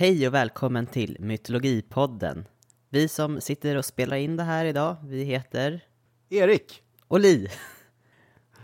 Hej 0.00 0.26
och 0.28 0.34
välkommen 0.34 0.86
till 0.86 1.16
Mytologipodden. 1.20 2.48
Vi 2.90 3.08
som 3.08 3.40
sitter 3.40 3.76
och 3.76 3.84
spelar 3.84 4.16
in 4.16 4.36
det 4.36 4.42
här 4.42 4.64
idag, 4.64 4.96
vi 5.04 5.24
heter 5.24 5.80
Erik! 6.28 6.82
och 7.08 7.20
Li. 7.20 7.48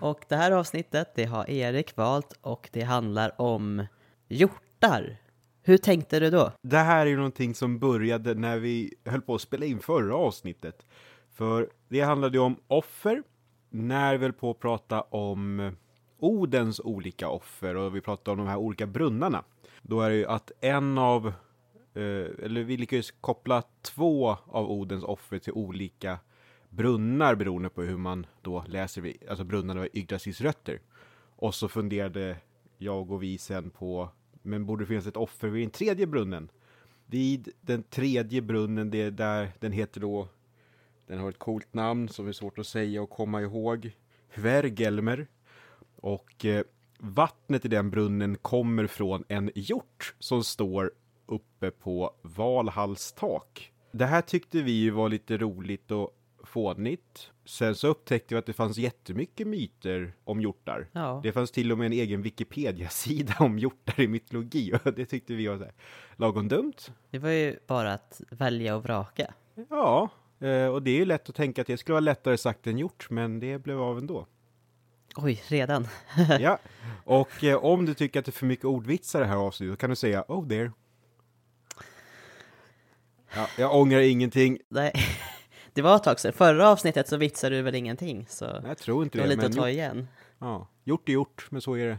Och 0.01 0.21
det 0.29 0.37
här 0.37 0.53
avsnittet, 0.53 1.13
det 1.15 1.25
har 1.25 1.51
Erik 1.51 1.97
valt 1.97 2.39
och 2.41 2.69
det 2.73 2.83
handlar 2.83 3.41
om 3.41 3.87
hjortar. 4.29 5.17
Hur 5.63 5.79
tänkte 5.79 6.21
du 6.21 6.31
då? 6.31 6.53
Det 6.63 6.79
här 6.79 7.07
är 7.07 7.11
ju 7.11 7.17
någonting 7.17 7.55
som 7.55 7.79
började 7.79 8.35
när 8.35 8.59
vi 8.59 8.95
höll 9.05 9.23
på 9.23 9.35
att 9.35 9.41
spela 9.41 9.67
in 9.67 9.79
förra 9.79 10.17
avsnittet. 10.17 10.87
För 11.35 11.71
det 11.89 12.01
handlade 12.01 12.39
ju 12.39 12.45
om 12.45 12.57
offer, 12.67 13.23
när 13.71 14.17
vi 14.17 14.25
höll 14.25 14.33
på 14.33 14.51
att 14.51 14.61
prata 14.61 15.01
om 15.01 15.73
Odens 16.19 16.81
olika 16.81 17.29
offer 17.29 17.77
och 17.77 17.97
vi 17.97 18.01
pratade 18.01 18.31
om 18.31 18.39
de 18.39 18.47
här 18.47 18.57
olika 18.57 18.87
brunnarna. 18.87 19.45
Då 19.89 20.01
är 20.01 20.11
det 20.11 20.17
ju 20.17 20.27
att 20.27 20.53
en 20.61 20.99
av, 20.99 21.27
eh, 21.95 22.45
eller 22.45 22.63
vi 22.63 22.77
lyckades 22.77 23.11
koppla 23.11 23.63
två 23.83 24.37
av 24.47 24.71
Odens 24.71 25.05
offer 25.05 25.39
till 25.39 25.53
olika 25.53 26.19
brunnar 26.69 27.35
beroende 27.35 27.69
på 27.69 27.83
hur 27.83 27.97
man 27.97 28.27
då 28.43 28.65
läser, 28.69 29.01
vi- 29.01 29.19
alltså 29.29 29.45
brunnarna 29.45 29.81
var 29.81 29.89
Yggdrasils 29.97 30.41
rötter. 30.41 30.81
Och 31.37 31.55
så 31.55 31.69
funderade 31.69 32.37
jag 32.79 33.11
och 33.11 33.23
vi 33.23 33.39
sen 33.39 33.71
på, 33.71 34.09
men 34.43 34.67
borde 34.67 34.83
det 34.85 34.89
finnas 34.89 35.07
ett 35.07 35.17
offer 35.17 35.49
vid 35.49 35.63
den 35.63 35.71
tredje 35.71 36.07
brunnen? 36.07 36.49
Vid 37.07 37.49
den 37.61 37.83
tredje 37.83 38.43
brunnen, 38.43 38.91
det 38.91 39.03
är 39.03 39.11
där 39.11 39.53
den 39.61 39.73
heter 39.73 40.01
då, 40.01 40.29
den 41.07 41.19
har 41.19 41.29
ett 41.29 41.39
coolt 41.39 41.75
namn 41.75 42.09
som 42.09 42.29
är 42.29 42.33
svårt 42.33 42.59
att 42.59 42.67
säga 42.67 43.03
och 43.03 43.11
komma 43.11 43.43
ihåg. 43.43 43.91
Hvergelmer. 44.35 45.27
Och 45.97 46.45
eh, 46.45 46.65
vattnet 46.99 47.65
i 47.65 47.69
den 47.69 47.91
brunnen 47.91 48.37
kommer 48.37 48.87
från 48.87 49.25
en 49.29 49.51
hjort 49.55 50.15
som 50.19 50.45
står 50.45 50.93
uppe 51.27 51.71
på 51.71 52.15
Valhalls 52.23 53.13
tak. 53.13 53.73
Det 53.93 54.07
här 54.07 54.21
tyckte 54.23 54.63
vi 54.63 54.73
ju 54.73 54.91
var 54.91 55.09
lite 55.09 55.37
roligt 55.37 55.91
och 55.91 56.11
fånigt. 56.45 57.31
Sen 57.45 57.75
så 57.75 57.89
upptäckte 57.89 58.35
vi 58.35 58.39
att 58.39 58.47
det 58.47 58.53
fanns 58.53 58.79
jättemycket 58.79 59.47
myter 59.47 60.15
om 60.25 60.41
hjortar. 60.41 60.89
Ja, 60.93 61.21
Det 61.23 61.33
fanns 61.33 61.51
till 61.51 61.73
och 61.73 61.79
med 61.79 61.87
en 61.87 61.93
egen 61.93 62.23
Wikipedia-sida 62.23 63.35
om 63.39 63.59
hjortar 63.59 64.01
i 64.01 64.09
mytologi 64.09 64.73
och 64.85 64.93
det 64.95 65.07
tyckte 65.07 65.35
vi 65.35 65.47
var 65.47 65.59
så 65.59 65.65
här, 65.65 65.73
lagom 66.17 66.49
dumt. 66.49 66.73
det 67.11 67.19
var 67.19 67.31
ju 67.31 67.59
bara 67.67 67.93
att 67.93 68.21
välja 68.31 68.77
och 68.77 68.83
vraka. 68.83 69.35
Ja, 69.71 70.09
eh, 70.41 70.67
och 70.67 70.83
det 70.83 70.91
är 70.91 70.97
ju 70.99 71.05
lätt 71.05 71.29
att 71.29 71.35
tänka 71.35 71.61
att 71.61 71.67
det 71.67 71.77
skulle 71.77 71.93
vara 71.95 72.01
lättare 72.01 72.37
sagt 72.39 72.67
än 72.67 72.79
gjort, 72.79 73.11
men 73.11 73.41
det 73.41 73.59
blev 73.59 73.81
av 73.81 73.99
ändå. 73.99 74.27
Oj, 75.17 75.43
redan? 75.49 75.89
Ja, 76.41 76.59
och 77.05 77.45
eh, 77.45 77.65
om 77.65 77.87
du 77.87 77.95
tycker 77.95 78.19
att 78.21 78.27
det 78.27 78.31
är 78.31 78.33
för 78.33 78.47
mycket 78.47 78.65
ordvitsar 78.65 79.21
i 79.21 79.23
det 79.23 79.29
här 79.29 79.37
avsnittet, 79.37 79.79
kan 79.79 79.91
du 79.91 79.97
säga 79.97 80.25
oh 80.29 80.49
there. 80.49 80.73
Ja, 83.35 83.49
jag 83.59 83.77
ångrar 83.77 84.01
ingenting. 84.01 84.59
Nej, 84.69 84.93
det 85.73 85.83
var 85.83 85.97
ett 85.97 86.03
tag 86.03 86.21
sedan. 86.21 86.33
Förra 86.33 86.69
avsnittet 86.69 87.09
så 87.09 87.17
vitsade 87.17 87.57
du 87.57 87.63
väl 87.63 87.75
ingenting, 87.75 88.27
så 88.29 88.63
Jag 88.65 88.79
tror 88.79 89.05
inte 89.05 89.19
det 89.19 89.23
var 89.23 89.29
det, 89.29 89.35
lite 89.35 89.47
att 89.47 89.53
ta 89.57 89.69
gjort, 89.69 89.75
igen. 89.75 90.09
ja, 90.39 90.69
gjort 90.85 91.09
är 91.09 91.13
gjort, 91.13 91.47
men 91.51 91.61
så 91.61 91.75
är 91.75 91.87
det. 91.87 91.99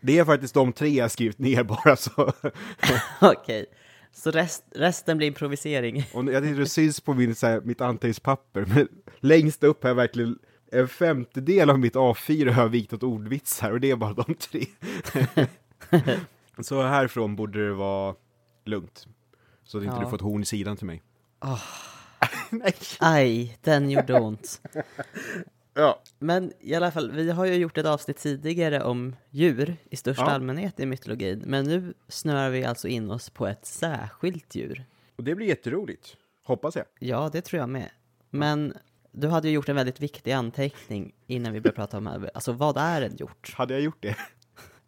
Det 0.00 0.18
är 0.18 0.24
faktiskt 0.24 0.54
de 0.54 0.72
tre 0.72 0.88
jag 0.88 1.10
skrivit 1.10 1.38
ner 1.38 1.62
bara 1.62 1.96
så. 1.96 2.32
Okej, 3.20 3.66
så 4.12 4.30
rest, 4.30 4.64
resten 4.74 5.16
blir 5.16 5.28
improvisering. 5.28 6.04
Och 6.14 6.32
jag 6.32 6.42
tycker 6.42 6.60
det 6.60 6.66
syns 6.66 7.00
på 7.00 7.14
min, 7.14 7.34
så 7.34 7.46
här, 7.46 7.60
mitt 7.60 7.80
anteckningspapper, 7.80 8.64
men 8.74 8.88
längst 9.20 9.64
upp 9.64 9.82
har 9.82 9.90
jag 9.90 9.94
verkligen 9.94 10.38
en 10.72 10.88
femtedel 10.88 11.70
av 11.70 11.78
mitt 11.78 11.94
A4 11.94 12.50
har 12.50 12.62
jag 12.62 12.68
vikt 12.68 12.92
åt 12.92 13.02
ordvitsar 13.02 13.70
och 13.70 13.80
det 13.80 13.90
är 13.90 13.96
bara 13.96 14.12
de 14.14 14.34
tre. 14.34 14.64
så 16.60 16.82
härifrån 16.82 17.36
borde 17.36 17.66
det 17.66 17.72
vara 17.74 18.14
lugnt. 18.64 19.06
Så 19.64 19.78
att 19.78 19.84
inte 19.84 19.96
Ja. 19.96 20.00
du 20.04 20.08
får 20.10 20.16
ett 20.16 20.22
horn 20.22 20.42
i 20.42 20.46
sidan 20.46 20.76
till 20.76 20.86
mig. 20.86 21.02
Nej. 22.50 22.74
Aj, 23.00 23.58
den 23.62 23.90
gjorde 23.90 24.20
ont. 24.20 24.60
Ja. 25.74 26.02
Men 26.18 26.52
i 26.60 26.74
alla 26.74 26.90
fall, 26.90 27.10
vi 27.12 27.30
har 27.30 27.44
ju 27.46 27.54
gjort 27.54 27.78
ett 27.78 27.86
avsnitt 27.86 28.16
tidigare 28.18 28.82
om 28.82 29.16
djur 29.30 29.76
i 29.90 29.96
största 29.96 30.22
Ja. 30.22 30.30
allmänhet 30.30 30.80
i 30.80 30.86
mytologin. 30.86 31.42
Men 31.46 31.64
nu 31.64 31.94
snöar 32.08 32.50
vi 32.50 32.64
alltså 32.64 32.88
in 32.88 33.10
oss 33.10 33.30
på 33.30 33.46
ett 33.46 33.66
särskilt 33.66 34.54
djur. 34.54 34.84
Och 35.16 35.24
det 35.24 35.34
blir 35.34 35.46
jätteroligt. 35.46 36.16
Hoppas 36.44 36.76
jag. 36.76 36.84
Ja, 36.98 37.30
det 37.32 37.40
tror 37.42 37.60
jag 37.60 37.68
med. 37.68 37.90
Men 38.30 38.74
du 39.12 39.28
hade 39.28 39.48
ju 39.48 39.54
gjort 39.54 39.68
en 39.68 39.76
väldigt 39.76 40.00
viktig 40.00 40.32
anteckning 40.32 41.14
innan 41.26 41.52
vi 41.52 41.60
började 41.60 41.76
prata 41.76 41.98
om 41.98 42.04
det. 42.04 42.30
Alltså, 42.34 42.52
vad 42.52 42.76
är 42.76 43.02
en 43.02 43.16
hjort? 43.16 43.54
Hade 43.56 43.74
jag 43.74 43.82
gjort 43.82 44.02
det? 44.02 44.16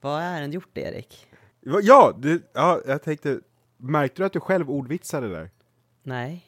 Vad 0.00 0.22
är 0.22 0.43
en 0.43 0.53
hjort, 0.53 0.78
Erik? 0.78 1.27
Ja, 1.60 2.19
det, 2.19 2.43
ja 2.53 2.81
jag 2.87 3.03
tänkte, 3.03 3.41
märkte 3.77 4.22
du 4.22 4.27
att 4.27 4.33
du 4.33 4.41
själv 4.41 4.71
ordvitsade 4.71 5.28
där? 5.28 5.50
Nej. 6.03 6.47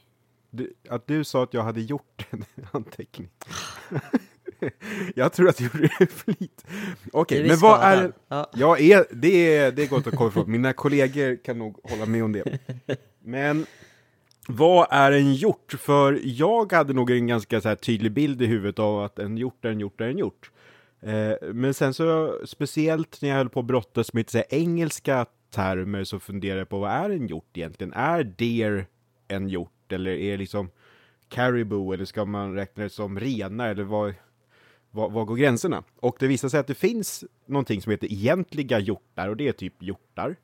Du, 0.50 0.74
att 0.88 1.06
du 1.06 1.24
sa 1.24 1.42
att 1.42 1.54
jag 1.54 1.62
hade 1.62 1.80
gjort 1.80 2.26
en 2.30 2.44
anteckning. 2.72 3.28
jag 5.14 5.32
tror 5.32 5.48
att 5.48 5.56
du 5.56 5.64
gjorde 5.64 5.90
det 5.98 6.04
i 6.04 6.06
flit. 6.06 6.64
Okej, 7.12 7.38
Du 7.38 7.44
är 7.44 7.48
men 7.48 7.58
vad 7.58 7.82
är... 7.82 8.12
Ja. 8.28 8.50
Ja, 8.54 8.78
är, 8.78 9.06
det, 9.10 9.56
är, 9.56 9.72
det 9.72 9.82
är 9.82 9.86
gott 9.88 10.06
att 10.06 10.16
komma 10.16 10.28
ifrån. 10.30 10.50
Mina 10.50 10.72
kollegor 10.72 11.44
kan 11.44 11.58
nog 11.58 11.80
hålla 11.82 12.06
med 12.06 12.24
om 12.24 12.32
det. 12.32 12.58
Men 13.20 13.66
vad 14.48 14.86
är 14.90 15.12
en 15.12 15.34
hjort? 15.34 15.74
För 15.78 16.20
jag 16.24 16.72
hade 16.72 16.92
nog 16.92 17.10
en 17.10 17.26
ganska 17.26 17.60
så 17.60 17.68
här 17.68 17.76
tydlig 17.76 18.12
bild 18.12 18.42
i 18.42 18.46
huvudet 18.46 18.78
av 18.78 19.00
att 19.00 19.18
en 19.18 19.36
hjort 19.36 19.64
är 19.64 19.70
en 19.70 19.80
hjort 19.80 20.00
är 20.00 20.08
en 20.08 20.18
hjort. 20.18 20.50
Eh, 21.00 21.52
men 21.52 21.74
sen 21.74 21.94
så, 21.94 22.38
speciellt 22.44 23.22
när 23.22 23.28
jag 23.28 23.36
höll 23.36 23.48
på 23.48 23.60
att 23.60 23.66
brottas 23.66 24.12
med 24.12 24.20
lite 24.20 24.32
så 24.32 24.42
engelska 24.48 25.26
termer 25.50 26.04
så 26.04 26.20
funderade 26.20 26.60
jag 26.60 26.68
på 26.68 26.78
vad 26.78 26.90
är 26.90 27.10
en 27.10 27.26
hjort 27.26 27.56
egentligen? 27.56 27.92
Är 27.92 28.24
deer 28.24 28.86
en 29.28 29.48
hjort 29.48 29.92
eller 29.92 30.10
är 30.10 30.30
det 30.30 30.36
liksom 30.36 30.70
caribou 31.28 31.92
eller 31.92 32.04
ska 32.04 32.24
man 32.24 32.54
räkna 32.54 32.82
det 32.82 32.90
som 32.90 33.20
renar 33.20 33.68
eller 33.68 33.84
vad, 33.84 34.14
vad, 34.90 35.12
vad 35.12 35.26
går 35.26 35.36
gränserna? 35.36 35.82
Och 35.96 36.16
det 36.18 36.26
visar 36.26 36.48
sig 36.48 36.60
att 36.60 36.66
det 36.66 36.74
finns 36.74 37.24
någonting 37.46 37.82
som 37.82 37.90
heter 37.90 38.12
egentliga 38.12 38.78
hjortar 38.78 39.28
och 39.28 39.36
det 39.36 39.48
är 39.48 39.52
typ 39.52 39.82
hjortar. 39.82 40.36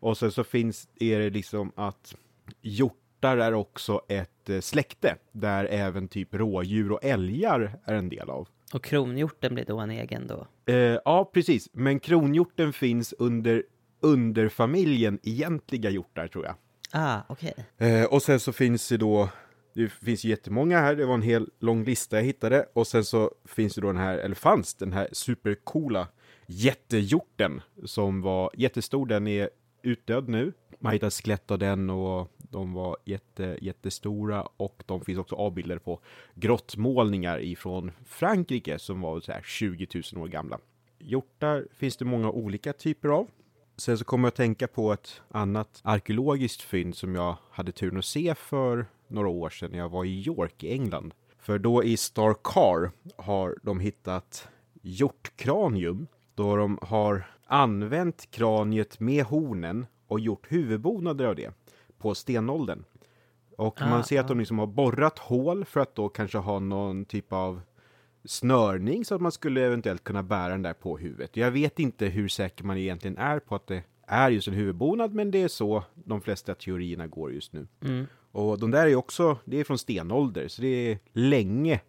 Och 0.00 0.18
sen 0.18 0.32
så 0.32 0.44
finns, 0.44 0.88
är 1.00 1.18
det 1.18 1.30
liksom 1.30 1.72
att 1.74 2.14
hjort 2.62 2.99
hjortar 3.20 3.36
är 3.36 3.54
också 3.54 4.00
ett 4.08 4.50
eh, 4.50 4.60
släkte 4.60 5.16
där 5.32 5.64
även 5.64 6.08
typ 6.08 6.34
rådjur 6.34 6.92
och 6.92 7.04
älgar 7.04 7.78
är 7.84 7.94
en 7.94 8.08
del 8.08 8.30
av. 8.30 8.48
Och 8.74 8.84
kronhjorten 8.84 9.54
blir 9.54 9.64
då 9.64 9.78
en 9.78 9.90
egen 9.90 10.26
då? 10.26 10.46
Eh, 10.66 10.98
ja, 11.04 11.30
precis. 11.34 11.68
Men 11.72 12.00
kronhjorten 12.00 12.72
finns 12.72 13.14
under 13.18 13.62
underfamiljen 14.00 15.18
egentliga 15.22 15.90
hjortar 15.90 16.28
tror 16.28 16.44
jag. 16.44 16.54
Ah, 16.92 17.20
okej. 17.28 17.54
Eh, 17.78 18.04
och 18.04 18.22
sen 18.22 18.40
så 18.40 18.52
finns 18.52 18.88
det 18.88 18.96
då, 18.96 19.28
det 19.74 19.88
finns 19.88 20.24
jättemånga 20.24 20.80
här, 20.80 20.96
det 20.96 21.06
var 21.06 21.14
en 21.14 21.22
hel 21.22 21.50
lång 21.58 21.84
lista 21.84 22.16
jag 22.16 22.24
hittade. 22.24 22.66
Och 22.72 22.86
sen 22.86 23.04
så 23.04 23.30
finns 23.44 23.74
det 23.74 23.80
då 23.80 23.86
den 23.86 23.96
här, 23.96 24.18
eller 24.18 24.34
fanns 24.34 24.74
den 24.74 24.92
här 24.92 25.08
supercoola 25.12 26.08
jättehjorten 26.46 27.62
som 27.84 28.22
var 28.22 28.50
jättestor, 28.54 29.06
den 29.06 29.26
är 29.26 29.50
utdöd 29.82 30.28
nu. 30.28 30.52
Man 30.82 30.92
hittade 30.92 31.10
skelett 31.10 31.50
av 31.50 31.58
den 31.58 31.90
och 31.90 32.30
de 32.38 32.72
var 32.72 32.96
jätte, 33.04 33.58
jättestora 33.60 34.42
och 34.56 34.82
de 34.86 35.00
finns 35.00 35.18
också 35.18 35.34
avbildade 35.34 35.80
på 35.80 36.00
grottmålningar 36.34 37.40
ifrån 37.40 37.90
Frankrike 38.06 38.78
som 38.78 39.00
var 39.00 39.20
så 39.20 39.32
här 39.32 39.42
20 39.42 39.86
000 40.12 40.22
år 40.22 40.28
gamla. 40.28 40.58
Hjortar 40.98 41.66
finns 41.72 41.96
det 41.96 42.04
många 42.04 42.30
olika 42.30 42.72
typer 42.72 43.08
av. 43.08 43.26
Sen 43.76 43.98
så 43.98 44.04
kommer 44.04 44.26
jag 44.26 44.30
att 44.30 44.36
tänka 44.36 44.66
på 44.66 44.92
ett 44.92 45.22
annat 45.28 45.80
arkeologiskt 45.84 46.62
fynd 46.62 46.96
som 46.96 47.14
jag 47.14 47.36
hade 47.50 47.72
turen 47.72 47.98
att 47.98 48.04
se 48.04 48.34
för 48.34 48.86
några 49.08 49.28
år 49.28 49.50
sedan 49.50 49.70
när 49.70 49.78
jag 49.78 49.88
var 49.88 50.04
i 50.04 50.20
York 50.20 50.64
i 50.64 50.72
England. 50.72 51.14
För 51.38 51.58
då 51.58 51.84
i 51.84 51.96
Star 51.96 52.34
Car 52.42 52.90
har 53.16 53.56
de 53.62 53.80
hittat 53.80 54.48
hjortkranium 54.82 56.06
då 56.34 56.56
de 56.56 56.78
har 56.82 57.24
använt 57.46 58.30
kraniet 58.30 59.00
med 59.00 59.24
hornen 59.24 59.86
och 60.10 60.20
gjort 60.20 60.46
huvudbonader 60.52 61.24
av 61.24 61.36
det 61.36 61.52
på 61.98 62.14
stenåldern. 62.14 62.84
Och 63.56 63.82
Ah, 63.82 63.88
man 63.88 64.04
ser 64.04 64.20
att 64.20 64.26
ah. 64.26 64.28
de 64.28 64.38
liksom 64.38 64.58
har 64.58 64.66
borrat 64.66 65.18
hål 65.18 65.64
för 65.64 65.80
att 65.80 65.94
då 65.94 66.08
kanske 66.08 66.38
ha 66.38 66.58
någon 66.58 67.04
typ 67.04 67.32
av 67.32 67.60
snörning 68.24 69.04
så 69.04 69.14
att 69.14 69.20
man 69.20 69.32
skulle 69.32 69.66
eventuellt 69.66 70.04
kunna 70.04 70.22
bära 70.22 70.48
den 70.48 70.62
där 70.62 70.72
på 70.72 70.98
huvudet. 70.98 71.36
Jag 71.36 71.50
vet 71.50 71.78
inte 71.78 72.06
hur 72.06 72.28
säker 72.28 72.64
man 72.64 72.76
egentligen 72.76 73.16
är 73.16 73.38
på 73.38 73.54
att 73.54 73.66
det 73.66 73.82
är 74.06 74.30
just 74.30 74.48
en 74.48 74.54
huvudbonad, 74.54 75.14
men 75.14 75.30
det 75.30 75.42
är 75.42 75.48
så 75.48 75.84
de 75.94 76.20
flesta 76.20 76.54
teorierna 76.54 77.06
går 77.06 77.32
just 77.32 77.52
nu. 77.52 77.66
Mm. 77.84 78.06
Och 78.32 78.58
de 78.58 78.70
där 78.70 78.86
är 78.86 78.94
också, 78.94 79.38
det 79.44 79.60
är 79.60 79.64
från 79.64 79.78
stenålder, 79.78 80.48
så 80.48 80.62
det 80.62 80.68
är 80.68 80.98
länge 81.12 81.80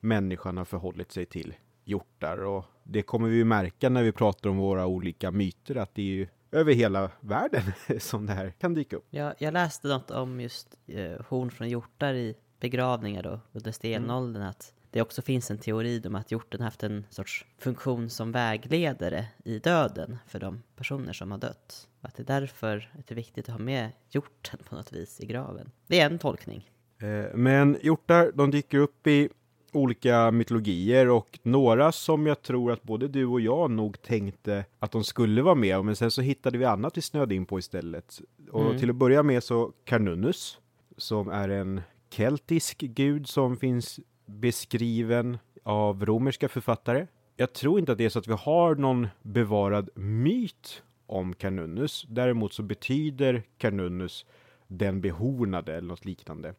människan 0.00 0.56
har 0.56 0.64
förhållit 0.64 1.12
sig 1.12 1.26
till 1.26 1.54
hjortar. 1.84 2.44
Och 2.44 2.64
det 2.84 3.02
kommer 3.02 3.28
vi 3.28 3.44
märka 3.44 3.88
när 3.88 4.02
vi 4.02 4.12
pratar 4.12 4.50
om 4.50 4.56
våra 4.56 4.86
olika 4.86 5.30
myter, 5.30 5.76
att 5.76 5.94
det 5.94 6.02
är 6.02 6.06
ju 6.06 6.26
över 6.52 6.72
hela 6.72 7.10
världen 7.20 7.62
som 8.00 8.26
det 8.26 8.32
här 8.32 8.50
kan 8.50 8.74
dyka 8.74 8.96
upp. 8.96 9.06
Jag, 9.10 9.34
jag 9.38 9.52
läste 9.54 9.88
något 9.88 10.10
om 10.10 10.40
just 10.40 10.76
eh, 10.86 11.20
horn 11.28 11.50
från 11.50 11.68
hjortar 11.68 12.14
i 12.14 12.34
begravningar 12.60 13.22
då, 13.22 13.40
under 13.52 13.72
stenåldern, 13.72 14.42
att 14.42 14.74
det 14.90 15.02
också 15.02 15.22
finns 15.22 15.50
en 15.50 15.58
teori 15.58 16.02
om 16.06 16.14
att 16.14 16.30
hjorten 16.30 16.60
haft 16.60 16.82
en 16.82 17.06
sorts 17.10 17.46
funktion 17.58 18.10
som 18.10 18.32
vägledare 18.32 19.26
i 19.44 19.58
döden 19.58 20.18
för 20.26 20.40
de 20.40 20.62
personer 20.76 21.12
som 21.12 21.30
har 21.30 21.38
dött. 21.38 21.88
Och 22.00 22.08
att 22.08 22.14
det 22.14 22.22
är 22.22 22.40
därför 22.40 22.90
att 22.98 23.06
det 23.06 23.14
är 23.14 23.16
viktigt 23.16 23.48
att 23.48 23.54
ha 23.54 23.58
med 23.58 23.90
hjorten 24.08 24.60
på 24.68 24.74
något 24.74 24.92
vis 24.92 25.20
i 25.20 25.26
graven. 25.26 25.70
Det 25.86 26.00
är 26.00 26.06
en 26.06 26.18
tolkning. 26.18 26.70
Eh, 27.02 27.34
Men 27.34 27.78
hjortar, 27.82 28.32
de 28.34 28.50
dyker 28.50 28.78
upp 28.78 29.06
i 29.06 29.28
olika 29.72 30.30
mytologier 30.30 31.08
och 31.08 31.38
några 31.42 31.92
som 31.92 32.26
jag 32.26 32.42
tror 32.42 32.72
att 32.72 32.82
både 32.82 33.08
du 33.08 33.26
och 33.26 33.40
jag 33.40 33.70
nog 33.70 34.02
tänkte 34.02 34.64
att 34.78 34.92
de 34.92 35.04
skulle 35.04 35.42
vara 35.42 35.54
med, 35.54 35.84
men 35.84 35.96
sen 35.96 36.10
så 36.10 36.22
hittade 36.22 36.58
vi 36.58 36.64
annat 36.64 36.96
vi 36.96 37.00
snöade 37.02 37.34
in 37.34 37.46
på 37.46 37.58
istället. 37.58 38.20
Och 38.50 38.66
Mm. 38.66 38.78
till 38.78 38.90
att 38.90 38.96
börja 38.96 39.22
med 39.22 39.42
så 39.44 39.72
Carnunus, 39.84 40.58
som 40.96 41.28
är 41.28 41.48
en 41.48 41.80
keltisk 42.10 42.78
gud 42.80 43.28
som 43.28 43.56
finns 43.56 44.00
beskriven 44.26 45.38
av 45.62 46.06
romerska 46.06 46.48
författare. 46.48 47.06
Jag 47.36 47.52
tror 47.52 47.78
inte 47.78 47.92
att 47.92 47.98
det 47.98 48.04
är 48.04 48.08
så 48.08 48.18
att 48.18 48.28
vi 48.28 48.32
har 48.32 48.74
någon 48.74 49.08
bevarad 49.22 49.90
myt 49.94 50.82
om 51.06 51.34
Carnunus. 51.34 52.06
Däremot 52.08 52.52
så 52.52 52.62
betyder 52.62 53.42
Carnunus 53.58 54.26
den 54.66 55.00
behornade 55.00 55.72
eller 55.76 55.88
något 55.88 56.04
liknande. 56.04 56.54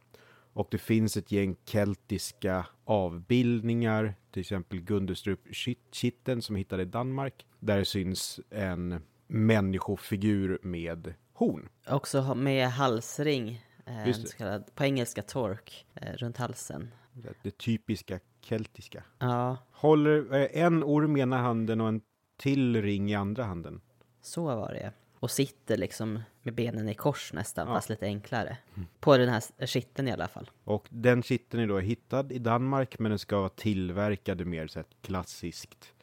Och 0.53 0.67
det 0.71 0.77
finns 0.77 1.17
ett 1.17 1.31
gäng 1.31 1.55
keltiska 1.65 2.65
avbildningar, 2.85 4.15
till 4.31 4.39
exempel 4.41 4.81
Gundestrup-kitteln 4.81 6.41
som 6.41 6.55
hittade 6.55 6.83
i 6.83 6.85
Danmark, 6.85 7.45
där 7.59 7.83
syns 7.83 8.39
en 8.49 9.01
människofigur 9.27 10.59
med 10.61 11.13
horn. 11.33 11.69
Också 11.89 12.35
med 12.35 12.67
halsring, 12.69 13.65
eh, 13.85 14.13
så 14.13 14.37
kallad, 14.37 14.75
på 14.75 14.83
engelska 14.83 15.21
tork, 15.21 15.85
eh, 15.95 16.13
runt 16.13 16.37
halsen. 16.37 16.91
Det- 17.13 17.33
Det 17.43 17.57
typiska 17.57 18.19
keltiska. 18.41 19.03
Ja, 19.19 19.57
Håller 19.71 20.33
eh, 20.33 20.63
en 20.63 20.83
orm 20.83 21.17
i 21.17 21.19
ena 21.21 21.37
handen 21.37 21.81
och 21.81 21.87
en 21.87 22.01
till 22.37 22.81
ring 22.81 23.11
i 23.11 23.15
andra 23.15 23.43
handen. 23.43 23.81
så 24.21 24.43
var 24.43 24.73
det. 24.73 24.91
Och 25.21 25.31
sitter 25.31 25.77
liksom 25.77 26.19
med 26.41 26.53
benen 26.53 26.89
i 26.89 26.93
kors 26.95 27.33
nästan, 27.33 27.67
Ja. 27.67 27.73
fast 27.73 27.89
lite 27.89 28.05
enklare. 28.05 28.57
På 28.99 29.17
den 29.17 29.29
här 29.29 29.65
kitteln 29.65 30.07
i 30.07 30.11
alla 30.11 30.27
fall. 30.27 30.49
Och 30.63 30.87
den 30.89 31.23
kitteln 31.23 31.63
är 31.63 31.67
då 31.67 31.79
hittad 31.79 32.31
i 32.31 32.39
Danmark, 32.39 32.99
men 32.99 33.09
den 33.11 33.19
ska 33.19 33.37
vara 33.39 33.49
tillverkad 33.49 34.41
i 34.41 34.45
mer 34.45 34.67
så 34.67 34.79
här 34.79 34.85
klassiskt 35.01 35.93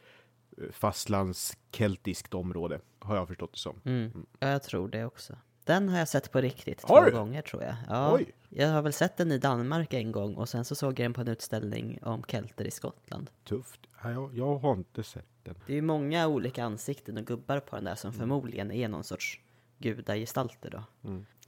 eh, 0.57 0.63
fastlandskeltiskt 0.71 2.33
område, 2.33 2.79
har 2.99 3.15
jag 3.15 3.27
förstått 3.27 3.53
det 3.53 3.59
som. 3.59 3.81
Mm. 3.85 4.25
Ja, 4.39 4.47
jag 4.47 4.63
tror 4.63 4.87
det 4.87 5.05
också. 5.05 5.37
Den 5.63 5.89
har 5.89 5.97
jag 5.99 6.07
sett 6.07 6.31
på 6.31 6.41
riktigt 6.41 6.81
Har 6.83 7.01
två 7.01 7.05
du? 7.09 7.11
gånger 7.11 7.41
tror 7.41 7.63
jag. 7.63 7.75
Ja, 7.89 8.13
Oj. 8.15 8.31
Jag 8.49 8.69
har 8.69 8.81
väl 8.81 8.93
sett 8.93 9.17
den 9.17 9.31
i 9.31 9.37
Danmark 9.37 9.93
en 9.93 10.11
gång 10.11 10.35
och 10.35 10.49
sen 10.49 10.65
så 10.65 10.75
såg 10.75 10.89
jag 10.99 11.05
den 11.05 11.13
på 11.13 11.21
en 11.21 11.27
utställning 11.27 11.99
om 12.01 12.23
kelter 12.27 12.65
i 12.65 12.71
Skottland. 12.71 13.29
Tufft. 13.43 13.79
Ja, 14.03 14.11
Jag, 14.11 14.37
jag 14.37 14.57
har 14.57 14.73
inte 14.73 15.03
sett 15.03 15.25
den. 15.43 15.55
Det 15.67 15.77
är 15.77 15.81
många 15.81 16.27
olika 16.27 16.63
ansikten 16.63 17.17
och 17.17 17.25
gubbar 17.25 17.59
på 17.59 17.75
den 17.75 17.85
där 17.85 17.95
som 17.95 18.13
förmodligen 18.13 18.71
är 18.71 18.87
någon 18.87 19.03
sorts 19.03 19.39
gudagestalter 19.77 20.69
då. 20.69 20.83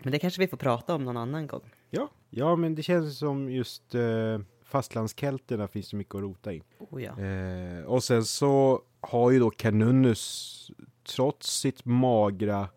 Men 0.04 0.12
det 0.12 0.20
kanske 0.20 0.42
vi 0.42 0.48
får 0.48 0.58
prata 0.58 0.96
om 0.96 1.04
någon 1.04 1.18
annan 1.18 1.48
gång. 1.48 1.74
Ja, 1.90 2.10
ja 2.30 2.56
men 2.56 2.76
det 2.76 2.84
känns 2.84 3.18
som 3.18 3.52
just 3.52 3.96
eh, 3.96 4.40
fastlandskelterna 4.64 5.68
finns 5.68 5.90
det 5.90 5.98
mycket 5.98 6.16
att 6.16 6.22
rota 6.22 6.54
i. 6.54 6.64
Oh 6.78 7.04
ja. 7.04 7.20
Eh, 7.20 7.84
och 7.84 8.04
sen 8.04 8.26
så 8.26 8.82
har 9.02 9.32
ju 9.32 9.40
då 9.40 9.50
Canunus, 9.50 10.72
trots 11.04 11.60
sitt 11.60 11.86
magra 11.86 12.70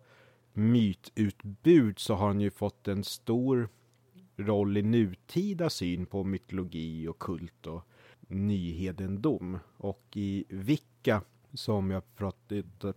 mytutbud, 0.53 1.99
så 1.99 2.13
har 2.13 2.27
han 2.27 2.41
ju 2.41 2.51
fått 2.51 2.87
en 2.87 3.03
stor 3.03 3.69
roll 4.37 4.77
i 4.77 4.81
nutida 4.81 5.69
syn 5.69 6.05
på 6.05 6.23
mytologi 6.23 7.07
och 7.07 7.19
kult 7.19 7.67
och 7.67 7.87
nyhedendom. 8.27 9.59
Och 9.77 10.03
i 10.13 10.45
Vicka, 10.49 11.21
som 11.53 11.91
jag 11.91 12.03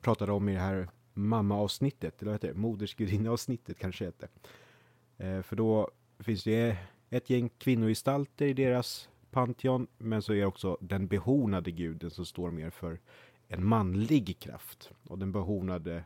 pratade, 0.00 0.32
om 0.32 0.48
i 0.48 0.52
det 0.52 0.60
här 0.60 0.88
mamma-avsnittet, 1.14 2.22
eller 2.22 2.32
vad 2.32 2.34
heter 2.34 2.48
det? 2.48 2.54
Modersgudinna-avsnittet 2.54 3.78
kanske 3.78 4.04
det 4.04 4.08
heter. 4.08 4.28
Eh, 5.16 5.42
för 5.42 5.56
då 5.56 5.90
finns 6.19 6.44
det 6.44 6.76
ett 7.10 7.30
gäng 7.30 7.48
kvinnogestalter 7.48 8.46
i 8.46 8.52
deras 8.52 9.08
Pantheon, 9.30 9.86
men 9.98 10.22
så 10.22 10.32
är 10.32 10.36
det 10.36 10.46
också 10.46 10.78
den 10.80 11.06
behornade 11.06 11.70
guden 11.70 12.10
som 12.10 12.26
står 12.26 12.50
mer 12.50 12.70
för 12.70 13.00
en 13.48 13.66
manlig 13.66 14.38
kraft. 14.38 14.90
Och 15.08 15.19
den 15.19 15.32
behornade 15.32 16.04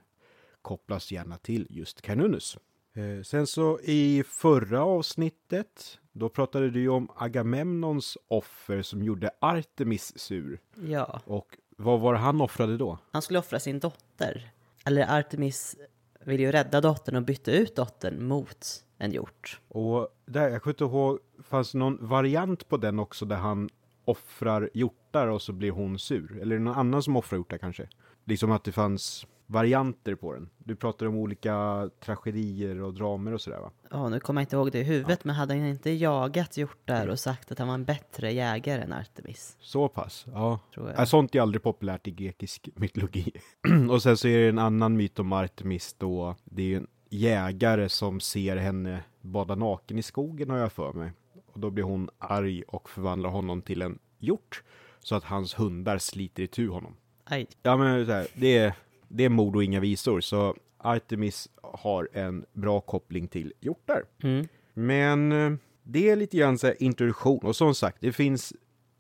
kopplas 0.62 1.12
gärna 1.12 1.38
till 1.38 1.66
just 1.70 2.02
Canunus. 2.02 2.58
Eh, 2.94 3.22
sen 3.22 3.46
så 3.46 3.80
i 3.80 4.24
förra 4.26 4.84
avsnittet, 4.84 5.98
då 6.12 6.28
pratade 6.28 6.70
du 6.70 6.80
ju 6.80 6.88
om 6.88 7.08
Agamemnons 7.16 8.18
offer 8.28 8.82
som 8.82 9.02
gjorde 9.02 9.30
Artemis 9.40 10.18
sur. 10.18 10.60
Ja, 10.74 11.20
Och 11.24 11.58
vad 11.76 12.00
var 12.00 12.12
det 12.12 12.18
han 12.18 12.40
offrade 12.40 12.76
då? 12.76 12.98
han 13.10 13.22
skulle 13.22 13.38
offra 13.38 13.60
sin 13.60 13.78
dotter. 13.80 14.50
Eller 14.84 15.18
Artemis 15.18 15.76
ville 16.24 16.42
ju 16.42 16.52
rädda 16.52 16.80
dottern 16.80 17.16
och 17.16 17.22
bytte 17.22 17.50
ut 17.50 17.76
dottern 17.76 18.24
mot 18.26 18.66
en 18.98 19.12
hjort. 19.12 19.60
Och 19.68 20.08
där, 20.26 20.48
jag 20.50 20.62
kommer 20.62 20.74
inte 20.74 20.84
ihåg, 20.84 21.18
fanns 21.44 21.72
det 21.72 21.78
någon 21.78 21.98
variant 22.06 22.68
på 22.68 22.76
den 22.76 22.98
också 22.98 23.24
där 23.24 23.36
han 23.36 23.68
offrar 24.04 24.70
hjortar 24.74 25.26
och 25.26 25.42
så 25.42 25.52
blir 25.52 25.70
hon 25.70 25.98
sur? 25.98 26.38
Eller 26.40 26.54
är 26.54 26.58
det 26.58 26.64
någon 26.64 26.74
annan 26.78 27.02
som 27.02 27.16
offrar 27.16 27.38
hjortar 27.38 27.58
kanske? 27.58 27.88
Liksom 28.24 28.50
att 28.50 28.64
det 28.64 28.72
fanns 28.72 29.26
varianter 29.46 30.14
på 30.14 30.32
den. 30.32 30.48
Du 30.58 30.76
pratade 30.76 31.08
om 31.08 31.16
olika 31.16 31.90
tragedier 32.00 32.82
och 32.82 32.94
dramer 32.94 33.32
och 33.32 33.40
sådär 33.40 33.60
va? 33.60 33.70
Ja, 33.90 34.08
nu 34.08 34.20
kommer 34.20 34.40
jag 34.40 34.44
inte 34.44 34.56
ihåg 34.56 34.72
det 34.72 34.78
i 34.78 34.82
huvudet, 34.82 35.24
men 35.24 35.34
hade 35.34 35.54
han 35.54 35.66
inte 35.66 35.90
jagat 35.90 36.56
hjortar 36.56 37.06
och 37.06 37.18
sagt 37.18 37.52
att 37.52 37.58
han 37.58 37.68
var 37.68 37.74
en 37.74 37.84
bättre 37.84 38.32
jägare 38.32 38.82
än 38.82 38.92
Artemis? 38.92 39.56
Så 39.60 39.88
pass? 39.88 40.26
Ja. 40.32 40.60
Tror 40.74 40.88
jag. 40.88 40.98
Ja, 40.98 41.06
Sånt 41.06 41.34
är 41.34 41.40
aldrig 41.40 41.62
populärt 41.62 42.06
i 42.06 42.10
grekisk 42.10 42.68
mytologi. 42.74 43.32
och 43.90 44.02
sen 44.02 44.16
så 44.16 44.28
är 44.28 44.38
det 44.38 44.48
en 44.48 44.58
annan 44.58 44.96
myt 44.96 45.18
om 45.18 45.32
Artemis 45.32 45.94
då. 45.98 46.36
Det 46.44 46.62
är 46.62 46.66
ju 46.66 46.76
en 46.76 46.86
jägare 47.10 47.88
som 47.88 48.20
ser 48.20 48.56
henne 48.56 49.02
bada 49.20 49.54
naken 49.54 49.98
i 49.98 50.02
skogen 50.02 50.50
har 50.50 50.58
jag 50.58 50.72
för 50.72 50.92
mig. 50.92 51.12
Och 51.52 51.60
då 51.60 51.70
blir 51.70 51.84
hon 51.84 52.10
arg 52.18 52.62
och 52.62 52.90
förvandlar 52.90 53.30
honom 53.30 53.62
till 53.62 53.82
en 53.82 53.98
hjort. 54.18 54.62
Så 55.00 55.14
att 55.14 55.24
hans 55.24 55.58
hundar 55.58 55.98
sliter 55.98 56.42
itu 56.42 56.68
honom. 56.68 56.96
Aj. 57.24 57.46
Ja 57.62 57.76
men 57.76 58.06
så 58.06 58.12
här, 58.12 58.26
det 58.34 58.58
är, 58.58 58.74
det 59.12 59.24
är 59.24 59.28
mord 59.28 59.56
och 59.56 59.64
inga 59.64 59.80
visor. 59.80 60.20
Så 60.20 60.56
Artemis 60.78 61.48
har 61.62 62.08
en 62.12 62.44
bra 62.52 62.80
koppling 62.80 63.28
till 63.28 63.52
hjortar. 63.60 64.04
Mm. 64.22 64.48
Men 64.74 65.32
eh, 65.32 65.52
det 65.82 66.10
är 66.10 66.16
lite 66.16 66.36
grann 66.36 66.58
så 66.58 66.72
introduktion. 66.78 67.38
Och 67.42 67.56
som 67.56 67.74
sagt, 67.74 67.96
det 68.00 68.12
finns 68.12 68.52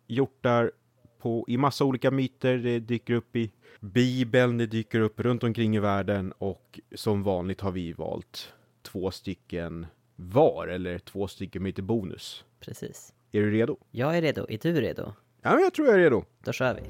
hjortar 0.06 0.72
på, 1.18 1.44
i 1.48 1.56
massa 1.56 1.84
olika 1.84 2.10
myter. 2.10 2.58
Det 2.58 2.78
dyker 2.78 3.14
upp 3.14 3.36
i 3.36 3.52
Bibeln, 3.80 4.58
det 4.58 4.66
dyker 4.66 5.00
upp 5.00 5.20
runt 5.20 5.44
omkring 5.44 5.76
i 5.76 5.80
världen. 5.80 6.32
Och 6.38 6.80
som 6.94 7.22
vanligt 7.22 7.60
har 7.60 7.72
vi 7.72 7.92
valt 7.92 8.52
två 8.82 9.10
stycken 9.10 9.86
var, 10.16 10.68
eller 10.68 10.98
två 10.98 11.28
stycken 11.28 11.64
lite 11.64 11.82
bonus. 11.82 12.44
Precis. 12.60 13.12
Är 13.32 13.40
du 13.40 13.50
redo? 13.50 13.76
Jag 13.90 14.16
är 14.16 14.22
redo. 14.22 14.46
Är 14.48 14.58
du 14.58 14.80
redo? 14.80 15.12
Ja, 15.42 15.54
men 15.54 15.62
jag 15.62 15.74
tror 15.74 15.88
jag 15.88 15.96
är 15.96 16.00
redo. 16.00 16.24
Då 16.44 16.52
kör 16.52 16.74
vi. 16.74 16.82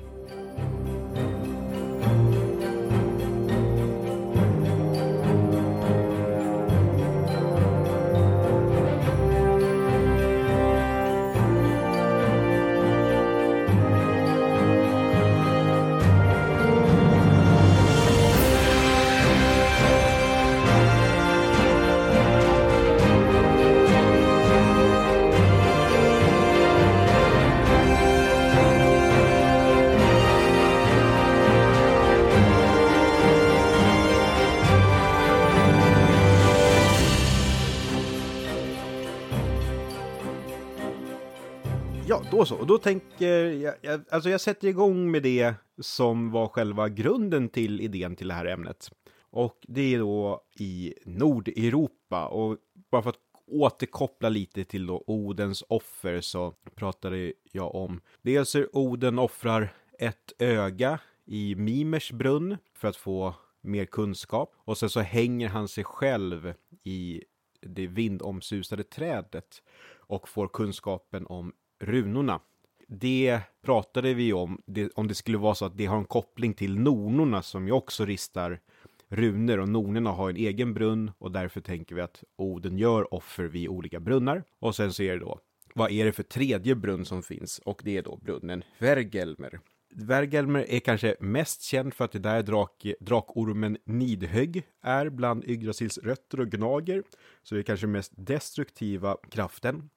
Så. 42.52 42.60
Och 42.60 42.66
då 42.66 42.78
tänker 42.78 43.44
jag, 43.44 43.74
jag, 43.82 44.00
alltså 44.10 44.30
jag 44.30 44.40
sätter 44.40 44.68
igång 44.68 45.10
med 45.10 45.22
det 45.22 45.54
som 45.80 46.30
var 46.30 46.48
själva 46.48 46.88
grunden 46.88 47.48
till 47.48 47.80
idén 47.80 48.16
till 48.16 48.28
det 48.28 48.34
här 48.34 48.46
ämnet. 48.46 48.90
Och 49.30 49.58
det 49.68 49.94
är 49.94 49.98
då 49.98 50.42
i 50.58 50.94
Nordeuropa. 51.04 52.26
Och 52.26 52.56
bara 52.90 53.02
för 53.02 53.10
att 53.10 53.20
återkoppla 53.46 54.28
lite 54.28 54.64
till 54.64 54.86
då 54.86 55.04
Odens 55.06 55.64
offer 55.68 56.20
så 56.20 56.54
pratade 56.74 57.32
jag 57.52 57.74
om 57.74 58.00
dels 58.22 58.54
hur 58.54 58.76
Oden 58.76 59.18
offrar 59.18 59.74
ett 59.98 60.32
öga 60.38 60.98
i 61.24 61.54
Mimers 61.54 62.12
brunn 62.12 62.56
för 62.74 62.88
att 62.88 62.96
få 62.96 63.34
mer 63.60 63.84
kunskap. 63.84 64.52
Och 64.56 64.78
sen 64.78 64.90
så 64.90 65.00
hänger 65.00 65.48
han 65.48 65.68
sig 65.68 65.84
själv 65.84 66.54
i 66.84 67.22
det 67.60 67.86
vindomsusade 67.86 68.82
trädet 68.82 69.62
och 69.94 70.28
får 70.28 70.48
kunskapen 70.48 71.26
om 71.26 71.52
runorna. 71.82 72.40
det 72.86 73.40
pratade 73.62 74.14
vi 74.14 74.32
om, 74.32 74.62
det, 74.66 74.90
om 74.94 75.08
det 75.08 75.14
skulle 75.14 75.38
vara 75.38 75.54
så 75.54 75.64
att 75.64 75.76
det 75.76 75.86
har 75.86 75.96
en 75.96 76.04
koppling 76.04 76.54
till 76.54 76.78
nornorna 76.78 77.42
som 77.42 77.66
ju 77.66 77.72
också 77.72 78.04
ristar 78.04 78.60
runor 79.08 79.58
och 79.58 79.68
nornorna 79.68 80.10
har 80.10 80.30
en 80.30 80.36
egen 80.36 80.74
brunn 80.74 81.10
och 81.18 81.32
därför 81.32 81.60
tänker 81.60 81.94
vi 81.94 82.00
att 82.00 82.24
oh, 82.36 82.46
Oden 82.46 82.78
gör 82.78 83.14
offer 83.14 83.44
vid 83.44 83.68
olika 83.68 84.00
brunnar. 84.00 84.44
Och 84.58 84.74
sen 84.74 84.92
så 84.92 85.02
är 85.02 85.12
det 85.12 85.18
då, 85.18 85.40
vad 85.74 85.90
är 85.90 86.04
det 86.04 86.12
för 86.12 86.22
tredje 86.22 86.74
brunn 86.74 87.04
som 87.04 87.22
finns? 87.22 87.58
Och 87.58 87.80
det 87.84 87.96
är 87.96 88.02
då 88.02 88.16
brunnen 88.16 88.64
Vergelmer. 88.78 89.60
Vergelmer 89.94 90.66
är 90.68 90.80
kanske 90.80 91.16
mest 91.20 91.62
känd 91.62 91.94
för 91.94 92.04
att 92.04 92.12
det 92.12 92.18
där 92.18 92.42
drak, 92.42 92.86
drakormen 93.00 93.78
Nidhögg 93.84 94.62
är 94.82 95.08
bland 95.08 95.44
Yggdrasils 95.44 95.98
rötter 95.98 96.40
och 96.40 96.50
gnager. 96.50 97.02
Så 97.42 97.54
det 97.54 97.60
är 97.60 97.62
kanske 97.62 97.86
mest 97.86 98.12
destruktiva 98.16 99.16
kraften. 99.30 99.90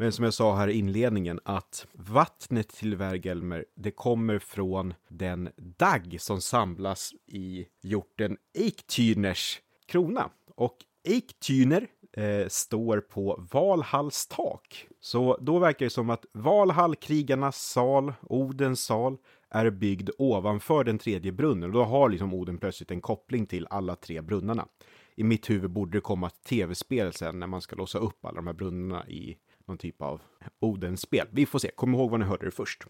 Men 0.00 0.12
som 0.12 0.24
jag 0.24 0.34
sa 0.34 0.56
här 0.56 0.68
i 0.68 0.78
inledningen 0.78 1.40
att 1.44 1.86
vattnet 1.92 2.68
till 2.68 2.96
Vergelmer, 2.96 3.64
det 3.74 3.90
kommer 3.90 4.38
från 4.38 4.94
den 5.08 5.48
dagg 5.56 6.16
som 6.20 6.40
samlas 6.40 7.12
i 7.26 7.66
hjorten 7.82 8.36
Eiktyners 8.54 9.60
krona. 9.86 10.30
Och 10.54 10.76
Eiktyner 11.04 11.86
eh, 12.12 12.48
står 12.48 13.00
på 13.00 13.46
Valhalls 13.52 14.26
tak. 14.26 14.86
Så 15.00 15.38
då 15.40 15.58
verkar 15.58 15.86
det 15.86 15.90
som 15.90 16.10
att 16.10 16.26
Valhall, 16.32 16.96
krigarnas 16.96 17.62
sal, 17.62 18.12
Odens 18.22 18.84
sal, 18.84 19.16
är 19.50 19.70
byggd 19.70 20.10
ovanför 20.18 20.84
den 20.84 20.98
tredje 20.98 21.32
brunnen. 21.32 21.64
Och 21.64 21.72
då 21.72 21.84
har 21.84 22.08
liksom 22.08 22.34
Oden 22.34 22.58
plötsligt 22.58 22.90
en 22.90 23.00
koppling 23.00 23.46
till 23.46 23.66
alla 23.70 23.96
tre 23.96 24.20
brunnarna. 24.20 24.66
I 25.14 25.24
mitt 25.24 25.50
huvud 25.50 25.70
borde 25.70 25.96
det 25.98 26.02
komma 26.02 26.26
ett 26.26 26.42
tv-spel 26.42 27.12
sen 27.12 27.38
när 27.38 27.46
man 27.46 27.60
ska 27.60 27.76
låsa 27.76 27.98
upp 27.98 28.24
alla 28.24 28.36
de 28.36 28.46
här 28.46 28.54
brunnarna 28.54 29.08
i 29.08 29.36
någon 29.70 29.78
typ 29.78 30.02
av 30.02 30.22
Odenspel. 30.58 31.26
Vi 31.30 31.46
får 31.46 31.58
se, 31.58 31.70
kom 31.70 31.94
ihåg 31.94 32.10
vad 32.10 32.20
ni 32.20 32.26
hörde 32.26 32.44
det 32.44 32.50
först. 32.50 32.84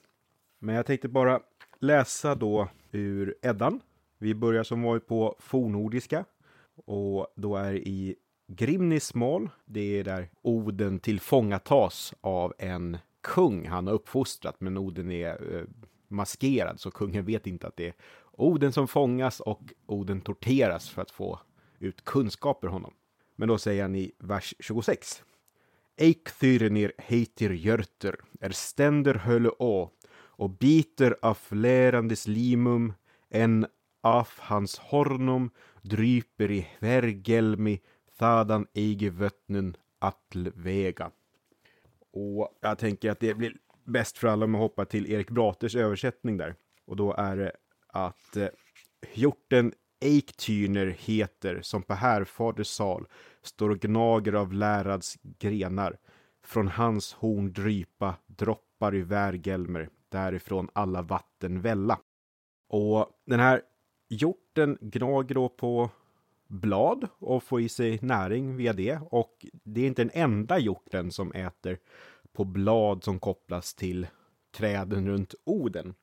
Men 0.59 0.75
jag 0.75 0.87
tänkte 0.87 1.09
bara 1.09 1.41
läsa 1.79 2.35
då 2.35 2.69
ur 2.93 3.35
Eddan. 3.43 3.81
Vi 4.19 4.35
börjar 4.35 4.65
som 4.65 4.83
var 4.83 4.99
på 4.99 5.37
fornordiska 5.39 6.25
och 6.85 7.27
då 7.37 7.57
är 7.57 7.73
i 7.75 8.17
Grimnismål, 8.47 9.51
det 9.65 9.99
är 9.99 10.05
där 10.05 10.31
Oden 10.43 10.99
tillfångatas 10.99 12.15
av 12.21 12.55
en 12.59 12.99
kung 13.21 13.69
han 13.69 13.87
har 13.87 13.95
uppfostrat, 13.95 14.61
men 14.61 14.79
Oden 14.79 15.11
är 15.11 15.57
eh, 15.57 15.65
maskerad 16.09 16.81
så 16.81 16.91
kungen 16.91 17.25
vet 17.25 17.47
inte 17.47 17.67
att 17.67 17.77
det 17.77 17.87
är 17.87 17.95
Oden 18.33 18.73
som 18.73 18.89
fångas 18.89 19.41
och 19.41 19.61
Oden 19.87 20.21
torteras 20.21 20.91
för 20.91 21.03
att 21.03 21.11
få 21.11 21.41
ut 21.79 22.05
kunskaper 22.05 22.69
honom. 22.69 22.95
Men 23.37 23.49
då 23.49 23.59
säger 23.59 23.83
han 23.83 23.95
i 23.95 24.13
vers 24.19 24.55
26. 24.59 25.23
Eikthyrnir 25.97 26.93
heitir 26.99 27.51
jörter, 27.51 28.17
er 28.41 28.55
ständer 28.57 29.15
hölle 29.27 29.51
å, 29.59 29.91
och 30.41 30.51
biter 30.51 31.17
af 31.23 31.49
lärandes 31.53 32.27
limum, 32.27 32.93
en 33.29 33.67
af 34.03 34.39
hans 34.39 34.79
hornum 34.79 35.51
dryper 35.83 36.51
i 36.51 36.67
vergelmi 36.81 37.81
thadan 38.19 38.67
eige 38.75 39.11
vötnen 39.11 39.77
atlvega. 39.99 41.11
Och 42.13 42.59
jag 42.61 42.79
tänker 42.79 43.11
att 43.11 43.21
det 43.21 43.35
blir 43.35 43.57
bäst 43.85 44.19
för 44.19 44.29
alla 44.29 44.45
om 44.45 44.55
jag 44.55 44.61
hoppar 44.61 44.85
till 44.85 45.13
Erik 45.13 45.31
Braters 45.31 45.77
översättning 45.77 46.37
där. 46.37 46.55
Och 46.87 46.97
då 46.97 47.13
är 47.13 47.37
det 47.37 47.53
att 47.87 48.37
eh, 48.37 48.49
hjorten 49.15 49.73
Eiktyner 50.01 50.87
heter, 50.87 51.63
som 51.63 51.83
på 51.83 51.95
härfaders 51.95 52.67
sal, 52.67 53.07
står 53.43 53.71
och 53.71 53.81
gnager 53.81 54.33
av 54.33 54.53
lärads 54.53 55.19
grenar. 55.23 55.99
Från 56.45 56.69
hans 56.69 57.13
horn 57.13 57.53
drypa 57.53 58.15
droppar 58.27 58.95
i 58.95 59.03
värgelmer, 59.03 59.89
därifrån 60.09 60.69
alla 60.73 61.03
vatten 61.03 61.61
välla. 61.61 61.99
Och 62.69 63.07
den 63.27 63.41
här 63.41 63.63
hjorten 64.09 64.79
gnager 64.81 65.35
då 65.35 65.49
på 65.49 65.91
blad 66.47 67.09
och 67.19 67.43
får 67.43 67.61
i 67.61 67.69
sig 67.69 67.99
näring 68.03 68.57
via 68.57 68.73
det. 68.73 69.01
Och 69.11 69.47
det 69.53 69.81
är 69.81 69.87
inte 69.87 70.05
den 70.05 70.11
enda 70.15 70.59
hjorten 70.59 71.11
som 71.11 71.33
äter 71.33 71.79
på 72.33 72.45
blad 72.45 73.05
som 73.05 73.19
kopplas 73.19 73.75
till 73.75 74.07
träden 74.57 75.09
runt 75.09 75.35
Oden. 75.45 75.95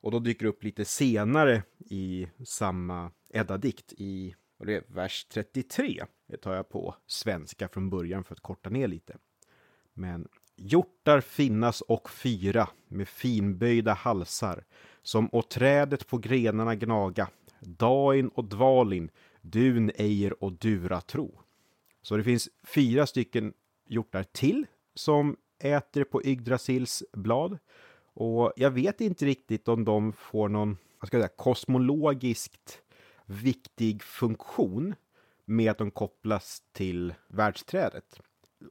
Och 0.00 0.10
då 0.10 0.18
dyker 0.18 0.44
det 0.44 0.50
upp 0.50 0.64
lite 0.64 0.84
senare 0.84 1.62
i 1.78 2.28
samma 2.44 3.10
Edda-dikt 3.30 3.92
i 3.92 4.34
och 4.58 4.66
det 4.66 4.74
är 4.74 4.84
vers 4.88 5.26
33. 5.30 6.04
Det 6.26 6.36
tar 6.36 6.54
jag 6.54 6.68
på 6.68 6.94
svenska 7.06 7.68
från 7.68 7.90
början 7.90 8.24
för 8.24 8.34
att 8.34 8.40
korta 8.40 8.70
ner 8.70 8.88
lite. 8.88 9.16
Men 9.94 10.28
hjortar 10.56 11.20
finnas 11.20 11.80
och 11.80 12.10
fyra 12.10 12.68
med 12.88 13.08
finböjda 13.08 13.92
halsar 13.92 14.64
som 15.02 15.28
å 15.32 15.42
trädet 15.42 16.06
på 16.06 16.18
grenarna 16.18 16.74
gnaga 16.74 17.28
Dain 17.60 18.28
och 18.28 18.44
Dvalin, 18.44 19.10
Dun, 19.40 19.90
Eir 19.94 20.44
och 20.44 20.52
Duratro. 20.52 21.40
Så 22.02 22.16
det 22.16 22.24
finns 22.24 22.48
fyra 22.64 23.06
stycken 23.06 23.52
hjortar 23.86 24.22
till 24.22 24.66
som 24.94 25.36
äter 25.58 26.04
på 26.04 26.24
Yggdrasils 26.24 27.04
blad. 27.12 27.58
Och 28.14 28.52
jag 28.56 28.70
vet 28.70 29.00
inte 29.00 29.24
riktigt 29.26 29.68
om 29.68 29.84
de 29.84 30.12
får 30.12 30.48
någon 30.48 30.76
vad 31.00 31.08
ska 31.08 31.16
jag 31.16 31.22
säga, 31.22 31.36
kosmologiskt 31.36 32.82
viktig 33.26 34.02
funktion 34.02 34.94
med 35.46 35.70
att 35.70 35.78
de 35.78 35.90
kopplas 35.90 36.62
till 36.72 37.14
världsträdet. 37.28 38.20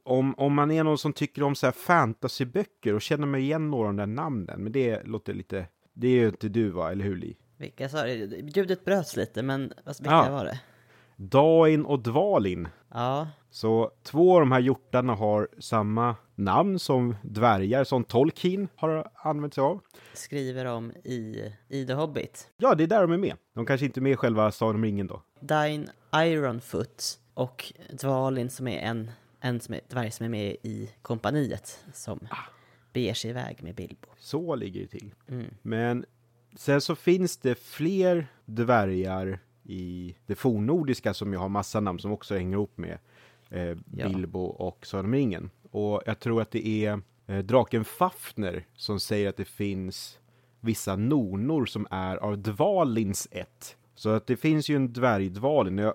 Om, 0.04 0.34
om 0.34 0.54
man 0.54 0.70
är 0.70 0.84
någon 0.84 0.98
som 0.98 1.12
tycker 1.12 1.42
om 1.42 1.54
så 1.54 1.66
här 1.66 1.72
fantasyböcker 1.72 2.94
och 2.94 3.02
känner 3.02 3.26
mig 3.26 3.42
igen 3.42 3.70
några 3.70 3.88
av 3.88 3.94
de 3.94 3.96
där 3.96 4.22
namnen, 4.22 4.62
men 4.62 4.72
det 4.72 5.02
låter 5.04 5.34
lite, 5.34 5.66
det 5.92 6.08
är 6.08 6.20
ju 6.20 6.28
inte 6.28 6.48
du 6.48 6.70
va, 6.70 6.92
eller 6.92 7.04
hur 7.04 7.16
Li? 7.16 7.36
Vilka 7.56 7.88
sa 7.88 8.02
det? 8.02 8.14
Ljudet 8.56 8.84
bröts 8.84 9.16
lite, 9.16 9.42
men 9.42 9.72
alltså, 9.84 10.02
vilka 10.02 10.14
ja. 10.14 10.30
var 10.30 10.44
det? 10.44 10.60
Dain 11.16 11.84
och 11.84 11.98
Dvalin. 12.02 12.68
Ja. 12.94 13.28
Så 13.50 13.90
två 14.02 14.34
av 14.34 14.40
de 14.40 14.52
här 14.52 14.60
hjortarna 14.60 15.14
har 15.14 15.48
samma 15.58 16.16
namn 16.34 16.78
som 16.78 17.16
dvärgar 17.22 17.84
som 17.84 18.04
Tolkien 18.04 18.68
har 18.76 19.10
använt 19.14 19.54
sig 19.54 19.62
av. 19.62 19.80
Skriver 20.14 20.64
om 20.64 20.90
i, 20.90 21.52
i 21.68 21.86
The 21.86 21.92
Hobbit. 21.92 22.50
Ja, 22.56 22.74
det 22.74 22.84
är 22.84 22.88
där 22.88 23.00
de 23.00 23.12
är 23.12 23.18
med. 23.18 23.36
De 23.54 23.66
kanske 23.66 23.86
inte 23.86 24.00
är 24.00 24.02
med 24.02 24.12
i 24.12 24.16
själva 24.16 24.52
Sagan 24.52 24.74
om 24.74 24.84
ringen 24.84 25.06
då. 25.06 25.22
Dain 25.40 25.88
Ironfoot 26.14 27.18
och 27.34 27.72
Dvalin 27.90 28.50
som 28.50 28.68
är 28.68 28.78
en, 28.78 29.10
en 29.40 29.60
som 29.60 29.74
är, 29.74 29.80
dvärg 29.88 30.10
som 30.10 30.24
är 30.26 30.30
med 30.30 30.56
i 30.62 30.90
kompaniet 31.02 31.84
som 31.92 32.26
ah. 32.30 32.36
beger 32.92 33.14
sig 33.14 33.30
iväg 33.30 33.62
med 33.62 33.74
Bilbo. 33.74 34.08
Så 34.18 34.54
ligger 34.54 34.80
det 34.80 34.86
till. 34.86 35.14
Mm. 35.28 35.54
Men 35.62 36.04
sen 36.56 36.80
så 36.80 36.96
finns 36.96 37.36
det 37.36 37.54
fler 37.54 38.26
dvärgar 38.44 39.38
i 39.62 40.16
det 40.26 40.34
fornnordiska 40.34 41.14
som 41.14 41.32
jag 41.32 41.40
har 41.40 41.48
massa 41.48 41.80
namn 41.80 41.98
som 41.98 42.12
också 42.12 42.34
hänger 42.34 42.56
ihop 42.56 42.78
med 42.78 42.98
eh, 43.50 43.76
Bilbo 43.84 44.56
ja. 44.58 44.64
och 44.64 44.86
Sagan 44.86 45.04
om 45.04 45.14
ringen. 45.14 45.50
Och 45.70 46.02
jag 46.06 46.20
tror 46.20 46.42
att 46.42 46.50
det 46.50 46.68
är 46.68 47.00
eh, 47.26 47.38
draken 47.38 47.84
Fafner 47.84 48.66
som 48.76 49.00
säger 49.00 49.28
att 49.28 49.36
det 49.36 49.44
finns 49.44 50.18
vissa 50.60 50.96
nornor 50.96 51.66
som 51.66 51.86
är 51.90 52.16
av 52.16 52.38
Dvalins 52.38 53.28
ett. 53.30 53.76
Så 53.94 54.10
att 54.10 54.26
det 54.26 54.36
finns 54.36 54.68
ju 54.68 54.76
en 54.76 54.92
dvärgdvalin. 54.92 55.78
Jag 55.78 55.94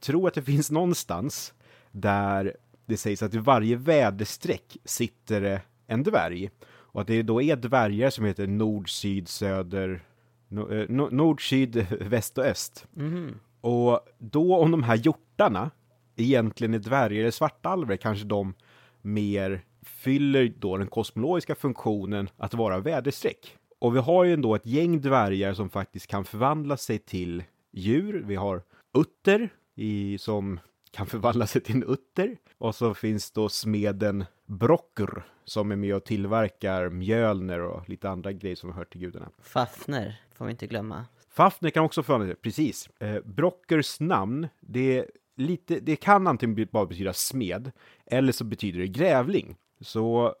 tror 0.00 0.28
att 0.28 0.34
det 0.34 0.42
finns 0.42 0.70
någonstans 0.70 1.54
där 1.90 2.56
det 2.86 2.96
sägs 2.96 3.22
att 3.22 3.34
i 3.34 3.38
varje 3.38 3.76
väderstreck 3.76 4.76
sitter 4.84 5.60
en 5.86 6.02
dvärg. 6.02 6.50
Och 6.70 7.00
att 7.00 7.06
det 7.06 7.22
då 7.22 7.42
är 7.42 7.56
dvärgar 7.56 8.10
som 8.10 8.24
heter 8.24 8.46
nord, 8.46 8.90
syd, 8.90 9.28
söder, 9.28 10.04
eh, 10.50 10.88
nord, 10.88 11.48
syd, 11.48 11.86
väst 12.00 12.38
och 12.38 12.44
öst. 12.44 12.86
Mm. 12.96 13.34
Och 13.60 14.00
då 14.18 14.56
om 14.56 14.70
de 14.70 14.82
här 14.82 14.96
hjortarna 14.96 15.70
egentligen 16.16 16.74
är 16.74 16.78
dvärgar 16.78 17.20
eller 17.20 17.30
svartalver, 17.30 17.96
kanske 17.96 18.24
de 18.24 18.54
mer 19.02 19.64
fyller 19.82 20.52
då 20.58 20.76
den 20.76 20.86
kosmologiska 20.86 21.54
funktionen 21.54 22.28
att 22.36 22.54
vara 22.54 22.78
väderstreck. 22.78 23.56
Och 23.78 23.94
vi 23.94 23.98
har 23.98 24.24
ju 24.24 24.32
ändå 24.32 24.54
ett 24.54 24.66
gäng 24.66 25.00
dvärgar 25.00 25.54
som 25.54 25.70
faktiskt 25.70 26.06
kan 26.06 26.24
förvandla 26.24 26.76
sig 26.76 26.98
till 26.98 27.44
djur. 27.72 28.24
Vi 28.26 28.36
har 28.36 28.62
utter 28.98 29.48
i, 29.74 30.18
som 30.18 30.60
kan 30.90 31.06
förvandla 31.12 31.46
sig 31.46 31.60
till 31.60 31.76
en 31.76 31.84
utter. 31.84 32.36
Och 32.58 32.74
så 32.74 32.94
finns 32.94 33.30
då 33.30 33.48
smeden 33.48 34.24
Brocker 34.46 35.22
som 35.44 35.72
är 35.72 35.76
med 35.76 35.94
och 35.94 36.04
tillverkar 36.04 36.88
mjölner 36.88 37.60
och 37.60 37.88
lite 37.88 38.10
andra 38.10 38.32
grejer 38.32 38.56
som 38.56 38.72
hör 38.72 38.84
till 38.84 39.00
gudarna. 39.00 39.30
Fafner 39.38 40.20
får 40.34 40.44
vi 40.44 40.50
inte 40.50 40.66
glömma. 40.66 41.04
Fafner 41.30 41.70
kan 41.70 41.84
också 41.84 42.02
förvandla 42.02 42.34
sig, 42.34 42.36
precis. 42.36 42.86
Eh, 43.00 43.22
Brockers 43.24 44.00
namn, 44.00 44.48
det, 44.60 45.06
lite, 45.36 45.80
det 45.80 45.96
kan 45.96 46.26
antingen 46.26 46.68
bara 46.72 46.86
betyda 46.86 47.12
smed 47.12 47.72
eller 48.06 48.32
så 48.32 48.44
betyder 48.44 48.80
det 48.80 48.86
grävling. 48.86 49.56
Så 49.80 50.34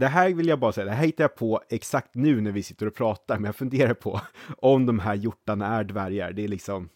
det 0.00 0.08
här 0.08 0.30
vill 0.30 0.48
jag 0.48 0.58
bara 0.58 0.72
säga, 0.72 0.84
det 0.84 0.92
här 0.92 1.06
hittar 1.06 1.24
jag 1.24 1.34
på 1.34 1.62
exakt 1.68 2.14
nu 2.14 2.40
när 2.40 2.52
vi 2.52 2.62
sitter 2.62 2.86
och 2.86 2.94
pratar, 2.94 3.34
men 3.34 3.44
jag 3.44 3.56
funderar 3.56 3.94
på 3.94 4.20
om 4.58 4.86
de 4.86 4.98
här 4.98 5.14
hjortarna 5.14 5.66
är 5.66 5.84
dvärgar. 5.84 6.32
Det 6.32 6.44
är 6.44 6.48
liksom, 6.48 6.88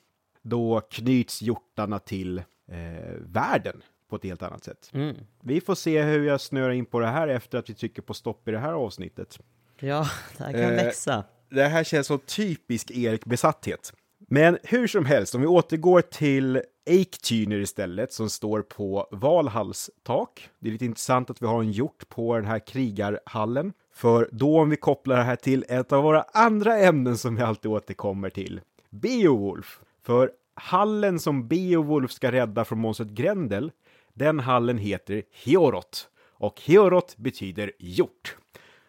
då 0.43 0.81
knyts 0.81 1.43
hjortarna 1.43 1.99
till 1.99 2.39
eh, 2.39 3.15
världen 3.21 3.83
på 4.11 4.17
ett 4.17 4.25
helt 4.25 4.43
annat 4.43 4.65
sätt. 4.65 4.91
Mm. 4.93 5.17
Vi 5.43 5.61
får 5.61 5.75
se 5.75 6.03
hur 6.03 6.25
jag 6.27 6.41
snöar 6.41 6.71
in 6.71 6.87
på 6.87 7.01
det 7.01 7.07
här 7.07 7.29
efter 7.29 7.59
att 7.59 7.71
vi 7.71 7.75
trycker 7.75 8.03
på 8.03 8.15
stopp 8.15 8.49
i 8.49 8.51
det 8.51 8.59
här 8.59 8.73
avsnittet. 8.73 9.39
Ja, 9.79 10.07
det 10.39 10.45
här 10.45 10.53
kan 10.53 10.61
Eh, 10.61 10.85
växa. 10.85 11.25
Det 11.51 11.65
här 11.65 11.85
känns 11.85 12.07
som 12.07 12.19
typisk 12.19 12.91
Erik-besatthet. 12.91 13.93
Men 14.19 14.59
hur 14.63 14.87
som 14.87 15.05
helst, 15.05 15.35
om 15.35 15.41
vi 15.41 15.47
återgår 15.47 16.01
till 16.01 16.63
Eiktyner 16.87 17.57
istället, 17.57 18.13
som 18.13 18.31
står 18.31 18.63
på 18.63 19.09
Valhalls 19.11 19.91
tak. 20.03 20.49
Det 20.59 20.69
är 20.69 20.73
lite 20.73 20.85
intressant 20.85 21.31
att 21.31 21.43
vi 21.43 21.47
har 21.47 21.61
en 21.61 21.73
hjort 21.73 22.09
på 22.09 22.37
den 22.37 22.45
här 22.45 22.59
krigarhallen. 22.59 23.73
För 23.95 24.29
då 24.33 24.61
om 24.61 24.71
vi 24.71 24.77
kopplar 24.77 25.17
det 25.17 25.23
här 25.23 25.37
till 25.37 25.65
ett 25.69 25.93
av 25.93 26.03
våra 26.03 26.23
andra 26.23 26.79
ämnen 26.79 27.19
som 27.19 27.37
vi 27.37 27.43
alltid 27.43 27.71
återkommer 27.71 28.31
till, 28.31 28.61
Beowulf. 28.91 29.81
För 30.03 30.31
hallen 30.55 31.21
som 31.21 31.49
Beowulf 31.49 32.13
ska 32.13 32.33
rädda 32.33 32.65
från 32.65 32.79
monstret 32.79 33.09
Grendel, 33.09 33.73
den 34.15 34.41
hallen 34.41 34.79
heter 34.79 35.23
Hiorot. 35.31 36.09
Och 36.31 36.61
Hiorot 36.61 37.17
betyder 37.17 37.73
hjort. 37.79 38.37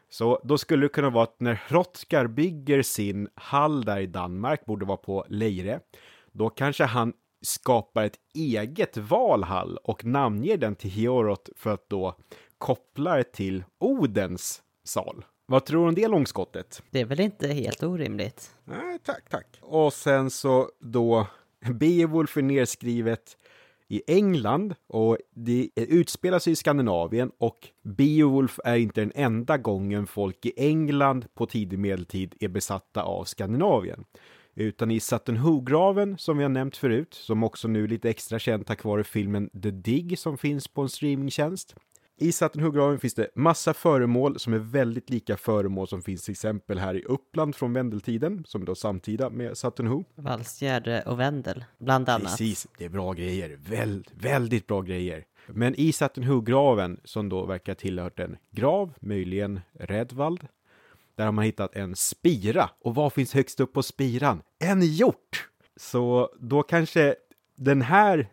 Så 0.10 0.42
då 0.44 0.58
skulle 0.58 0.86
det 0.86 0.90
kunna 0.90 1.10
vara 1.10 1.24
att 1.24 1.40
när 1.40 1.54
Hrothgar 1.54 2.28
bygger 2.28 2.82
sin 2.82 3.30
hall 3.36 3.86
där 3.86 4.00
i 4.00 4.08
Danmark, 4.08 4.66
borde 4.66 4.86
vara 4.86 4.98
på 4.98 5.26
Leire, 5.30 5.80
då 6.32 6.50
kanske 6.50 6.84
han 6.84 7.14
skapar 7.46 8.04
ett 8.04 8.20
eget 8.34 8.98
Valhall 8.98 9.78
och 9.78 10.06
namnger 10.06 10.58
den 10.58 10.76
till 10.76 10.90
Hiorot 10.90 11.50
för 11.56 11.74
att 11.74 11.90
då 11.90 12.16
koppla 12.58 13.16
det 13.16 13.24
till 13.24 13.64
Odens 13.80 14.62
sal. 14.84 15.26
Vad 15.46 15.66
tror 15.66 15.82
du 15.82 15.88
om 15.88 15.96
det 15.96 16.08
långskottet? 16.08 16.84
Det 16.92 17.02
är 17.02 17.06
väl 17.06 17.20
inte 17.20 17.48
helt 17.48 17.84
orimligt? 17.84 18.52
Nej, 18.64 19.00
tack, 19.04 19.30
tack. 19.30 19.60
Och 19.62 19.94
sen 19.94 20.30
så 20.30 20.70
då 20.80 21.28
Beowulf 21.74 22.38
är 22.38 22.42
nedskrivet 22.42 23.38
i 23.88 24.02
England 24.08 24.76
och 24.88 25.18
det 25.36 25.70
utspelar 25.76 26.40
sig 26.40 26.54
i 26.54 26.56
Skandinavien 26.56 27.32
och 27.38 27.68
Beowulf 27.84 28.60
är 28.64 28.76
inte 28.76 29.02
den 29.02 29.12
enda 29.16 29.58
gången 29.58 30.08
folk 30.08 30.46
i 30.46 30.54
England 30.58 31.26
på 31.34 31.46
tidig 31.46 31.80
medeltid 31.80 32.36
är 32.40 32.48
besatta 32.48 33.04
av 33.04 33.24
Skandinavien. 33.24 34.06
Utan 34.58 34.92
i 34.92 35.00
Sutton 35.00 35.38
Hoo-graven, 35.38 36.18
som 36.18 36.38
vi 36.38 36.44
har 36.44 36.50
nämnt 36.50 36.78
förut, 36.78 37.14
som 37.14 37.44
också 37.44 37.68
nu 37.68 37.84
är 37.84 37.88
lite 37.88 38.10
extra 38.10 38.40
känd 38.40 38.66
tack 38.66 38.84
vare 38.84 39.04
filmen 39.04 39.50
The 39.50 39.72
Dig 39.72 40.16
som 40.18 40.38
finns 40.38 40.68
på 40.68 40.82
en 40.82 40.90
streamingtjänst. 40.90 41.76
I 42.18 42.32
Sutton 42.32 42.64
Hoo-graven 42.64 43.00
finns 43.00 43.14
det 43.14 43.28
massa 43.36 43.74
föremål 43.74 44.40
som 44.40 44.54
är 44.54 44.58
väldigt 44.58 45.10
lika 45.10 45.38
föremål 45.38 45.88
som 45.88 46.02
finns 46.02 46.24
till 46.24 46.32
exempel 46.32 46.80
här 46.80 46.96
i 46.96 47.04
Uppland 47.04 47.56
från 47.56 47.74
Vendeltiden, 47.74 48.44
som 48.48 48.62
är 48.62 48.66
då 48.66 48.76
samtida 48.76 49.30
med 49.30 49.58
Sutton 49.58 49.88
Hoo. 49.88 50.04
Valsgärde 50.16 51.04
och 51.06 51.20
Vendel, 51.20 51.66
bland 51.78 52.10
annat. 52.10 52.24
Precis, 52.24 52.68
det 52.78 52.86
är 52.86 52.90
bra 52.90 53.14
grejer. 53.14 53.58
Väl, 53.70 54.08
väldigt 54.14 54.68
bra 54.68 54.82
grejer. 54.82 55.26
Men 55.48 55.76
i 55.76 55.92
Sutton 55.92 56.24
Hoo-graven, 56.24 57.00
som 57.04 57.30
då 57.30 57.46
verkar 57.46 57.74
tillhört 57.74 58.20
en 58.20 58.38
grav, 58.52 58.94
möjligen 59.00 59.60
Redvald, 59.80 60.48
där 61.16 61.26
har 61.26 61.32
man 61.32 61.46
hittat 61.46 61.76
en 61.76 61.96
spira. 61.96 62.70
Och 62.80 62.96
vad 62.96 63.14
finns 63.14 63.34
högst 63.34 63.60
upp 63.60 63.74
på 63.74 63.84
spiran? 63.84 64.42
En 64.60 64.82
hjort! 64.82 65.50
Så 65.76 66.30
då 66.40 66.64
kanske 66.64 67.16
den 67.56 67.82
här 67.82 68.28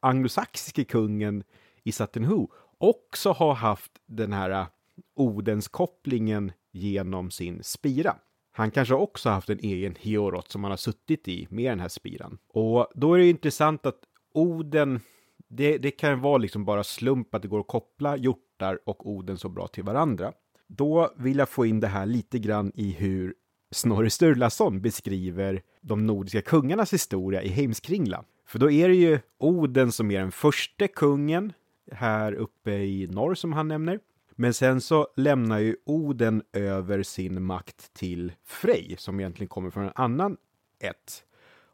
anglosaxiske 0.00 0.84
kungen 0.84 1.44
i 1.82 1.92
Sutton 1.92 2.24
Hoo 2.24 2.48
också 2.78 3.32
har 3.32 3.54
haft 3.54 3.92
den 4.06 4.32
här 4.32 4.50
äh, 4.50 4.66
Odenskopplingen 5.14 6.52
genom 6.72 7.30
sin 7.30 7.62
spira. 7.62 8.16
Han 8.52 8.70
kanske 8.70 8.94
också 8.94 9.28
haft 9.28 9.50
en 9.50 9.58
egen 9.58 9.94
Hiorot 10.00 10.50
som 10.50 10.64
han 10.64 10.70
har 10.72 10.76
suttit 10.76 11.28
i 11.28 11.46
med 11.50 11.72
den 11.72 11.80
här 11.80 11.88
spiran. 11.88 12.38
Och 12.48 12.88
då 12.94 13.14
är 13.14 13.18
det 13.18 13.28
intressant 13.28 13.86
att 13.86 14.00
Oden, 14.34 15.00
det, 15.48 15.78
det 15.78 15.90
kan 15.90 16.20
vara 16.20 16.38
liksom 16.38 16.64
bara 16.64 16.84
slump 16.84 17.34
att 17.34 17.42
det 17.42 17.48
går 17.48 17.60
att 17.60 17.66
koppla 17.66 18.16
hjortar 18.16 18.78
och 18.86 19.10
Oden 19.10 19.38
så 19.38 19.48
bra 19.48 19.68
till 19.68 19.84
varandra. 19.84 20.32
Då 20.68 21.12
vill 21.16 21.38
jag 21.38 21.48
få 21.48 21.66
in 21.66 21.80
det 21.80 21.86
här 21.86 22.06
lite 22.06 22.38
grann 22.38 22.72
i 22.74 22.90
hur 22.92 23.34
Snorre 23.70 24.10
Sturlason 24.10 24.80
beskriver 24.80 25.62
de 25.80 26.06
nordiska 26.06 26.42
kungarnas 26.42 26.92
historia 26.92 27.42
i 27.42 27.48
Heimskringla. 27.48 28.24
För 28.46 28.58
då 28.58 28.70
är 28.70 28.88
det 28.88 28.94
ju 28.94 29.20
Oden 29.38 29.92
som 29.92 30.10
är 30.10 30.20
den 30.20 30.32
första 30.32 30.88
kungen 30.88 31.52
här 31.92 32.32
uppe 32.32 32.72
i 32.72 33.06
norr 33.06 33.34
som 33.34 33.52
han 33.52 33.68
nämner. 33.68 34.00
Men 34.36 34.54
sen 34.54 34.80
så 34.80 35.08
lämnar 35.16 35.58
ju 35.58 35.76
Oden 35.86 36.42
över 36.52 37.02
sin 37.02 37.42
makt 37.42 37.94
till 37.94 38.32
Frej 38.44 38.94
som 38.98 39.20
egentligen 39.20 39.48
kommer 39.48 39.70
från 39.70 39.84
en 39.84 39.92
annan 39.94 40.36
ett. 40.80 41.24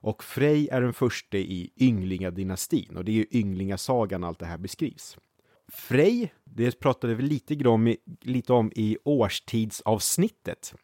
Och 0.00 0.24
Frej 0.24 0.68
är 0.68 0.80
den 0.80 0.92
första 0.92 1.36
i 1.36 1.70
Ynglingadynastin 1.76 2.96
och 2.96 3.04
det 3.04 3.12
är 3.12 3.14
ju 3.14 3.26
Ynglingasagan 3.30 4.24
allt 4.24 4.38
det 4.38 4.46
här 4.46 4.58
beskrivs. 4.58 5.18
Frej, 5.74 6.34
det 6.44 6.80
pratade 6.80 7.14
vi 7.14 7.22
lite 7.22 7.68
om 7.68 7.94
lite 8.20 8.52
om 8.52 8.72
i 8.74 8.98
årstidsavsnittet. 9.04 10.74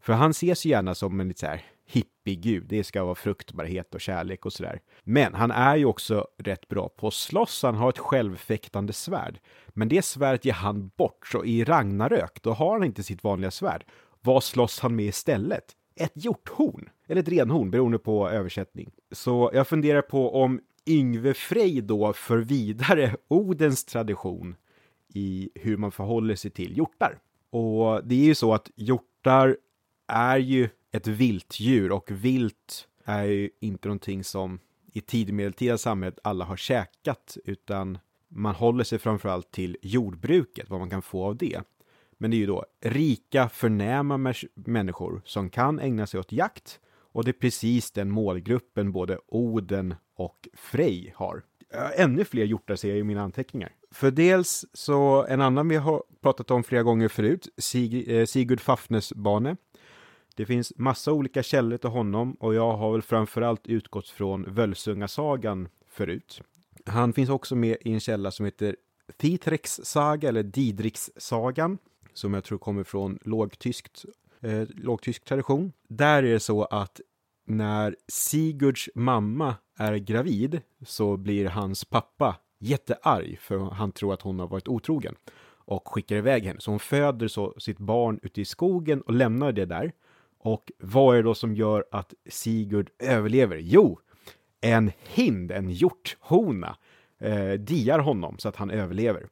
För 0.00 0.12
han 0.12 0.30
ses 0.30 0.66
ju 0.66 0.70
gärna 0.70 0.94
som 0.94 1.20
en 1.20 1.28
lite 1.28 1.40
så 1.40 1.46
här 1.46 1.64
hippiegud. 1.86 2.66
Det 2.68 2.84
ska 2.84 3.04
vara 3.04 3.14
fruktbarhet 3.14 3.94
och 3.94 4.00
kärlek 4.00 4.46
och 4.46 4.52
sådär. 4.52 4.80
Men 5.02 5.34
han 5.34 5.50
är 5.50 5.76
ju 5.76 5.84
också 5.84 6.26
rätt 6.38 6.68
bra 6.68 6.88
på 6.88 7.06
att 7.06 7.14
slåss. 7.14 7.62
Han 7.62 7.74
har 7.74 7.88
ett 7.88 7.98
självfäktande 7.98 8.92
svärd. 8.92 9.38
Men 9.68 9.88
det 9.88 10.04
svärdet 10.04 10.44
ger 10.44 10.52
han 10.52 10.88
bort, 10.88 11.26
så 11.26 11.44
i 11.44 11.64
Ragnarök, 11.64 12.42
då 12.42 12.52
har 12.52 12.72
han 12.72 12.84
inte 12.84 13.02
sitt 13.02 13.24
vanliga 13.24 13.50
svärd. 13.50 13.84
Vad 14.20 14.44
slåss 14.44 14.80
han 14.80 14.96
med 14.96 15.06
istället? 15.06 15.64
Ett 15.96 16.12
hjorthorn, 16.14 16.88
eller 17.08 17.20
ett 17.20 17.28
renhorn, 17.28 17.70
beroende 17.70 17.98
på 17.98 18.30
översättning. 18.30 18.90
Så 19.12 19.50
jag 19.54 19.68
funderar 19.68 20.02
på 20.02 20.42
om 20.42 20.60
Yngve 20.86 21.34
Frej 21.34 21.80
då 21.82 22.12
för 22.12 22.38
vidare 22.38 23.16
Odens 23.28 23.84
tradition 23.84 24.56
i 25.08 25.50
hur 25.54 25.76
man 25.76 25.92
förhåller 25.92 26.34
sig 26.34 26.50
till 26.50 26.76
hjortar. 26.76 27.18
Och 27.50 28.06
det 28.06 28.14
är 28.14 28.24
ju 28.24 28.34
så 28.34 28.54
att 28.54 28.70
hjortar 28.74 29.56
är 30.06 30.38
ju 30.38 30.68
ett 30.92 31.06
viltdjur 31.06 31.92
och 31.92 32.10
vilt 32.10 32.88
är 33.04 33.24
ju 33.24 33.50
inte 33.60 33.88
någonting 33.88 34.24
som 34.24 34.60
i 34.92 35.00
tidigmedeltida 35.00 35.78
samhället 35.78 36.18
alla 36.22 36.44
har 36.44 36.56
käkat 36.56 37.36
utan 37.44 37.98
man 38.28 38.54
håller 38.54 38.84
sig 38.84 38.98
framförallt 38.98 39.50
till 39.50 39.76
jordbruket, 39.82 40.70
vad 40.70 40.80
man 40.80 40.90
kan 40.90 41.02
få 41.02 41.24
av 41.24 41.36
det. 41.36 41.60
Men 42.18 42.30
det 42.30 42.36
är 42.36 42.38
ju 42.38 42.46
då 42.46 42.64
rika, 42.80 43.48
förnäma 43.48 44.34
människor 44.54 45.22
som 45.24 45.50
kan 45.50 45.80
ägna 45.80 46.06
sig 46.06 46.20
åt 46.20 46.32
jakt 46.32 46.80
och 47.16 47.24
det 47.24 47.30
är 47.30 47.32
precis 47.32 47.90
den 47.90 48.10
målgruppen 48.10 48.92
både 48.92 49.18
Oden 49.26 49.94
och 50.16 50.48
Frej 50.54 51.12
har. 51.16 51.42
Ännu 51.96 52.24
fler 52.24 52.44
hjortar 52.44 52.76
ser 52.76 52.88
jag 52.88 52.98
i 52.98 53.04
mina 53.04 53.22
anteckningar. 53.22 53.72
För 53.90 54.10
dels 54.10 54.64
så 54.72 55.26
en 55.26 55.40
annan 55.40 55.68
vi 55.68 55.76
har 55.76 56.02
pratat 56.22 56.50
om 56.50 56.64
flera 56.64 56.82
gånger 56.82 57.08
förut, 57.08 57.48
Sig, 57.58 58.16
eh, 58.16 58.26
Sigurd 58.26 58.60
Fafnesbane. 58.60 59.56
Det 60.34 60.46
finns 60.46 60.72
massa 60.76 61.12
olika 61.12 61.42
källor 61.42 61.76
till 61.76 61.90
honom 61.90 62.32
och 62.32 62.54
jag 62.54 62.76
har 62.76 62.92
väl 62.92 63.02
framförallt 63.02 63.66
utgått 63.66 64.08
från 64.08 64.54
Völsungasagan 64.54 65.68
förut. 65.88 66.42
Han 66.86 67.12
finns 67.12 67.30
också 67.30 67.56
med 67.56 67.76
i 67.80 67.92
en 67.92 68.00
källa 68.00 68.30
som 68.30 68.44
heter 68.44 68.76
Thitrex 69.16 69.80
saga 69.84 70.28
eller 70.28 70.42
Didrikssagan 70.42 71.78
som 72.18 72.34
jag 72.34 72.44
tror 72.44 72.58
kommer 72.58 72.84
från 72.84 73.18
lågtyskt, 73.24 74.04
eh, 74.46 74.68
lågtysk 74.68 75.24
tradition. 75.24 75.72
Där 75.88 76.22
är 76.22 76.32
det 76.32 76.40
så 76.40 76.64
att 76.64 77.00
när 77.46 77.96
Sigurds 78.08 78.90
mamma 78.94 79.54
är 79.78 79.96
gravid 79.96 80.60
så 80.84 81.16
blir 81.16 81.46
hans 81.46 81.84
pappa 81.84 82.36
jättearg 82.58 83.38
för 83.40 83.58
han 83.58 83.92
tror 83.92 84.14
att 84.14 84.22
hon 84.22 84.38
har 84.38 84.46
varit 84.46 84.68
otrogen 84.68 85.14
och 85.66 85.88
skickar 85.88 86.16
iväg 86.16 86.44
henne. 86.44 86.60
Så 86.60 86.70
hon 86.70 86.80
föder 86.80 87.28
så 87.28 87.54
sitt 87.58 87.78
barn 87.78 88.20
ute 88.22 88.40
i 88.40 88.44
skogen 88.44 89.00
och 89.00 89.12
lämnar 89.12 89.52
det 89.52 89.64
där. 89.64 89.92
Och 90.38 90.72
vad 90.78 91.14
är 91.14 91.16
det 91.16 91.28
då 91.28 91.34
som 91.34 91.54
gör 91.54 91.84
att 91.90 92.14
Sigurd 92.26 92.90
överlever? 92.98 93.56
Jo, 93.56 93.98
en 94.60 94.92
hind, 94.98 95.52
en 95.52 95.70
hjorthona, 95.70 96.76
eh, 97.18 97.52
diar 97.52 97.98
honom 97.98 98.38
så 98.38 98.48
att 98.48 98.56
han 98.56 98.70
överlever. 98.70 99.26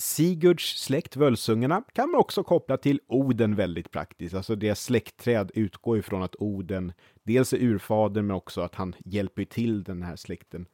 Sigurds 0.00 0.82
släkt, 0.82 1.16
Völsungarna, 1.16 1.82
kan 1.92 2.10
man 2.10 2.20
också 2.20 2.42
koppla 2.42 2.76
till 2.76 3.00
Oden 3.06 3.56
väldigt 3.56 3.90
praktiskt. 3.90 4.34
Alltså 4.34 4.56
deras 4.56 4.84
släktträd 4.84 5.50
utgår 5.54 5.98
ifrån 5.98 6.22
att 6.22 6.36
Oden 6.38 6.92
dels 7.22 7.52
är 7.52 7.58
urfadern 7.58 8.26
men 8.26 8.36
också 8.36 8.60
att 8.60 8.74
han 8.74 8.94
hjälper 9.04 9.44
till 9.44 9.84
den 9.84 10.02
här 10.02 10.16
släkten 10.16 10.66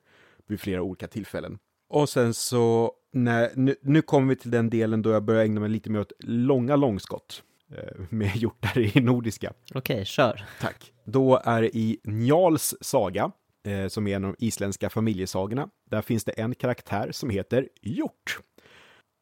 vid 0.46 0.60
flera 0.60 0.82
olika 0.82 1.06
tillfällen. 1.06 1.58
Och 1.88 2.08
sen 2.08 2.34
så, 2.34 2.92
när, 3.12 3.50
nu, 3.54 3.76
nu 3.82 4.02
kommer 4.02 4.28
vi 4.28 4.36
till 4.36 4.50
den 4.50 4.70
delen 4.70 5.02
då 5.02 5.10
jag 5.10 5.24
börjar 5.24 5.44
ägna 5.44 5.60
mig 5.60 5.70
lite 5.70 5.90
mer 5.90 6.00
åt 6.00 6.12
långa 6.18 6.76
långskott 6.76 7.42
eh, 7.70 8.04
med 8.10 8.36
hjortar 8.36 8.96
i 8.96 9.00
nordiska. 9.00 9.52
Okej, 9.74 10.04
kör. 10.04 10.44
Tack. 10.60 10.92
Då 11.04 11.42
är 11.44 11.62
det 11.62 11.76
i 11.76 12.00
Njals 12.04 12.74
saga, 12.80 13.30
eh, 13.66 13.88
som 13.88 14.06
är 14.06 14.16
en 14.16 14.24
av 14.24 14.34
de 14.38 14.46
isländska 14.46 14.90
familjesagorna. 14.90 15.68
Där 15.90 16.02
finns 16.02 16.24
det 16.24 16.32
en 16.32 16.54
karaktär 16.54 17.12
som 17.12 17.30
heter 17.30 17.68
Hjort. 17.82 18.40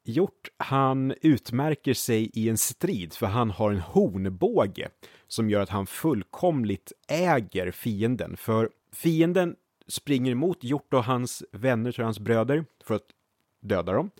Hjort, 0.07 0.49
han 0.57 1.13
utmärker 1.21 1.93
sig 1.93 2.29
i 2.33 2.49
en 2.49 2.57
strid 2.57 3.13
för 3.13 3.25
han 3.25 3.51
har 3.51 3.71
en 3.71 3.79
hornbåge 3.79 4.89
som 5.27 5.49
gör 5.49 5.61
att 5.61 5.69
han 5.69 5.87
fullkomligt 5.87 6.91
äger 7.07 7.71
fienden. 7.71 8.37
För 8.37 8.69
fienden 8.91 9.55
springer 9.87 10.31
emot 10.31 10.63
Hjort 10.63 10.93
och 10.93 11.03
hans 11.03 11.43
vänner, 11.51 11.99
och 11.99 12.05
hans 12.05 12.19
bröder, 12.19 12.65
för 12.83 12.95
att 12.95 13.07
döda 13.61 13.93
dem. 13.93 14.11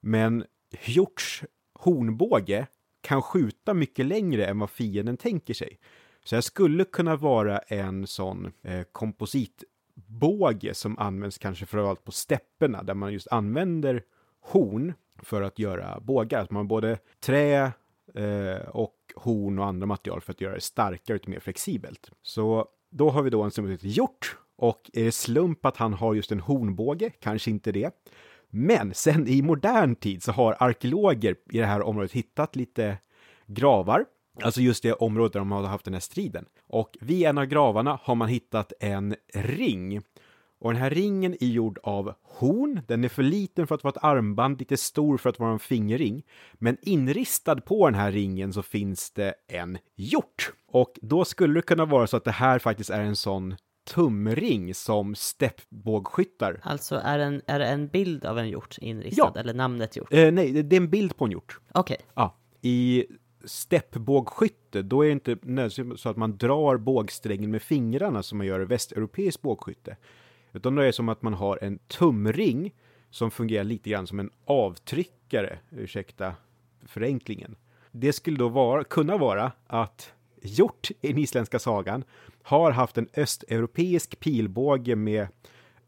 Men 0.00 0.44
hjorts 0.84 1.44
hornbåge 1.74 2.66
kan 3.00 3.22
skjuta 3.22 3.74
mycket 3.74 4.06
längre 4.06 4.46
än 4.46 4.58
vad 4.58 4.70
fienden 4.70 5.16
tänker 5.16 5.54
sig. 5.54 5.78
Så 6.24 6.36
det 6.36 6.42
skulle 6.42 6.84
kunna 6.84 7.16
vara 7.16 7.58
en 7.58 8.06
sån 8.06 8.52
eh, 8.62 8.82
kompositbåge 8.92 10.74
som 10.74 10.98
används 10.98 11.38
kanske 11.38 11.66
framförallt 11.66 12.04
på 12.04 12.12
stepperna 12.12 12.82
där 12.82 12.94
man 12.94 13.12
just 13.12 13.28
använder 13.28 14.02
horn 14.40 14.92
för 15.22 15.42
att 15.42 15.58
göra 15.58 16.00
bågar. 16.00 16.42
Att 16.42 16.50
man 16.50 16.60
har 16.60 16.68
både 16.68 16.98
trä 17.20 17.72
eh, 18.14 18.68
och 18.68 18.94
horn 19.16 19.58
och 19.58 19.66
andra 19.66 19.86
material 19.86 20.20
för 20.20 20.32
att 20.32 20.40
göra 20.40 20.54
det 20.54 20.60
starkare 20.60 21.18
och 21.18 21.28
mer 21.28 21.40
flexibelt. 21.40 22.10
Så 22.22 22.68
då 22.90 23.10
har 23.10 23.22
vi 23.22 23.30
då 23.30 23.42
en 23.42 23.50
som 23.50 23.68
heter 23.68 23.88
hjort 23.88 24.36
och 24.56 24.90
är 24.92 25.04
det 25.04 25.12
slump 25.12 25.66
att 25.66 25.76
han 25.76 25.94
har 25.94 26.14
just 26.14 26.32
en 26.32 26.40
hornbåge? 26.40 27.10
Kanske 27.10 27.50
inte 27.50 27.72
det. 27.72 27.90
Men 28.50 28.94
sen 28.94 29.28
i 29.28 29.42
modern 29.42 29.96
tid 29.96 30.22
så 30.22 30.32
har 30.32 30.56
arkeologer 30.58 31.36
i 31.50 31.58
det 31.58 31.66
här 31.66 31.82
området 31.82 32.12
hittat 32.12 32.56
lite 32.56 32.98
gravar, 33.46 34.04
alltså 34.42 34.60
just 34.60 34.82
det 34.82 34.92
området 34.92 35.32
där 35.32 35.40
de 35.40 35.52
har 35.52 35.62
haft 35.62 35.84
den 35.84 35.94
här 35.94 36.00
striden. 36.00 36.44
Och 36.66 36.96
vid 37.00 37.26
en 37.26 37.38
av 37.38 37.44
gravarna 37.44 37.98
har 38.02 38.14
man 38.14 38.28
hittat 38.28 38.72
en 38.80 39.14
ring. 39.34 40.02
Och 40.64 40.72
den 40.72 40.82
här 40.82 40.90
ringen 40.90 41.32
är 41.40 41.46
gjord 41.46 41.78
av 41.82 42.14
horn, 42.22 42.80
den 42.86 43.04
är 43.04 43.08
för 43.08 43.22
liten 43.22 43.66
för 43.66 43.74
att 43.74 43.84
vara 43.84 43.92
ett 43.96 44.04
armband, 44.04 44.58
lite 44.58 44.76
stor 44.76 45.16
för 45.18 45.30
att 45.30 45.38
vara 45.38 45.52
en 45.52 45.58
fingerring. 45.58 46.22
Men 46.54 46.76
inristad 46.82 47.56
på 47.60 47.86
den 47.86 47.94
här 47.94 48.12
ringen 48.12 48.52
så 48.52 48.62
finns 48.62 49.10
det 49.10 49.34
en 49.48 49.78
hjort. 49.96 50.52
Och 50.68 50.98
då 51.02 51.24
skulle 51.24 51.54
det 51.54 51.62
kunna 51.62 51.84
vara 51.84 52.06
så 52.06 52.16
att 52.16 52.24
det 52.24 52.30
här 52.30 52.58
faktiskt 52.58 52.90
är 52.90 53.00
en 53.00 53.16
sån 53.16 53.54
tumring 53.94 54.74
som 54.74 55.14
steppbågskyttar. 55.14 56.60
Alltså 56.62 57.00
är, 57.04 57.18
en, 57.18 57.42
är 57.46 57.58
det 57.58 57.66
en 57.66 57.88
bild 57.88 58.24
av 58.24 58.38
en 58.38 58.48
hjort 58.48 58.76
inristad, 58.80 59.32
Ja. 59.34 59.40
eller 59.40 59.54
namnet 59.54 59.96
hjort? 59.96 60.12
Eh, 60.12 60.32
nej, 60.32 60.62
det- 60.62 60.76
är 60.76 60.80
en 60.80 60.90
bild 60.90 61.16
på 61.16 61.24
en 61.24 61.30
hjort. 61.30 61.58
Okej, 61.74 61.96
Ja, 62.14 62.36
i 62.62 63.04
steppbågskytte, 63.44 64.82
då 64.82 65.02
är 65.02 65.06
det 65.06 65.12
inte 65.12 65.30
nödvändigtvis 65.42 66.00
så 66.00 66.08
att 66.08 66.16
man 66.16 66.36
drar 66.36 66.76
bågsträngen 66.76 67.50
med 67.50 67.62
fingrarna 67.62 68.22
som 68.22 68.38
man 68.38 68.46
gör 68.46 68.60
i 68.62 68.64
västeuropeiskt 68.64 69.42
bågskytte. 69.42 69.96
Utan 70.54 70.74
det 70.74 70.86
är 70.86 70.92
som 70.92 71.08
att 71.08 71.22
man 71.22 71.34
har 71.34 71.58
en 71.62 71.78
tumring 71.78 72.74
som 73.10 73.30
fungerar 73.30 73.64
lite 73.64 73.90
grann 73.90 74.06
som 74.06 74.20
en 74.20 74.30
avtryckare, 74.44 75.58
ursäkta 75.70 76.34
förenklingen. 76.86 77.56
Det 77.90 78.12
skulle 78.12 78.36
då 78.36 78.48
vara, 78.48 78.84
kunna 78.84 79.16
vara 79.16 79.52
att 79.66 80.12
hjort 80.42 80.90
i 81.00 81.08
den 81.08 81.18
isländska 81.18 81.58
sagan 81.58 82.04
har 82.42 82.70
haft 82.70 82.98
en 82.98 83.08
östeuropeisk 83.16 84.20
pilbåge 84.20 84.96
med 84.96 85.28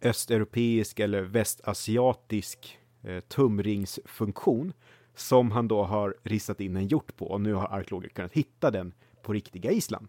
östeuropeisk 0.02 1.00
eller 1.00 1.22
västasiatisk 1.22 2.78
eh, 3.02 3.20
tumringsfunktion 3.20 4.72
som 5.14 5.50
han 5.50 5.68
då 5.68 5.84
har 5.84 6.16
ristat 6.22 6.60
in 6.60 6.76
en 6.76 6.88
hjort 6.88 7.16
på 7.16 7.26
och 7.26 7.40
nu 7.40 7.54
har 7.54 7.66
arkeologer 7.66 8.08
kunnat 8.08 8.32
hitta 8.32 8.70
den 8.70 8.94
på 9.22 9.32
riktiga 9.32 9.70
Island. 9.70 10.08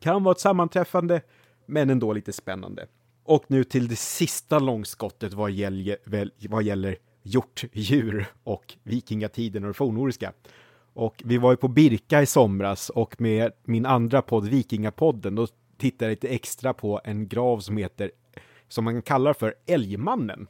Kan 0.00 0.24
vara 0.24 0.32
ett 0.32 0.40
sammanträffande, 0.40 1.22
men 1.66 1.90
ändå 1.90 2.12
lite 2.12 2.32
spännande. 2.32 2.86
Och 3.28 3.44
nu 3.46 3.64
till 3.64 3.88
det 3.88 3.96
sista 3.96 4.58
långskottet 4.58 5.32
vad 5.32 5.50
gäller, 5.50 5.96
vad 6.48 6.62
gäller 6.62 6.96
hjortdjur 7.22 8.26
och 8.44 8.74
vikingatiden 8.82 9.64
och 9.64 9.68
det 9.68 9.74
fornnordiska. 9.74 10.32
Och 10.92 11.22
vi 11.24 11.38
var 11.38 11.50
ju 11.50 11.56
på 11.56 11.68
Birka 11.68 12.22
i 12.22 12.26
somras 12.26 12.90
och 12.90 13.20
med 13.20 13.52
min 13.64 13.86
andra 13.86 14.22
podd 14.22 14.48
Vikingapodden 14.48 15.34
då 15.34 15.46
tittade 15.78 16.04
jag 16.04 16.10
lite 16.10 16.28
extra 16.28 16.74
på 16.74 17.00
en 17.04 17.28
grav 17.28 17.58
som 17.58 17.76
heter, 17.76 18.10
som 18.68 18.84
man 18.84 19.02
kallar 19.02 19.32
för 19.32 19.54
Älgmannen. 19.66 20.46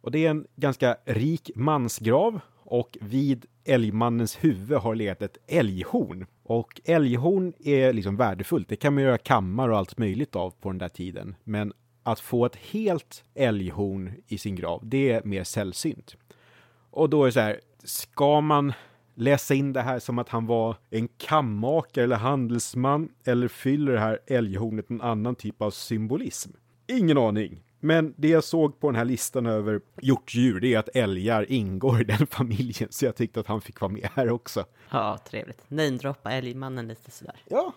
Och 0.00 0.10
det 0.10 0.26
är 0.26 0.30
en 0.30 0.46
ganska 0.56 0.96
rik 1.04 1.50
mansgrav 1.54 2.40
och 2.64 2.98
vid 3.00 3.46
älgmannens 3.64 4.44
huvud 4.44 4.78
har 4.78 4.94
legat 4.94 5.22
ett 5.22 5.36
älghorn. 5.46 6.26
Och 6.42 6.80
älghorn 6.84 7.52
är 7.58 7.92
liksom 7.92 8.16
värdefullt. 8.16 8.68
Det 8.68 8.76
kan 8.76 8.94
man 8.94 9.02
göra 9.02 9.18
kammar 9.18 9.68
och 9.68 9.78
allt 9.78 9.98
möjligt 9.98 10.36
av 10.36 10.50
på 10.50 10.68
den 10.68 10.78
där 10.78 10.88
tiden. 10.88 11.34
Men 11.44 11.72
att 12.02 12.20
få 12.20 12.46
ett 12.46 12.56
helt 12.56 13.24
älghorn 13.34 14.12
i 14.26 14.38
sin 14.38 14.54
grav, 14.54 14.80
det 14.84 15.12
är 15.12 15.22
mer 15.24 15.44
sällsynt. 15.44 16.16
Och 16.90 17.10
då 17.10 17.22
är 17.22 17.26
det 17.26 17.32
så 17.32 17.40
här, 17.40 17.60
ska 17.84 18.40
man 18.40 18.72
läsa 19.14 19.54
in 19.54 19.72
det 19.72 19.82
här 19.82 19.98
som 19.98 20.18
att 20.18 20.28
han 20.28 20.46
var 20.46 20.76
en 20.90 21.08
kammakare 21.08 22.04
eller 22.04 22.16
handelsman 22.16 23.08
eller 23.24 23.48
fyller 23.48 23.92
det 23.92 24.00
här 24.00 24.18
älghornet 24.26 24.90
en 24.90 25.00
annan 25.00 25.34
typ 25.34 25.62
av 25.62 25.70
symbolism? 25.70 26.50
Ingen 26.86 27.18
aning. 27.18 27.62
Men 27.80 28.14
det 28.16 28.28
jag 28.28 28.44
såg 28.44 28.80
på 28.80 28.90
den 28.90 28.96
här 28.96 29.04
listan 29.04 29.46
över 29.46 29.80
hjortdjur, 30.00 30.60
det 30.60 30.74
är 30.74 30.78
att 30.78 30.88
älgar 30.96 31.52
ingår 31.52 32.00
i 32.00 32.04
den 32.04 32.26
familjen, 32.30 32.88
så 32.92 33.04
jag 33.04 33.16
tyckte 33.16 33.40
att 33.40 33.46
han 33.46 33.60
fick 33.60 33.80
vara 33.80 33.92
med 33.92 34.08
här 34.14 34.30
också. 34.30 34.64
ja 34.90 35.18
trevligt. 35.30 35.64
Namedroppa 35.68 36.32
älgmannen 36.32 36.88
lite 36.88 37.10
sådär. 37.10 37.42
Ja. 37.48 37.72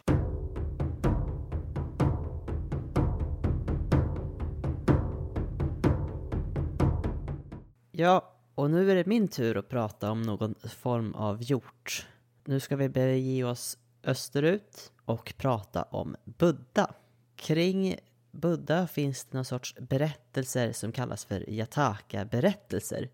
Ja, 7.98 8.34
och 8.56 8.72
nu 8.72 8.92
är 8.92 8.96
det 8.96 9.06
min 9.06 9.28
tur 9.28 9.58
att 9.58 9.70
prata 9.70 10.12
om 10.12 10.22
någon 10.22 10.56
form 10.56 11.14
av 11.14 11.44
hjort. 11.44 12.08
Nu 12.46 12.60
ska 12.60 12.76
vi 12.76 12.90
bege 12.90 13.44
oss 13.44 13.78
österut 14.04 14.92
och 15.06 15.34
prata 15.38 15.84
om 15.84 16.16
Buddha. 16.24 16.94
Kring 17.36 17.96
Buddha 18.32 18.88
finns 18.88 19.26
det 19.26 19.38
någon 19.38 19.46
sorts 19.46 19.76
berättelser 19.80 20.72
som 20.72 20.92
kallas 20.92 21.26
för 21.26 21.50
Jataka-berättelser. 21.50 23.10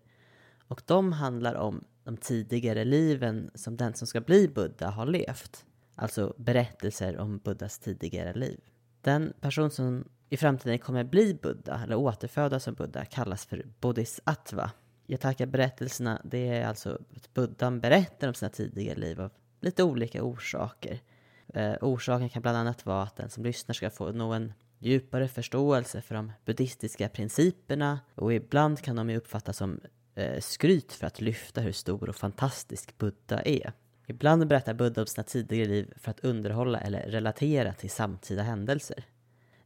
Och 0.68 0.82
de 0.86 1.12
handlar 1.12 1.54
om 1.54 1.84
de 2.04 2.16
tidigare 2.16 2.84
liven 2.84 3.50
som 3.54 3.76
den 3.76 3.94
som 3.94 4.06
ska 4.06 4.20
bli 4.20 4.48
Buddha 4.48 4.90
har 4.90 5.06
levt. 5.06 5.64
Alltså 5.94 6.34
berättelser 6.36 7.18
om 7.18 7.38
Buddhas 7.38 7.78
tidigare 7.78 8.34
liv. 8.34 8.60
Den 9.00 9.32
person 9.40 9.70
som 9.70 10.04
i 10.32 10.36
framtiden 10.36 10.78
kommer 10.78 11.04
bli 11.04 11.34
Buddha, 11.34 11.82
eller 11.82 11.96
återfödas 11.96 12.64
som 12.64 12.74
Buddha, 12.74 13.04
kallas 13.04 13.46
för 13.46 13.66
Bodhisattva. 13.80 14.70
Yataka-berättelserna 15.06 16.20
det 16.24 16.48
är 16.48 16.66
alltså 16.66 16.98
att 17.16 17.34
Buddhan 17.34 17.80
berättar 17.80 18.28
om 18.28 18.34
sina 18.34 18.48
tidigare 18.48 18.98
liv 18.98 19.20
av 19.20 19.30
lite 19.60 19.82
olika 19.82 20.22
orsaker. 20.22 21.00
Eh, 21.48 21.74
orsaken 21.80 22.28
kan 22.28 22.42
bland 22.42 22.56
annat 22.56 22.86
vara 22.86 23.02
att 23.02 23.16
den 23.16 23.30
som 23.30 23.44
lyssnar 23.44 23.72
ska 23.72 23.90
få 23.90 24.12
nå 24.12 24.32
en 24.32 24.52
djupare 24.78 25.28
förståelse 25.28 26.02
för 26.02 26.14
de 26.14 26.32
buddhistiska 26.44 27.08
principerna 27.08 28.00
och 28.14 28.34
ibland 28.34 28.80
kan 28.80 28.96
de 28.96 29.10
ju 29.10 29.16
uppfattas 29.16 29.56
som 29.56 29.80
eh, 30.14 30.40
skryt 30.40 30.92
för 30.92 31.06
att 31.06 31.20
lyfta 31.20 31.60
hur 31.60 31.72
stor 31.72 32.08
och 32.08 32.16
fantastisk 32.16 32.98
Buddha 32.98 33.42
är. 33.42 33.72
Ibland 34.06 34.46
berättar 34.46 34.74
Buddha 34.74 35.00
om 35.00 35.06
sina 35.06 35.24
tidigare 35.24 35.68
liv 35.68 35.92
för 35.96 36.10
att 36.10 36.24
underhålla 36.24 36.80
eller 36.80 37.02
relatera 37.02 37.72
till 37.72 37.90
samtida 37.90 38.42
händelser. 38.42 39.04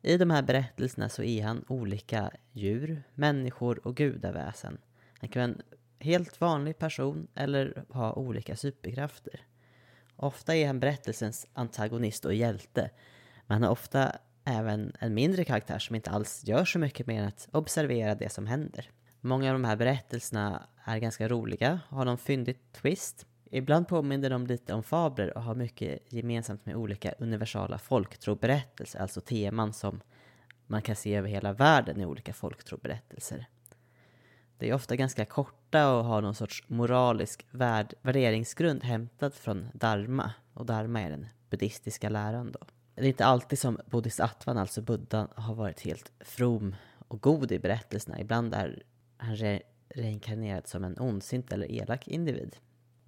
I 0.07 0.17
de 0.17 0.31
här 0.31 0.43
berättelserna 0.43 1.09
så 1.09 1.23
är 1.23 1.43
han 1.43 1.65
olika 1.69 2.31
djur, 2.53 3.03
människor 3.15 3.87
och 3.87 3.97
gudaväsen. 3.97 4.79
Han 5.21 5.29
kan 5.29 5.43
vara 5.43 5.51
en 5.51 5.63
helt 5.99 6.41
vanlig 6.41 6.79
person 6.79 7.27
eller 7.35 7.85
ha 7.89 8.13
olika 8.13 8.57
superkrafter. 8.57 9.41
Ofta 10.17 10.57
är 10.57 10.67
han 10.67 10.81
berättelsens 10.81 11.47
antagonist 11.53 12.25
och 12.25 12.35
hjälte, 12.35 12.91
men 13.47 13.55
han 13.55 13.63
har 13.63 13.71
ofta 13.71 14.13
även 14.45 14.93
en 14.99 15.15
mindre 15.15 15.45
karaktär 15.45 15.79
som 15.79 15.97
inte 15.97 16.11
alls 16.11 16.43
gör 16.45 16.65
så 16.65 16.79
mycket 16.79 17.07
mer 17.07 17.23
än 17.23 17.29
att 17.29 17.49
observera 17.53 18.15
det 18.15 18.33
som 18.33 18.47
händer. 18.47 18.91
Många 19.21 19.49
av 19.51 19.55
de 19.55 19.65
här 19.65 19.77
berättelserna 19.77 20.69
är 20.85 20.99
ganska 20.99 21.29
roliga, 21.29 21.81
och 21.89 21.97
har 21.97 22.05
någon 22.05 22.19
fyndig 22.19 22.73
twist. 22.73 23.27
Ibland 23.51 23.89
påminner 23.89 24.31
de 24.31 24.47
lite 24.47 24.75
om 24.75 24.83
fabler 24.83 25.37
och 25.37 25.43
har 25.43 25.55
mycket 25.55 26.13
gemensamt 26.13 26.67
med 26.67 26.77
olika 26.77 27.13
universala 27.19 27.79
folktroberättelser, 27.79 28.99
alltså 28.99 29.21
teman 29.21 29.73
som 29.73 30.01
man 30.67 30.83
kan 30.83 30.97
se 30.97 31.15
över 31.15 31.29
hela 31.29 31.53
världen 31.53 32.01
i 32.01 32.07
olika 32.07 32.33
folktroberättelser. 32.33 33.47
Det 34.59 34.69
är 34.69 34.75
ofta 34.75 34.97
ganska 34.97 35.25
korta 35.25 35.95
och 35.97 36.05
har 36.05 36.23
någon 36.23 36.35
sorts 36.35 36.65
moralisk 36.67 37.47
värd, 37.51 37.95
värderingsgrund 38.03 38.85
hämtad 38.85 39.35
från 39.35 39.69
dharma. 39.75 40.33
Och 40.55 40.67
dharma 40.67 41.01
är 41.01 41.11
den 41.11 41.27
buddhistiska 41.51 42.09
läran 42.09 42.53
då. 42.53 42.59
Det 42.95 43.03
är 43.03 43.07
inte 43.07 43.25
alltid 43.25 43.59
som 43.59 43.81
bodhisattvan, 43.87 44.59
alltså 44.59 44.83
buddhan, 44.83 45.29
har 45.35 45.55
varit 45.55 45.81
helt 45.81 46.13
from 46.21 46.75
och 47.09 47.21
god 47.21 47.53
i 47.53 47.59
berättelserna. 47.59 48.21
Ibland 48.21 48.55
är 48.55 48.83
han 49.17 49.37
re- 49.37 49.63
reinkarnerad 49.89 50.69
som 50.69 50.85
en 50.85 50.99
ondsint 50.99 51.53
eller 51.53 51.73
elak 51.73 52.09
individ. 52.09 52.57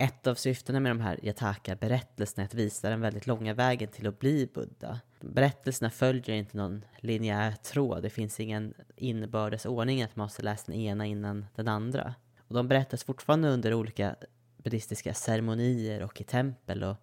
Ett 0.00 0.26
av 0.26 0.34
syftena 0.34 0.80
med 0.80 0.90
de 0.90 1.00
här 1.00 1.18
Jataka-berättelserna 1.22 2.42
är 2.42 2.46
att 2.46 2.54
visa 2.54 2.90
den 2.90 3.00
väldigt 3.00 3.26
långa 3.26 3.54
vägen 3.54 3.88
till 3.88 4.06
att 4.06 4.18
bli 4.18 4.48
Buddha. 4.54 5.00
Berättelserna 5.20 5.90
följer 5.90 6.30
inte 6.30 6.56
någon 6.56 6.84
linjär 6.98 7.52
tråd, 7.52 8.02
det 8.02 8.11
finns 8.11 8.40
ingen 8.40 8.74
inbördes 8.96 9.66
ordning 9.66 10.02
att 10.02 10.16
man 10.16 10.24
måste 10.24 10.42
läsa 10.42 10.72
den 10.72 10.80
ena 10.80 11.06
innan 11.06 11.46
den 11.54 11.68
andra. 11.68 12.14
Och 12.48 12.54
de 12.54 12.68
berättas 12.68 13.04
fortfarande 13.04 13.48
under 13.48 13.74
olika 13.74 14.16
buddhistiska 14.56 15.14
ceremonier 15.14 16.02
och 16.02 16.20
i 16.20 16.24
tempel 16.24 16.84
och 16.84 16.96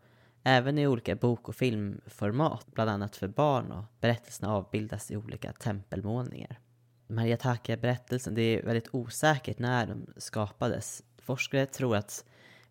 även 0.44 0.78
i 0.78 0.88
olika 0.88 1.16
bok 1.16 1.50
och 1.50 1.56
filmformat, 1.56 2.66
bland 2.66 2.90
annat 2.90 3.16
för 3.16 3.28
barn 3.28 3.72
och 3.72 3.84
berättelserna 4.00 4.54
avbildas 4.54 5.12
i 5.12 5.18
olika 5.18 5.52
tempelmålningar. 5.52 6.60
De 7.08 7.18
här 7.18 7.28
Yataka-berättelsen, 7.28 8.36
det 8.36 8.42
är 8.42 8.64
väldigt 8.64 8.90
osäkert 8.92 9.60
när 9.60 9.88
de 9.88 10.08
skapades. 10.18 11.04
Forskare 11.18 11.66
tror 11.66 11.96
att 11.96 12.26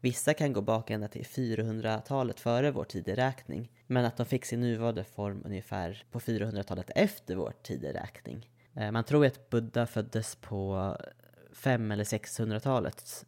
vissa 0.04 0.34
kan 0.34 0.52
gå 0.52 0.60
bak 0.60 0.90
ända 0.90 1.08
till 1.08 1.24
400-talet 1.24 2.40
före 2.40 2.70
vår 2.70 2.84
tideräkning, 2.84 3.70
men 3.86 4.04
att 4.04 4.16
de 4.16 4.26
fick 4.26 4.44
sin 4.44 4.60
nuvarande 4.60 5.04
form 5.04 5.42
ungefär 5.44 6.04
på 6.10 6.20
400-talet 6.20 6.90
efter 6.94 7.36
vår 7.36 7.52
tideräkning. 7.62 8.50
Eh, 8.74 8.90
man 8.90 9.04
tror 9.04 9.26
att 9.26 9.50
Buddha 9.50 9.86
föddes 9.86 10.36
på 10.36 10.96
500 11.52 11.94
eller 11.94 12.04
600-talet 12.04 13.26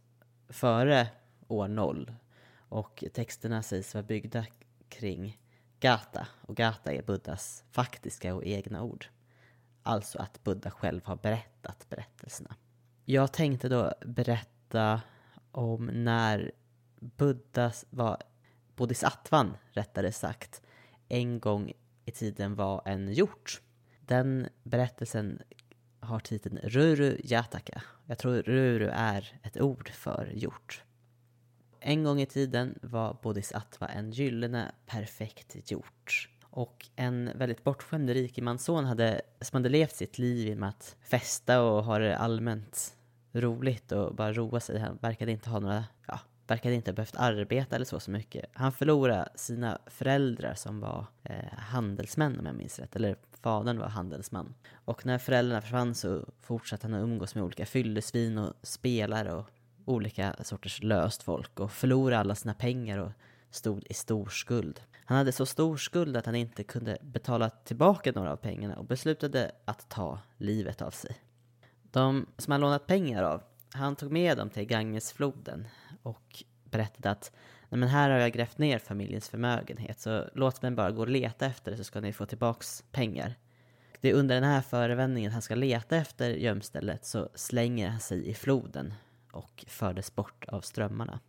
före 0.49 1.09
år 1.49 1.69
0 1.69 2.13
och 2.69 3.05
texterna 3.13 3.63
sägs 3.63 3.95
vara 3.95 4.05
byggda 4.05 4.47
kring 4.89 5.41
Gata 5.81 6.29
och 6.41 6.57
Gata 6.57 6.93
är 6.93 7.03
Buddhas 7.03 7.65
faktiska 7.71 8.35
och 8.35 8.45
egna 8.45 8.83
ord. 8.83 9.07
Alltså 9.83 10.19
att 10.19 10.45
Buddha 10.45 10.71
själv 10.71 11.01
har 11.05 11.17
berättat 11.17 11.87
berättelserna. 11.89 12.55
Jag 13.05 13.33
tänkte 13.33 13.69
då 13.69 13.93
berätta 14.07 15.01
om 15.53 15.87
när 15.87 16.53
Buddha 17.01 17.73
var, 17.91 18.23
Bodhisattvan 18.77 19.57
rättare 19.71 20.13
sagt, 20.13 20.63
en 21.09 21.41
gång 21.41 21.73
i 22.05 22.11
tiden 22.11 22.55
var 22.55 22.83
en 22.85 23.13
hjort. 23.13 23.61
Den 24.01 24.49
berättelsen 24.63 25.43
har 26.01 26.21
titeln 26.21 26.59
Ruru 26.63 27.21
Jataka. 27.25 27.83
Jag 28.07 28.19
tror 28.19 28.43
Ruru 28.43 28.89
är 28.93 29.41
ett 29.43 29.61
ord 29.61 29.89
för 29.89 30.33
hjort. 30.35 30.83
En 31.81 32.05
gång 32.05 32.21
i 32.21 32.27
tiden 32.27 32.79
var 32.83 33.17
Bodhisattva 33.23 33.87
en 33.87 34.11
gyllene 34.11 34.73
perfekt 34.87 35.71
hjort. 35.71 36.29
Och 36.45 36.89
en 36.97 37.31
väldigt 37.39 37.65
bortskämd 37.65 38.11
rikemansson 38.11 38.85
hade, 38.85 39.21
som 39.41 39.57
hade 39.57 39.69
levt 39.69 39.95
sitt 39.95 40.19
liv 40.19 40.59
med 40.59 40.69
att 40.69 40.97
festa 41.01 41.63
och 41.63 41.85
ha 41.85 41.99
det 41.99 42.17
allmänt 42.19 42.97
roligt 43.33 43.93
och 43.93 44.15
bara 44.15 44.33
roa 44.33 44.61
sig. 44.61 44.79
Han 44.79 44.99
verkade 45.03 45.33
inte 45.33 45.51
ha 45.51 45.61
några, 45.61 45.85
ja, 46.07 46.21
verkade 46.47 46.75
inte 46.75 46.91
ha 46.91 46.95
behövt 46.95 47.17
arbeta 47.17 47.77
eller 47.77 47.87
så 47.87 48.01
så 48.01 48.11
mycket. 48.11 48.45
Han 48.53 48.73
förlorade 48.73 49.29
sina 49.35 49.79
föräldrar 49.87 50.55
som 50.55 50.81
var 50.81 51.07
eh, 51.23 51.59
handelsmän 51.59 52.39
om 52.39 52.47
jag 52.47 52.55
minns 52.55 52.79
rätt, 52.79 52.97
eller 52.97 53.17
fadern 53.43 53.79
var 53.79 53.89
handelsman. 53.89 54.55
Och 54.85 55.07
när 55.07 55.19
föräldrarna 55.19 55.61
försvann 55.61 55.95
så 55.95 56.25
fortsatte 56.41 56.87
han 56.87 56.95
att 56.95 57.03
umgås 57.03 57.35
med 57.35 57.45
olika 57.45 57.67
fyllesvin 57.67 58.39
och 58.39 58.55
spelare 58.63 59.33
och 59.33 59.51
olika 59.85 60.35
sorters 60.43 60.83
löst 60.83 61.23
folk 61.23 61.61
och 61.61 61.73
förlorade 61.73 62.19
alla 62.21 62.35
sina 62.35 62.55
pengar 62.55 62.99
och 62.99 63.13
stod 63.51 63.85
i 63.91 63.95
stor 63.95 64.29
skuld. 64.29 64.81
Han 65.05 65.19
hade 65.19 65.33
så 65.33 65.47
stor 65.47 65.77
skuld 65.77 66.17
att 66.17 66.27
han 66.27 66.35
inte 66.35 66.65
kunde 66.65 66.99
betala 67.03 67.51
tillbaka 67.51 68.13
några 68.15 68.33
av 68.33 68.37
pengarna 68.37 68.77
och 68.77 68.85
beslutade 68.85 69.53
att 69.65 69.89
ta 69.89 70.19
livet 70.37 70.83
av 70.83 70.91
sig. 70.91 71.17
De 71.91 72.27
som 72.39 72.53
han 72.53 72.61
lånat 72.61 72.87
pengar 72.87 73.23
av, 73.23 73.43
han 73.73 73.97
tog 73.97 74.13
med 74.13 74.37
dem 74.37 74.51
till 74.51 74.65
Gangesfloden 74.65 75.67
och 76.07 76.45
berättade 76.65 77.11
att 77.11 77.33
Nej, 77.69 77.79
men 77.79 77.89
här 77.89 78.11
har 78.11 78.19
jag 78.19 78.33
grävt 78.33 78.59
ner 78.59 78.79
familjens 78.79 79.29
förmögenhet 79.29 80.01
så 80.01 80.25
låt 80.35 80.63
mig 80.63 80.71
bara 80.71 80.91
gå 80.91 81.01
och 81.01 81.09
leta 81.09 81.47
efter 81.47 81.71
det 81.71 81.77
så 81.77 81.85
ska 81.85 82.01
ni 82.01 82.13
få 82.13 82.27
tillbaks 82.27 82.85
pengar. 82.93 83.35
Det 84.01 84.11
är 84.11 84.15
under 84.15 84.35
den 84.35 84.45
här 84.45 84.61
förevändningen 84.61 85.33
han 85.33 85.43
ska 85.43 85.55
leta 85.55 85.97
efter 85.97 86.31
gömstället 86.31 87.05
så 87.05 87.29
slänger 87.35 87.89
han 87.89 88.01
sig 88.01 88.29
i 88.29 88.35
floden 88.35 88.95
och 89.33 89.65
fördes 89.69 90.15
bort 90.15 90.45
av 90.49 90.61
strömmarna. 90.61 91.21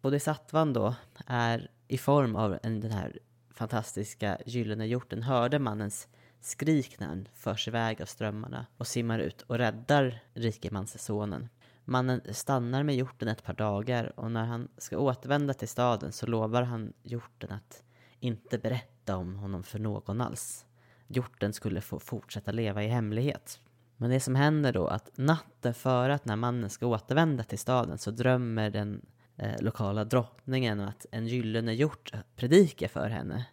Bodhisattvan 0.00 0.72
då 0.72 0.94
är 1.26 1.70
i 1.88 1.98
form 1.98 2.36
av 2.36 2.58
en, 2.62 2.80
den 2.80 2.90
här 2.90 3.18
fantastiska 3.50 4.38
gyllene 4.46 4.86
hjorten 4.86 5.22
hörde 5.22 5.58
mannens 5.58 6.08
skrik 6.40 7.00
när 7.00 7.06
han 7.06 7.28
förs 7.34 7.68
iväg 7.68 8.02
av 8.02 8.06
strömmarna 8.06 8.66
och 8.76 8.86
simmar 8.86 9.18
ut 9.18 9.42
och 9.42 9.58
räddar 9.58 10.22
rikemanssonen. 10.34 11.48
Mannen 11.88 12.20
stannar 12.30 12.82
med 12.82 12.96
hjorten 12.96 13.28
ett 13.28 13.44
par 13.44 13.54
dagar 13.54 14.12
och 14.16 14.30
när 14.30 14.44
han 14.44 14.68
ska 14.78 14.98
återvända 14.98 15.54
till 15.54 15.68
staden 15.68 16.12
så 16.12 16.26
lovar 16.26 16.62
han 16.62 16.92
hjorten 17.02 17.52
att 17.52 17.82
inte 18.20 18.58
berätta 18.58 19.16
om 19.16 19.36
honom 19.36 19.62
för 19.62 19.78
någon 19.78 20.20
alls. 20.20 20.66
Hjorten 21.06 21.52
skulle 21.52 21.80
få 21.80 21.98
fortsätta 21.98 22.52
leva 22.52 22.82
i 22.82 22.88
hemlighet. 22.88 23.60
Men 23.96 24.10
det 24.10 24.20
som 24.20 24.34
händer 24.34 24.72
då 24.72 24.86
att 24.86 25.10
natten 25.18 25.74
före 25.74 26.14
att 26.14 26.24
när 26.24 26.36
mannen 26.36 26.70
ska 26.70 26.86
återvända 26.86 27.44
till 27.44 27.58
staden 27.58 27.98
så 27.98 28.10
drömmer 28.10 28.70
den 28.70 29.06
eh, 29.36 29.60
lokala 29.60 30.04
drottningen 30.04 30.80
att 30.80 31.06
en 31.12 31.26
gyllene 31.26 31.72
hjort 31.72 32.12
predikar 32.36 32.88
för 32.88 33.08
henne. 33.08 33.46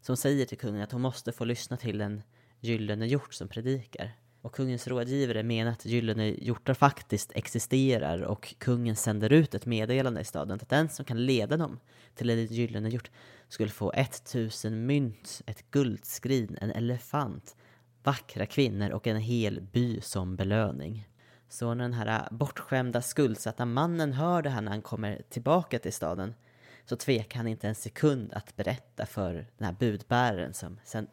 Som 0.00 0.16
säger 0.16 0.46
till 0.46 0.58
kungen 0.58 0.82
att 0.82 0.92
hon 0.92 1.00
måste 1.00 1.32
få 1.32 1.44
lyssna 1.44 1.76
till 1.76 2.00
en 2.00 2.22
gyllene 2.60 3.06
hjort 3.06 3.34
som 3.34 3.48
predikar. 3.48 4.12
Och 4.42 4.54
kungens 4.54 4.88
rådgivare 4.88 5.42
menar 5.42 5.72
att 5.72 5.84
gyllene 5.84 6.28
hjortar 6.28 6.74
faktiskt 6.74 7.32
existerar 7.34 8.22
och 8.22 8.54
kungen 8.58 8.96
sänder 8.96 9.32
ut 9.32 9.54
ett 9.54 9.66
meddelande 9.66 10.20
i 10.20 10.24
staden 10.24 10.54
att 10.54 10.68
den 10.68 10.88
som 10.88 11.04
kan 11.04 11.26
leda 11.26 11.56
dem 11.56 11.80
till 12.14 12.30
en 12.30 12.46
gyllene 12.46 12.88
hjort 12.88 13.10
skulle 13.48 13.70
få 13.70 13.92
1000 13.92 14.86
mynt, 14.86 15.42
ett 15.46 15.70
guldskrin, 15.70 16.58
en 16.60 16.70
elefant, 16.70 17.56
vackra 18.02 18.46
kvinnor 18.46 18.90
och 18.90 19.06
en 19.06 19.16
hel 19.16 19.60
by 19.60 20.00
som 20.00 20.36
belöning. 20.36 21.08
Så 21.48 21.74
när 21.74 21.84
den 21.84 21.92
här 21.92 22.28
bortskämda 22.30 23.02
skuldsatta 23.02 23.64
mannen 23.64 24.12
hör 24.12 24.42
det 24.42 24.50
här 24.50 24.60
när 24.60 24.70
han 24.70 24.82
kommer 24.82 25.22
tillbaka 25.28 25.78
till 25.78 25.92
staden 25.92 26.34
så 26.84 26.96
tvekar 26.96 27.36
han 27.36 27.46
inte 27.46 27.68
en 27.68 27.74
sekund 27.74 28.32
att 28.32 28.56
berätta 28.56 29.06
för 29.06 29.32
den 29.58 29.66
här 29.66 29.76
budbäraren 29.78 30.54
som 30.54 30.78
sen 30.84 31.06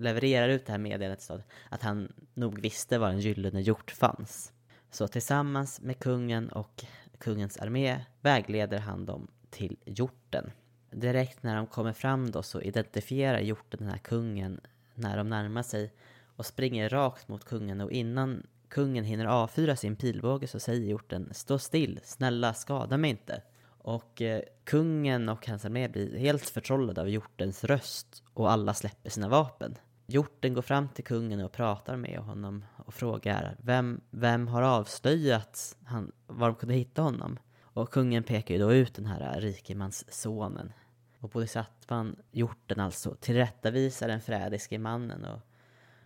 levererar 0.00 0.48
ut 0.48 0.66
det 0.66 0.72
här 0.72 0.78
meddelandet 0.78 1.30
att 1.68 1.82
han 1.82 2.12
nog 2.34 2.60
visste 2.60 2.98
var 2.98 3.08
en 3.08 3.20
gyllene 3.20 3.60
hjort 3.60 3.90
fanns. 3.90 4.52
Så 4.90 5.08
tillsammans 5.08 5.80
med 5.80 5.98
kungen 5.98 6.48
och 6.48 6.84
kungens 7.18 7.58
armé 7.58 8.04
vägleder 8.20 8.78
han 8.78 9.06
dem 9.06 9.30
till 9.50 9.76
hjorten. 9.84 10.50
Direkt 10.90 11.42
när 11.42 11.56
de 11.56 11.66
kommer 11.66 11.92
fram 11.92 12.30
då 12.30 12.42
så 12.42 12.60
identifierar 12.60 13.40
hjorten 13.40 13.80
den 13.80 13.88
här 13.88 13.98
kungen 13.98 14.60
när 14.94 15.16
de 15.16 15.28
närmar 15.28 15.62
sig 15.62 15.92
och 16.36 16.46
springer 16.46 16.88
rakt 16.88 17.28
mot 17.28 17.44
kungen 17.44 17.80
och 17.80 17.92
innan 17.92 18.46
kungen 18.68 19.04
hinner 19.04 19.24
avfyra 19.26 19.76
sin 19.76 19.96
pilbåge 19.96 20.46
så 20.46 20.60
säger 20.60 20.86
hjorten 20.86 21.28
Stå 21.32 21.58
still, 21.58 22.00
snälla 22.04 22.54
skada 22.54 22.96
mig 22.96 23.10
inte. 23.10 23.42
Och 23.82 24.22
eh, 24.22 24.42
kungen 24.64 25.28
och 25.28 25.46
hans 25.46 25.64
armé 25.64 25.88
blir 25.88 26.18
helt 26.18 26.50
förtrollade 26.50 27.00
av 27.00 27.08
hjortens 27.08 27.64
röst 27.64 28.22
och 28.34 28.50
alla 28.50 28.74
släpper 28.74 29.10
sina 29.10 29.28
vapen. 29.28 29.78
Hjorten 30.10 30.54
går 30.54 30.62
fram 30.62 30.88
till 30.88 31.04
kungen 31.04 31.40
och 31.40 31.52
pratar 31.52 31.96
med 31.96 32.18
honom 32.18 32.64
och 32.76 32.94
frågar 32.94 33.56
vem, 33.60 34.00
vem 34.10 34.48
har 34.48 34.62
avslöjat 34.62 35.76
han, 35.84 36.12
var 36.26 36.46
de 36.46 36.54
kunde 36.54 36.74
hitta 36.74 37.02
honom? 37.02 37.38
Och 37.62 37.90
kungen 37.90 38.22
pekar 38.22 38.54
ju 38.54 38.60
då 38.60 38.72
ut 38.72 38.94
den 38.94 39.06
här 39.06 39.40
rikemanssonen. 39.40 40.72
Och 41.18 41.28
bodhisattvan, 41.28 42.16
hjorten 42.30 42.80
alltså, 42.80 43.14
tillrättavisar 43.14 44.08
den 44.08 44.20
förrädiske 44.20 44.78
mannen 44.78 45.24
och 45.24 45.40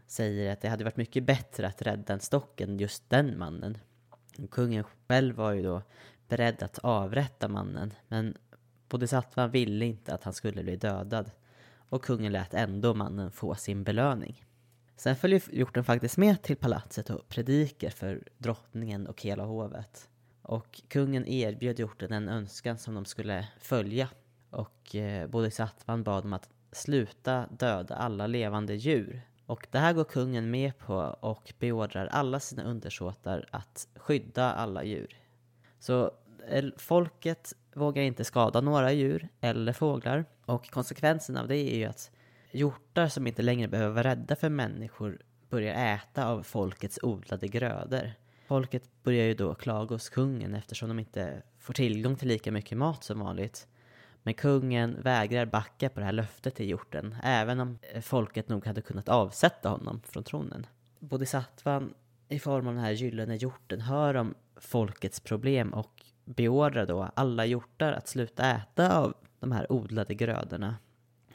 säger 0.07 0.53
att 0.53 0.61
det 0.61 0.69
hade 0.69 0.85
varit 0.85 0.97
mycket 0.97 1.25
bättre 1.25 1.67
att 1.67 1.83
rädda 1.83 2.13
en 2.13 2.21
stock 2.21 2.61
än 2.61 2.79
just 2.79 3.11
den 3.11 3.39
mannen. 3.39 3.79
Och 4.39 4.51
kungen 4.51 4.85
själv 4.85 5.37
var 5.37 5.53
ju 5.53 5.63
då 5.63 5.83
beredd 6.29 6.63
att 6.63 6.79
avrätta 6.79 7.49
mannen, 7.49 7.95
men 8.09 8.37
bodhisattvan 8.89 9.51
ville 9.51 9.85
inte 9.85 10.15
att 10.15 10.25
han 10.25 10.33
skulle 10.33 10.63
bli 10.63 10.77
dödad 10.77 11.31
och 11.89 12.05
kungen 12.05 12.33
lät 12.33 12.55
ändå 12.55 12.95
mannen 12.95 13.31
få 13.31 13.55
sin 13.55 13.85
belöning. 13.85 14.45
Sen 14.97 15.17
följer 15.17 15.43
hjorten 15.53 15.85
faktiskt 15.85 16.17
med 16.17 16.43
till 16.43 16.57
palatset 16.57 17.11
och 17.11 17.29
predikar 17.29 17.91
för 17.91 18.23
drottningen 18.39 19.07
och 19.07 19.23
hela 19.23 19.45
hovet. 19.45 20.09
Och 20.43 20.83
kungen 20.89 21.27
erbjöd 21.27 21.79
hjorten 21.79 22.13
en 22.13 22.29
önskan 22.29 22.79
som 22.79 22.95
de 22.95 23.05
skulle 23.05 23.49
följa. 23.61 24.09
Och 24.51 24.95
eh, 24.95 25.27
Bodhisattvan 25.27 26.03
bad 26.03 26.25
dem 26.25 26.33
att 26.33 26.49
sluta 26.73 27.47
döda 27.47 27.95
alla 27.95 28.27
levande 28.27 28.75
djur 28.75 29.23
och 29.47 29.67
det 29.71 29.79
här 29.79 29.93
går 29.93 30.05
kungen 30.05 30.51
med 30.51 30.79
på 30.79 30.95
och 31.21 31.53
beordrar 31.59 32.07
alla 32.07 32.41
sina 32.41 32.63
undersåtar 32.63 33.49
att 33.51 33.89
skydda 33.97 34.53
alla 34.53 34.85
djur. 34.85 35.17
Så 35.79 36.11
eh, 36.49 36.65
folket 36.77 37.53
vågar 37.77 38.03
inte 38.03 38.25
skada 38.25 38.61
några 38.61 38.93
djur 38.93 39.29
eller 39.41 39.73
fåglar 39.73 40.25
och 40.47 40.71
konsekvensen 40.71 41.37
av 41.37 41.49
det 41.49 41.57
är 41.57 41.77
ju 41.77 41.85
att 41.85 42.11
hjortar 42.51 43.09
som 43.09 43.27
inte 43.27 43.43
längre 43.43 43.69
behöver 43.69 43.95
vara 43.95 44.09
rädda 44.11 44.37
för 44.37 44.49
människor 44.49 45.19
börjar 45.51 45.95
äta 45.95 46.27
av 46.29 46.43
folkets 46.43 46.99
odlade 47.03 47.49
grödor. 47.49 48.13
Folket 48.47 48.83
börjar 49.03 49.25
ju 49.25 49.35
då 49.35 49.55
klaga 49.55 49.95
hos 49.95 50.09
kungen 50.09 50.55
eftersom 50.55 50.89
de 50.89 50.99
inte 50.99 51.43
får 51.59 51.75
tillgång 51.75 52.17
till 52.17 52.29
lika 52.29 52.53
mycket 52.53 52.79
mat 52.79 53.05
som 53.05 53.21
vanligt. 53.21 53.67
Men 54.23 54.35
kungen 54.35 55.03
vägrar 55.03 55.47
backa 55.47 55.89
på 55.89 56.01
det 56.01 56.07
här 56.07 56.13
löftet 56.13 56.55
till 56.55 56.69
hjorten, 56.69 57.17
även 57.23 57.61
om 57.61 57.79
eh, 57.93 58.01
folket 58.01 58.49
nog 58.49 58.67
hade 58.67 58.81
kunnat 58.81 59.09
avsätta 59.09 59.69
honom 59.69 60.03
från 60.07 60.25
tronen. 60.25 60.67
Bodhisattvan 60.99 61.95
i 62.29 62.39
form 62.39 62.67
av 62.67 62.75
den 62.75 62.85
här 62.85 62.93
gyllene 62.93 63.37
hjorten 63.37 63.81
hör 63.81 64.15
om 64.15 64.35
folkets 64.57 65.21
problem 65.21 65.75
och 65.75 66.03
beordrar 66.25 66.87
då 66.87 67.11
alla 67.15 67.47
hjortar 67.47 67.93
att 67.93 68.09
sluta 68.09 68.51
äta 68.51 68.99
av 68.99 69.15
de 69.41 69.53
här 69.53 69.73
odlade 69.73 70.15
grödorna. 70.15 70.77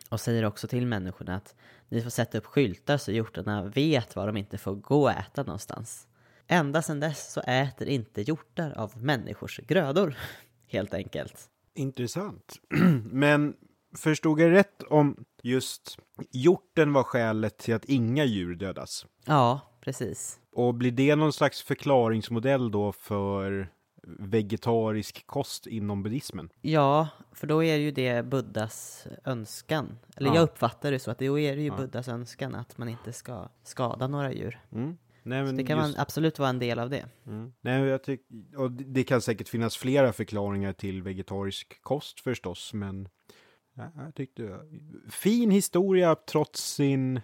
Och 0.10 0.20
säger 0.20 0.46
också 0.46 0.68
till 0.68 0.88
människorna 0.88 1.36
att 1.36 1.56
ni 1.90 2.02
får 2.02 2.10
sätta 2.10 2.38
upp 2.38 2.46
skyltar 2.46 2.98
så 2.98 3.12
hjortarna 3.12 3.64
vet 3.64 4.16
var 4.16 4.28
de 4.28 4.38
inte 4.38 4.58
får 4.58 4.76
gå 4.76 5.02
och 5.02 5.12
äta 5.12 5.44
någonstans. 5.44 6.08
ända 6.48 6.82
sedan 6.82 7.00
dess 7.00 7.34
så 7.34 7.42
äter 7.42 7.88
inte 7.88 8.22
hjortar 8.22 8.72
av 8.72 9.04
människors 9.04 9.58
grödor, 9.58 10.16
helt 10.68 10.94
enkelt. 10.94 11.50
Intressant. 11.76 12.56
Men 13.12 13.54
förstod 13.98 14.40
jag 14.40 14.52
rätt 14.52 14.84
om 14.84 15.26
just 15.44 15.98
hjorten 16.32 16.94
var 16.94 17.04
skälet 17.04 17.58
till 17.58 17.74
att 17.76 17.86
inga 17.86 18.26
djur 18.26 18.56
dödas? 18.56 19.06
Ja, 19.26 19.62
precis. 19.82 20.40
Och 20.52 20.74
blir 20.74 20.92
det 20.92 21.16
någon 21.16 21.34
slags 21.34 21.62
förklaringsmodell 21.62 22.72
då 22.72 22.92
för 22.92 23.70
vegetarisk 24.20 25.28
kost 25.28 25.68
inom 25.68 26.04
buddhismen? 26.04 26.50
Ja, 26.62 27.08
för 27.32 27.48
då 27.48 27.64
är 27.64 27.76
ju 27.76 27.92
det 27.92 28.26
Buddhas 28.26 29.08
önskan. 29.26 30.00
Eller 30.18 30.30
Ja. 30.30 30.36
jag 30.36 30.44
uppfattar 30.44 30.92
det 30.92 31.00
så 31.00 31.12
att 31.12 31.20
då 31.20 31.40
är 31.40 31.56
det 31.56 31.62
ju 31.62 31.68
Ja. 31.68 31.78
Buddhas 31.78 32.08
önskan 32.08 32.56
att 32.56 32.78
man 32.78 32.90
inte 32.90 33.14
ska 33.14 33.50
skada 33.64 34.08
några 34.08 34.34
djur. 34.34 34.60
Mm. 34.72 34.98
Nej, 35.24 35.44
men 35.44 35.56
Det 35.58 35.64
kan 35.64 35.78
just- 35.78 35.96
man 35.98 36.02
absolut 36.02 36.40
vara 36.40 36.50
en 36.50 36.60
del 36.60 36.80
av 36.80 36.90
det. 36.90 37.06
Mm. 37.28 37.54
Nej, 37.62 37.82
jag 37.82 38.04
tyck, 38.04 38.22
och 38.58 38.72
det- 38.72 38.84
det 38.84 39.04
kan 39.04 39.22
säkert 39.22 39.50
finnas 39.50 39.78
flera 39.78 40.14
förklaringar 40.14 40.74
till 40.74 41.04
vegetarisk 41.04 41.82
kost 41.82 42.20
förstås, 42.20 42.74
men 42.74 43.10
ja, 43.74 43.92
jag 43.96 44.16
tyckte 44.16 44.60
fin 45.10 45.52
historia 45.52 46.16
trots 46.16 46.74
sin 46.74 47.22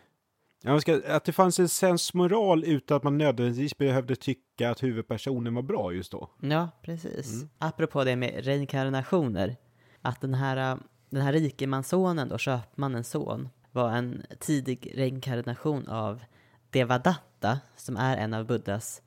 Ja, 0.66 0.80
ska, 0.80 1.02
att 1.08 1.24
det 1.24 1.32
fanns 1.32 1.60
en 1.60 1.70
sensmoral 1.70 2.64
utan 2.64 2.98
att 2.98 3.04
man 3.04 3.18
nödvändigtvis 3.18 3.78
behövde 3.78 4.16
tycka 4.16 4.70
att 4.70 4.84
huvudpersonen 4.84 5.56
var 5.56 5.62
bra 5.62 5.94
just 5.94 6.12
då. 6.12 6.30
Ja, 6.42 6.70
precis. 6.82 7.34
Mm. 7.34 7.50
Apropå 7.58 8.04
det 8.04 8.16
med 8.16 8.46
reinkarnationer. 8.46 9.56
Att 10.02 10.22
den 10.22 10.34
här, 10.34 10.72
äh, 10.72 10.78
den 11.10 11.22
här 11.22 11.34
rikemanssonen 11.34 12.30
då, 12.30 12.38
köpmannens 12.38 13.10
son, 13.10 13.50
var 13.72 13.92
en 13.92 14.22
tidig 14.40 14.92
reinkarnation 14.96 15.88
av 15.88 16.24
Devadatta, 16.70 17.60
som 17.76 17.98
är 17.98 18.18
en 18.18 18.34
av 18.34 18.46
Buddhas 18.46 19.02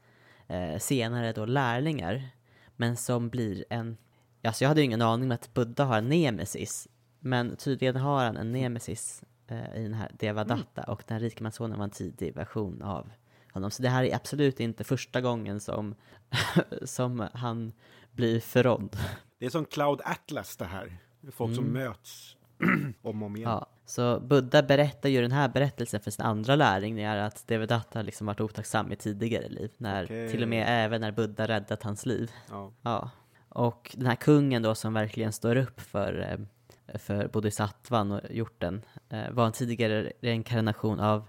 eh, 0.47 0.79
senare 0.79 1.33
då 1.33 1.45
lärlingar. 1.45 2.29
Men 2.77 2.97
som 2.97 3.29
blir 3.29 3.65
en, 3.71 3.97
alltså 4.45 4.65
jag 4.65 4.69
hade 4.69 4.81
ju 4.81 4.85
ingen 4.85 5.03
aning 5.03 5.25
om 5.25 5.33
att 5.35 5.55
Buddha 5.55 5.85
har 5.85 5.99
en 5.99 6.09
nemesis. 6.09 6.89
Men 7.21 7.57
tydligen 7.57 7.97
har 7.97 8.25
han 8.25 8.37
en 8.37 8.53
nemesis 8.53 9.23
i 9.55 9.83
den 9.83 9.95
här 9.95 10.11
Devadatta 10.19 10.83
och 10.83 11.03
den 11.07 11.15
här 11.15 11.21
rikemanssonen 11.21 11.79
var 11.79 11.85
en 11.85 11.91
tidig 11.91 12.35
version 12.35 12.83
av 12.83 13.11
honom. 13.53 13.71
Så 13.71 13.83
det 13.83 13.89
här 13.89 14.05
är 14.05 14.15
absolut 14.15 14.61
inte 14.61 14.85
första 14.85 15.21
gången 15.21 15.61
som, 15.61 15.95
som 16.83 17.29
han 17.33 17.73
blir 18.13 18.41
förrådd. 18.41 18.97
Det 19.39 19.47
är 19.47 19.51
som 19.51 19.65
Cloud 19.65 20.01
Atlas 20.05 20.57
det 20.57 20.65
här. 20.65 20.99
Folk 21.33 21.55
som 21.55 21.65
möts 21.65 22.37
om 23.03 23.23
och 23.23 23.27
om 23.27 23.37
igen. 23.37 23.51
Ja, 23.51 23.67
så 23.87 24.21
Buddha 24.21 24.63
berättar 24.63 25.09
ju 25.09 25.23
den 25.23 25.33
här 25.33 25.49
berättelsen 25.49 26.01
för 26.01 26.11
sin 26.11 26.25
andra 26.25 26.57
lärling, 26.57 26.97
det 26.97 27.03
är 27.03 27.17
att 27.17 27.47
Devadatta 27.47 28.03
liksom 28.03 28.27
varit 28.27 28.41
otacksam 28.41 28.93
i 28.93 28.97
tidigare 28.97 29.49
liv, 29.49 29.71
när, 29.77 30.05
Okej. 30.05 30.31
till 30.31 30.43
och 30.43 30.49
med 30.49 30.65
även 30.69 31.01
när 31.01 31.13
Buddha 31.13 31.49
räddat 31.49 31.83
hans 31.83 32.07
liv. 32.07 32.31
Ja. 32.51 32.73
Ja, 32.83 33.11
och 33.49 33.95
den 33.99 34.07
här 34.07 34.15
kungen 34.15 34.63
då 34.63 34.75
som 34.75 34.95
verkligen 34.95 35.33
står 35.33 35.57
upp 35.57 35.81
för, 35.81 36.21
eh, 36.21 36.47
för 36.95 37.29
bodhisattvan 37.29 38.13
och 38.13 38.21
hjorten 38.31 38.85
eh, 39.09 39.31
var 39.31 39.47
en 39.47 39.53
tidigare 39.53 40.13
reinkarnation 40.21 41.01
av 41.01 41.29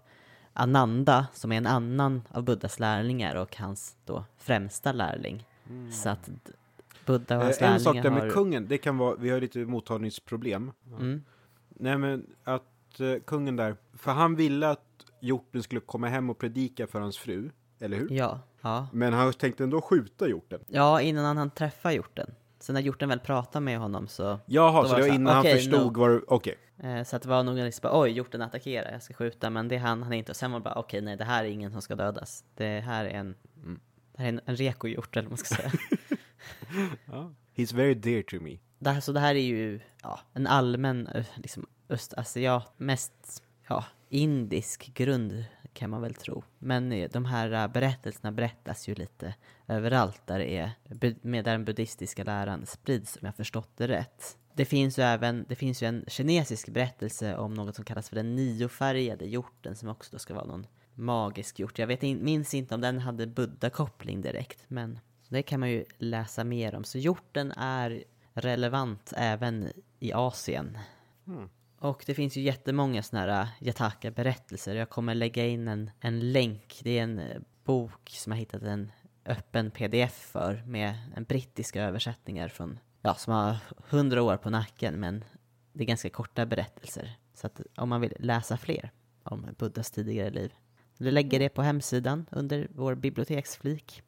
Ananda 0.53 1.27
som 1.33 1.51
är 1.51 1.57
en 1.57 1.67
annan 1.67 2.21
av 2.31 2.43
Buddhas 2.43 2.79
lärlingar 2.79 3.35
och 3.35 3.57
hans 3.57 3.97
då 4.05 4.25
främsta 4.37 4.91
lärling. 4.91 5.45
Så 5.91 6.09
att 6.09 6.29
Buddha 7.05 7.37
och 7.37 7.43
hans 7.43 7.61
Eh, 7.61 7.73
En 7.73 7.79
sak 7.79 7.95
där 7.95 8.09
med 8.09 8.21
har... 8.21 8.29
kungen, 8.29 8.67
det 8.67 8.77
kan 8.77 8.97
vara, 8.97 9.15
vi 9.15 9.29
har 9.29 9.41
lite 9.41 9.59
mottagningsproblem. 9.59 10.71
Mm, 10.99 11.23
Nej 11.69 11.97
men 11.97 12.25
att 12.43 12.99
eh, 12.99 13.13
kungen 13.25 13.55
där, 13.55 13.75
för 13.93 14.11
han 14.11 14.35
ville 14.35 14.69
att 14.69 14.85
hjorten 15.19 15.63
skulle 15.63 15.81
komma 15.81 16.07
hem 16.07 16.29
och 16.29 16.37
predika 16.37 16.87
för 16.87 16.99
hans 16.99 17.17
fru, 17.17 17.49
eller 17.79 17.97
hur? 17.97 18.07
ja, 18.11 18.39
ja. 18.61 18.87
Men 18.93 19.13
han 19.13 19.33
tänkte 19.33 19.63
ändå 19.63 19.81
skjuta 19.81 20.27
hjorten. 20.27 20.59
Ja, 20.67 21.01
innan 21.01 21.25
han 21.25 21.37
hann 21.37 21.49
träffa 21.49 21.93
hjorten. 21.93 22.31
Sen 22.59 22.73
när 22.73 22.81
hjorten 22.81 23.09
väl 23.09 23.19
pratade 23.19 23.65
med 23.65 23.79
honom 23.79 24.07
så... 24.07 24.39
Jaha, 24.45 24.83
så 24.83 24.89
var 24.89 24.95
det 24.97 25.01
var 25.01 25.09
så 25.09 25.15
innan 25.15 25.33
han 25.35 25.43
förstod 25.43 25.97
vad 25.97 26.09
det- 26.11 26.21
okej. 26.27 26.55
Eh, 26.83 27.03
så 27.03 27.15
att 27.15 27.21
det 27.21 27.29
var 27.29 27.43
nog 27.43 27.55
liksom 27.55 27.81
bara, 27.81 27.99
oj, 28.01 28.11
hjorten 28.11 28.41
attackerar, 28.41 28.91
jag 28.91 29.03
ska 29.03 29.13
skjuta. 29.13 29.49
Men 29.49 29.67
det 29.67 29.77
han, 29.77 30.03
han 30.03 30.13
är 30.13 30.17
inte. 30.17 30.31
Och 30.31 30.35
sen 30.35 30.51
var 30.51 30.59
det 30.59 30.63
bara, 30.63 30.75
okej, 30.75 31.01
nej, 31.01 31.17
det 31.17 31.23
här 31.23 31.43
är 31.43 31.49
ingen 31.49 31.71
som 31.71 31.81
ska 31.81 31.95
dödas. 31.95 32.43
Det 32.55 32.79
här 32.79 33.05
är 33.05 33.09
en, 33.09 33.35
det 34.13 34.21
här 34.21 34.25
är 34.25 34.29
en, 34.29 34.41
en 34.45 34.55
rekohjort, 34.55 35.17
eller 35.17 35.29
vad 35.29 35.31
man 35.31 35.37
ska 35.37 35.55
säga. 35.55 35.71
He's 37.55 37.75
very 37.75 37.93
dear 37.93 38.21
to 38.23 38.35
me. 38.39 38.57
det 38.79 38.89
här, 38.89 39.01
så 39.01 39.11
det 39.11 39.19
här 39.19 39.35
är 39.35 39.39
ju 39.41 39.79
ja, 40.03 40.19
en 40.33 40.47
allmän, 40.47 41.09
liksom, 41.35 41.65
östasiat, 41.89 42.73
mest, 42.77 43.43
ja, 43.67 43.85
indisk 44.09 44.93
grund 44.93 45.43
kan 45.73 45.89
man 45.89 46.01
väl 46.01 46.13
tro. 46.13 46.43
Men 46.59 46.91
eh, 46.91 47.09
de 47.11 47.25
här 47.25 47.51
eh, 47.51 47.67
berättelserna 47.67 48.31
berättas 48.31 48.87
ju 48.87 48.95
lite 48.95 49.35
överallt 49.67 50.21
där 50.25 50.39
det 50.39 50.57
är, 50.57 50.71
med 51.21 51.45
där 51.45 51.51
den 51.51 51.65
buddhistiska 51.65 52.23
läran 52.23 52.65
sprids, 52.65 53.17
om 53.21 53.25
jag 53.25 53.35
förstått 53.35 53.77
det 53.77 53.87
rätt. 53.87 54.37
Det 54.53 54.65
finns 54.65 54.99
ju 54.99 55.03
även, 55.03 55.45
det 55.49 55.55
finns 55.55 55.83
ju 55.83 55.87
en 55.87 56.05
kinesisk 56.07 56.69
berättelse 56.69 57.37
om 57.37 57.53
något 57.53 57.75
som 57.75 57.85
kallas 57.85 58.09
för 58.09 58.15
den 58.15 58.35
niofärgade 58.35 59.25
hjorten 59.25 59.75
som 59.75 59.89
också 59.89 60.09
då 60.11 60.19
ska 60.19 60.33
vara 60.33 60.45
någon 60.45 60.67
magisk 60.93 61.59
hjort. 61.59 61.79
Jag 61.79 61.87
vet, 61.87 62.01
minns 62.01 62.53
inte 62.53 62.75
om 62.75 62.81
den 62.81 62.99
hade 62.99 63.27
buddha-koppling 63.27 64.21
direkt, 64.21 64.63
men 64.67 64.99
det 65.29 65.41
kan 65.41 65.59
man 65.59 65.69
ju 65.69 65.85
läsa 65.97 66.43
mer 66.43 66.75
om. 66.75 66.83
Så 66.83 66.97
hjorten 66.97 67.51
är 67.51 68.03
relevant 68.33 69.13
även 69.17 69.71
i 69.99 70.13
Asien. 70.13 70.77
Hmm. 71.25 71.49
Och 71.81 72.03
det 72.05 72.13
finns 72.13 72.37
ju 72.37 72.41
jättemånga 72.41 73.03
sådana 73.03 73.33
här 73.33 73.41
äh, 73.41 73.47
jataka-berättelser. 73.59 74.75
Jag 74.75 74.89
kommer 74.89 75.15
lägga 75.15 75.45
in 75.45 75.67
en, 75.67 75.91
en 75.99 76.31
länk. 76.31 76.79
Det 76.83 76.99
är 76.99 77.03
en 77.03 77.19
äh, 77.19 77.41
bok 77.63 78.09
som 78.09 78.31
jag 78.31 78.39
hittat 78.39 78.61
en 78.61 78.91
öppen 79.25 79.71
pdf 79.71 80.13
för 80.13 80.63
med 80.65 80.95
en 81.15 81.23
brittiska 81.23 81.83
översättningar 81.83 82.47
från, 82.47 82.79
ja, 83.01 83.15
som 83.15 83.33
har 83.33 83.57
hundra 83.89 84.23
år 84.23 84.37
på 84.37 84.49
nacken, 84.49 84.99
men 84.99 85.23
det 85.73 85.83
är 85.83 85.87
ganska 85.87 86.09
korta 86.09 86.45
berättelser. 86.45 87.17
Så 87.33 87.47
att 87.47 87.59
äh, 87.59 87.65
om 87.75 87.89
man 87.89 88.01
vill 88.01 88.13
läsa 88.19 88.57
fler 88.57 88.91
om 89.23 89.47
Buddhas 89.57 89.91
tidigare 89.91 90.29
liv, 90.29 90.53
du 90.97 91.11
lägger 91.11 91.39
det 91.39 91.49
på 91.49 91.61
hemsidan 91.61 92.25
under 92.31 92.67
vår 92.71 92.95
biblioteksflik. 92.95 94.03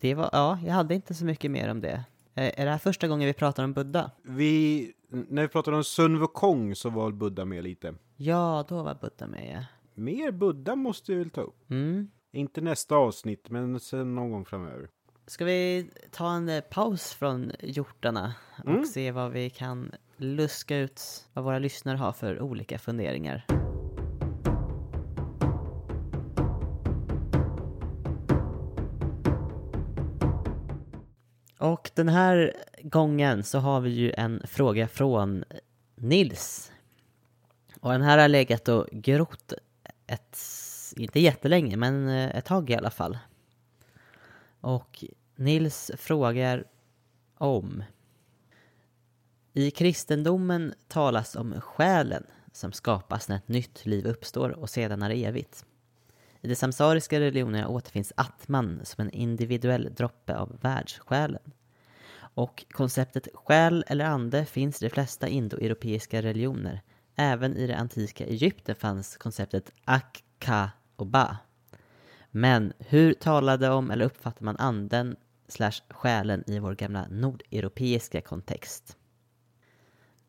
Det 0.00 0.14
var, 0.14 0.30
ja, 0.32 0.58
jag 0.64 0.72
hade 0.72 0.94
inte 0.94 1.14
så 1.14 1.24
mycket 1.24 1.50
mer 1.50 1.68
om 1.68 1.80
det. 1.80 2.04
Eh, 2.36 2.60
Är 2.60 2.64
det 2.64 2.70
här 2.70 2.78
första 2.78 3.08
gången 3.08 3.26
vi 3.26 3.32
pratar 3.32 3.64
om 3.64 3.72
Buddha? 3.72 4.10
Vi, 4.22 4.92
när 5.08 5.42
vi 5.42 5.48
pratade 5.48 5.76
om 5.76 5.84
Sun 5.84 6.18
Wukong 6.18 6.74
så 6.74 6.90
var 6.90 7.10
Buddha 7.12 7.44
med 7.44 7.64
lite. 7.64 7.94
Ja, 8.16 8.64
då 8.68 8.82
var 8.82 8.94
Buddha 8.94 9.26
med 9.26 9.50
ja. 9.54 9.64
Mer 9.94 10.30
Buddha 10.30 10.74
måste 10.76 11.12
vi 11.12 11.18
väl 11.18 11.30
ta 11.30 11.40
upp. 11.40 11.70
Mm. 11.70 12.10
Inte 12.32 12.60
nästa 12.60 12.94
avsnitt, 12.96 13.50
men 13.50 13.80
sen 13.80 14.14
någon 14.14 14.30
gång 14.30 14.44
framöver. 14.44 14.88
Ska 15.26 15.44
vi 15.44 15.90
ta 16.10 16.32
en 16.32 16.48
eh, 16.48 16.60
paus 16.60 17.12
från 17.14 17.52
hjortarna 17.60 18.34
och 18.64 18.68
Mm. 18.70 18.84
se 18.84 19.12
vad 19.12 19.30
vi 19.32 19.50
kan 19.50 19.92
luska 20.16 20.76
ut 20.78 21.00
vad 21.32 21.44
våra 21.44 21.58
lyssnare 21.58 21.96
har 21.96 22.12
för 22.12 22.40
olika 22.42 22.78
funderingar? 22.78 23.46
Och 31.66 31.90
den 31.94 32.08
här 32.08 32.52
gången 32.82 33.44
så 33.44 33.58
har 33.58 33.80
vi 33.80 33.90
ju 33.90 34.12
en 34.12 34.42
fråga 34.44 34.88
från 34.88 35.44
Nils. 35.94 36.72
Och 37.80 37.92
den 37.92 38.02
här 38.02 38.18
har 38.18 38.28
legat 38.28 38.68
och 38.68 38.86
grott 38.92 39.52
ett, 40.06 40.38
inte 40.96 41.20
jättelänge, 41.20 41.76
men 41.76 42.08
eh, 42.08 42.36
ett 42.36 42.44
tag 42.44 42.70
i 42.70 42.74
alla 42.74 42.90
fall. 42.90 43.18
Och 44.60 45.04
Nils 45.36 45.90
frågar 45.96 46.64
om 47.38 47.82
I 49.52 49.70
kristendomen 49.70 50.74
talas 50.88 51.36
om 51.36 51.60
själen 51.60 52.26
som 52.52 52.72
skapas 52.72 53.28
när 53.28 53.36
ett 53.36 53.48
nytt 53.48 53.86
liv 53.86 54.06
uppstår 54.06 54.50
och 54.50 54.70
sedan 54.70 55.02
är 55.02 55.10
evigt. 55.10 55.64
I 56.40 56.48
de 56.48 56.54
samsariska 56.54 57.20
religionerna 57.20 57.68
återfinns 57.68 58.12
atman 58.16 58.80
som 58.84 59.02
en 59.02 59.10
individuell 59.10 59.94
droppe 59.94 60.36
av 60.36 60.58
världssjälen. 60.60 61.52
Och 62.36 62.64
konceptet 62.70 63.28
själ 63.34 63.84
eller 63.86 64.04
ande 64.04 64.44
finns 64.44 64.82
i 64.82 64.84
de 64.84 64.90
flesta 64.90 65.28
indoeuropeiska 65.28 66.22
religioner. 66.22 66.82
Även 67.14 67.56
i 67.56 67.66
det 67.66 67.76
antika 67.76 68.26
Egypten 68.26 68.76
fanns 68.76 69.16
konceptet 69.16 69.72
akka 69.84 70.70
och 70.96 71.06
ba. 71.06 71.36
Men 72.30 72.72
hur 72.78 73.12
talade 73.12 73.70
om 73.70 73.90
eller 73.90 74.04
uppfattar 74.04 74.44
man 74.44 74.56
anden 74.56 75.16
slash 75.48 75.82
själen 75.90 76.44
i 76.46 76.58
vår 76.58 76.74
gamla 76.74 77.06
nordeuropeiska 77.10 78.20
kontext? 78.20 78.96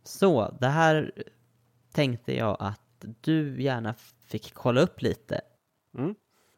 Så, 0.03 0.57
det 0.59 0.67
här 0.67 1.11
tänkte 1.91 2.35
jag 2.35 2.57
att 2.59 3.05
du 3.21 3.61
gärna 3.61 3.95
fick 4.25 4.53
kolla 4.53 4.81
upp 4.81 5.01
lite. 5.01 5.41
Mm. 5.97 6.15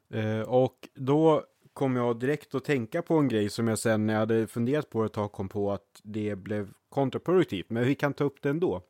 Eh, 0.10 0.42
och 0.42 0.90
då 0.96 1.46
kom 1.74 1.96
jag 1.96 2.20
direkt 2.20 2.56
att 2.56 2.66
tänka 2.66 3.02
på 3.02 3.18
en 3.18 3.28
grej 3.28 3.50
som 3.50 3.68
jag 3.68 3.80
sen 3.80 4.06
när 4.06 4.14
jag 4.14 4.20
hade 4.20 4.48
funderat 4.48 4.90
på 4.90 5.04
ett 5.04 5.14
tag 5.14 5.32
kom 5.32 5.50
på 5.50 5.72
att 5.72 6.02
det 6.04 6.36
blev 6.36 6.74
kontraproduktivt. 6.90 7.70
Men 7.70 7.84
vi 7.84 7.96
kan 7.96 8.14
ta 8.14 8.24
upp 8.24 8.42
det 8.42 8.50
ändå. 8.50 8.82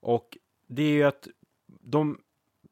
Och 0.00 0.38
det 0.66 0.82
är 0.82 0.92
ju 0.92 1.02
att 1.02 1.28
de 1.66 2.18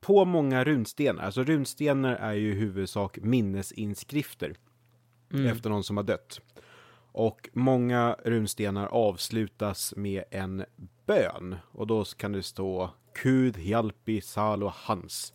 på 0.01 0.25
många 0.25 0.65
runstenar, 0.65 1.25
alltså 1.25 1.43
runstenar 1.43 2.17
är 2.17 2.33
ju 2.33 2.53
i 2.53 2.55
huvudsak 2.55 3.19
minnesinskrifter. 3.23 4.55
efter 5.49 5.71
någon 5.71 5.85
som 5.85 5.97
har 5.97 6.05
dött. 6.05 6.41
Och 7.13 7.49
många 7.53 8.17
runstenar 8.25 8.87
avslutas 8.87 9.95
med 9.97 10.25
en 10.31 10.65
bön. 11.07 11.57
Och 11.65 11.87
då 11.87 12.05
kan 12.05 12.33
det 12.33 12.43
stå 12.43 12.91
Gud 13.23 13.59
hjälpi 13.59 14.21
Salo 14.21 14.73
hans. 14.75 15.33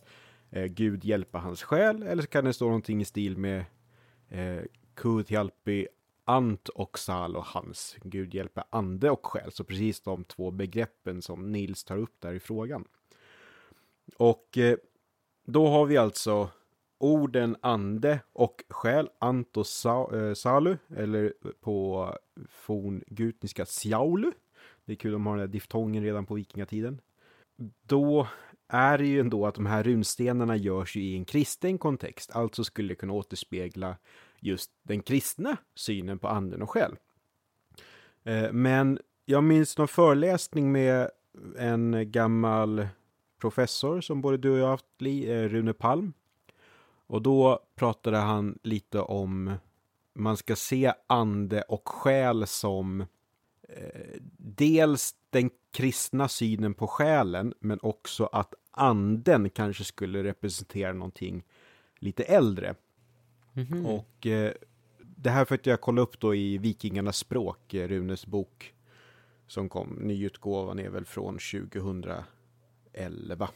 Eh, 0.50 0.64
Gud 0.64 1.04
hjälpa 1.04 1.38
hans 1.38 1.62
själ. 1.62 2.02
Eller 2.02 2.22
så 2.22 2.28
kan 2.28 2.44
det 2.44 2.52
stå 2.52 2.64
någonting 2.64 3.00
i 3.00 3.04
stil 3.04 3.36
med 3.36 3.64
eh, 4.30 4.62
Gud 5.02 5.30
ant 6.24 6.68
och 6.68 6.98
Salo 6.98 7.40
hans. 7.46 7.96
Gud 8.02 8.34
hjälper 8.34 8.64
ande 8.70 9.10
och 9.10 9.26
själ. 9.26 9.52
Så 9.52 9.64
precis 9.64 10.00
de 10.00 10.24
två 10.24 10.50
begreppen 10.50 11.22
som 11.22 11.52
Nils 11.52 11.84
tar 11.84 11.98
upp 11.98 12.20
där 12.20 12.32
i 12.32 12.40
frågan. 12.40 12.84
Och 14.16 14.58
eh, 14.58 14.76
då 15.46 15.68
har 15.68 15.86
vi 15.86 15.96
alltså 15.96 16.50
orden 16.98 17.56
ande 17.60 18.20
och 18.32 18.64
själ, 18.68 19.08
ant 19.18 19.56
och 19.56 19.66
sa, 19.66 20.16
eh, 20.16 20.34
salu, 20.34 20.76
eller 20.96 21.32
på 21.60 22.08
forngutniska 22.48 23.66
sjaulu. 23.66 24.32
Det 24.84 24.92
är 24.92 24.96
kul, 24.96 25.12
de 25.12 25.26
har 25.26 25.36
den 25.36 25.46
där 25.46 25.52
diftongen 25.52 26.02
redan 26.02 26.26
på 26.26 26.34
vikingatiden. 26.34 27.00
Då 27.82 28.28
är 28.70 28.98
det 28.98 29.06
ju 29.06 29.20
ändå 29.20 29.46
att 29.46 29.54
de 29.54 29.66
här 29.66 29.82
runstenarna 29.82 30.56
görs 30.56 30.96
ju 30.96 31.02
i 31.02 31.16
en 31.16 31.24
kristen 31.24 31.78
kontext, 31.78 32.30
alltså 32.30 32.64
skulle 32.64 32.94
kunna 32.94 33.12
återspegla 33.12 33.96
just 34.40 34.70
den 34.82 35.02
kristna 35.02 35.56
synen 35.74 36.18
på 36.18 36.28
anden 36.28 36.62
och 36.62 36.70
själ. 36.70 36.96
Eh, 38.24 38.52
men 38.52 38.98
jag 39.24 39.44
minns 39.44 39.78
någon 39.78 39.88
föreläsning 39.88 40.72
med 40.72 41.10
en 41.58 42.10
gammal 42.10 42.88
professor 43.40 44.00
som 44.00 44.20
både 44.20 44.36
du 44.36 44.50
och 44.50 44.58
jag 44.58 44.68
haft, 44.68 44.86
eh, 45.00 45.48
Rune 45.48 45.72
Palm. 45.72 46.12
Och 47.06 47.22
då 47.22 47.60
pratade 47.74 48.16
han 48.16 48.58
lite 48.62 49.00
om 49.00 49.52
man 50.14 50.36
ska 50.36 50.56
se 50.56 50.92
ande 51.06 51.62
och 51.62 51.88
själ 51.88 52.46
som 52.46 53.00
eh, 53.00 53.06
dels 54.36 55.14
den 55.30 55.50
kristna 55.72 56.28
synen 56.28 56.74
på 56.74 56.86
själen, 56.86 57.54
men 57.60 57.78
också 57.82 58.26
att 58.26 58.54
anden 58.70 59.50
kanske 59.50 59.84
skulle 59.84 60.24
representera 60.24 60.92
någonting 60.92 61.44
lite 61.98 62.24
äldre. 62.24 62.74
Mm 63.54 63.68
-hmm. 63.68 63.86
Och 63.86 64.26
eh, 64.26 64.52
det 64.98 65.30
här 65.30 65.44
för 65.44 65.58
jag 65.62 65.80
kolla 65.80 66.02
upp 66.02 66.20
då 66.20 66.34
i 66.34 66.58
Vikingarnas 66.58 67.16
språk, 67.16 67.74
eh, 67.74 67.88
Runes 67.88 68.26
bok 68.26 68.74
som 69.46 69.68
kom, 69.68 69.88
nyutgåvan 69.88 70.78
är 70.78 70.90
väl 70.90 71.04
från 71.04 71.38
2011. 71.38 73.50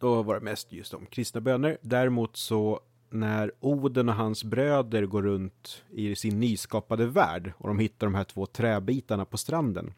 Då 0.00 0.22
var 0.22 0.34
det 0.34 0.40
mest 0.40 0.72
just 0.72 0.94
om 0.94 1.06
kristna 1.06 1.40
böner. 1.40 1.78
Däremot 1.80 2.36
så 2.36 2.80
när 3.10 3.52
Oden 3.60 4.08
och 4.08 4.14
hans 4.14 4.44
bröder 4.44 5.06
går 5.06 5.22
runt 5.22 5.84
i 5.90 6.16
sin 6.16 6.40
nyskapade 6.40 7.06
värld 7.06 7.52
och 7.58 7.68
de 7.68 7.78
hittar 7.78 8.06
de 8.06 8.14
här 8.14 8.24
två 8.24 8.46
träbitarna 8.46 9.24
på 9.24 9.36
stranden. 9.36 9.94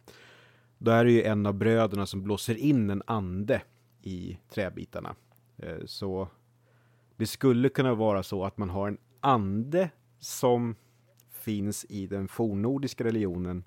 Då 0.78 0.90
är 0.90 1.04
det 1.04 1.12
ju 1.12 1.22
en 1.22 1.46
av 1.46 1.54
bröderna 1.54 2.06
som 2.06 2.22
blåser 2.22 2.54
in 2.54 2.90
en 2.90 3.02
ande 3.06 3.62
i 4.02 4.38
träbitarna. 4.50 5.14
Eh, 5.56 5.84
så 5.84 6.28
det 7.16 7.26
skulle 7.26 7.68
kunna 7.68 7.94
vara 7.94 8.22
så 8.22 8.44
att 8.44 8.58
man 8.58 8.70
har 8.70 8.88
en 8.88 8.98
ande 9.20 9.90
som 10.18 10.76
finns 11.30 11.86
i 11.88 12.06
den 12.06 12.28
fornnordiska 12.28 13.04
religionen 13.04 13.64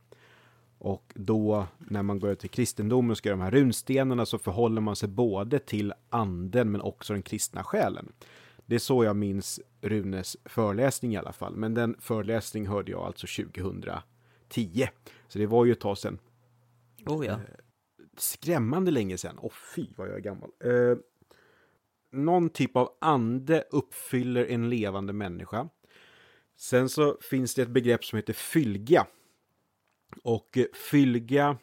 och 0.77 1.13
då 1.15 1.67
när 1.77 2.03
man 2.03 2.19
går 2.19 2.27
över 2.27 2.35
till 2.35 2.49
kristendomen 2.49 3.11
och 3.11 3.17
ska 3.17 3.29
göra 3.29 3.37
de 3.37 3.43
här 3.43 3.51
runstenarna 3.51 4.25
så 4.25 4.37
förhåller 4.37 4.81
man 4.81 4.95
sig 4.95 5.09
både 5.09 5.59
till 5.59 5.93
anden 6.09 6.71
men 6.71 6.81
också 6.81 7.13
den 7.13 7.23
kristna 7.23 7.63
själen. 7.63 8.11
Det 8.65 8.75
är 8.75 8.79
så 8.79 9.03
jag 9.03 9.15
minns 9.15 9.59
Runes 9.81 10.37
föreläsning 10.45 11.13
i 11.13 11.17
alla 11.17 11.33
fall. 11.33 11.55
Men 11.55 11.73
den 11.73 11.95
föreläsning 11.99 12.67
hörde 12.67 12.91
jag 12.91 13.01
alltså 13.01 13.43
2010. 13.43 14.87
Så 15.27 15.39
det 15.39 15.45
var 15.45 15.65
ju 15.65 15.71
ett 15.71 15.79
tag 15.79 15.97
sedan. 15.97 16.19
Oh 17.05 17.25
ja. 17.25 17.31
Eh, 17.31 17.39
skrämmande 18.17 18.91
länge 18.91 19.17
sedan. 19.17 19.35
Åh 19.39 19.47
oh, 19.47 19.53
fy 19.75 19.87
vad 19.95 20.07
jag 20.07 20.15
är 20.15 20.19
gammal. 20.19 20.49
Eh, 20.63 20.97
någon 22.11 22.49
typ 22.49 22.75
av 22.75 22.89
ande 23.01 23.63
uppfyller 23.71 24.45
en 24.45 24.69
levande 24.69 25.13
människa. 25.13 25.69
Sen 26.57 26.89
så 26.89 27.17
finns 27.21 27.55
det 27.55 27.61
ett 27.61 27.69
begrepp 27.69 28.05
som 28.05 28.17
heter 28.17 28.33
fylga. 28.33 29.07
Och 30.23 30.57
eh, 30.57 30.65
fylga 30.91 31.57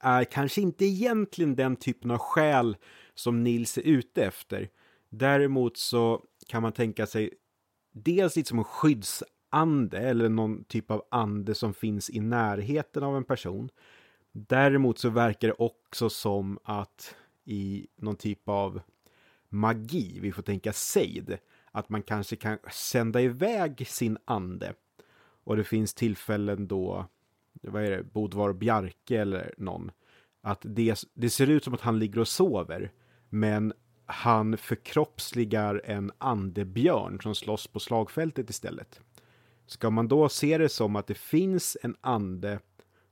är 0.00 0.24
kanske 0.24 0.60
inte 0.60 0.84
egentligen 0.84 1.56
den 1.56 1.76
typen 1.76 2.10
av 2.10 2.18
själ 2.18 2.76
som 3.14 3.44
Nils 3.44 3.78
är 3.78 3.82
ute 3.82 4.24
efter. 4.24 4.68
Däremot 5.18 5.76
så 5.76 6.24
kan 6.46 6.62
man 6.62 6.72
tänka 6.72 7.06
sig 7.06 7.30
dels 7.92 8.36
lite 8.36 8.48
som 8.48 8.58
en 8.58 8.64
skyddsande 8.64 9.98
eller 9.98 10.28
någon 10.28 10.64
typ 10.64 10.90
av 10.90 11.04
ande 11.10 11.54
som 11.54 11.74
finns 11.74 12.10
i 12.10 12.20
närheten 12.20 13.02
av 13.02 13.16
en 13.16 13.24
person. 13.24 13.68
Däremot 14.32 14.98
så 14.98 15.08
verkar 15.08 15.48
det 15.48 15.54
också 15.58 16.10
som 16.10 16.58
att 16.64 17.14
i 17.44 17.86
någon 17.96 18.16
typ 18.16 18.48
av 18.48 18.80
magi, 19.48 20.18
vi 20.20 20.32
får 20.32 20.42
tänka 20.42 20.72
sejd, 20.72 21.38
att 21.72 21.88
man 21.88 22.02
kanske 22.02 22.36
kan 22.36 22.58
sända 22.72 23.20
iväg 23.20 23.86
sin 23.88 24.18
ande. 24.24 24.74
Och 25.44 25.56
det 25.56 25.64
finns 25.64 25.94
tillfällen 25.94 26.68
då, 26.68 27.06
vad 27.52 27.84
är 27.84 27.90
det, 27.90 28.02
Bodvar 28.02 28.52
Bjarke 28.52 29.20
eller 29.20 29.54
någon, 29.58 29.90
att 30.42 30.60
det, 30.62 31.04
det 31.14 31.30
ser 31.30 31.50
ut 31.50 31.64
som 31.64 31.74
att 31.74 31.80
han 31.80 31.98
ligger 31.98 32.20
och 32.20 32.28
sover, 32.28 32.92
men 33.28 33.72
han 34.06 34.56
förkroppsligar 34.56 35.82
en 35.84 36.12
andebjörn 36.18 37.20
som 37.22 37.34
slåss 37.34 37.66
på 37.66 37.80
slagfältet 37.80 38.50
istället. 38.50 39.00
Ska 39.66 39.90
man 39.90 40.08
då 40.08 40.28
se 40.28 40.58
det 40.58 40.68
som 40.68 40.96
att 40.96 41.06
det 41.06 41.18
finns 41.18 41.76
en 41.82 41.96
ande 42.00 42.58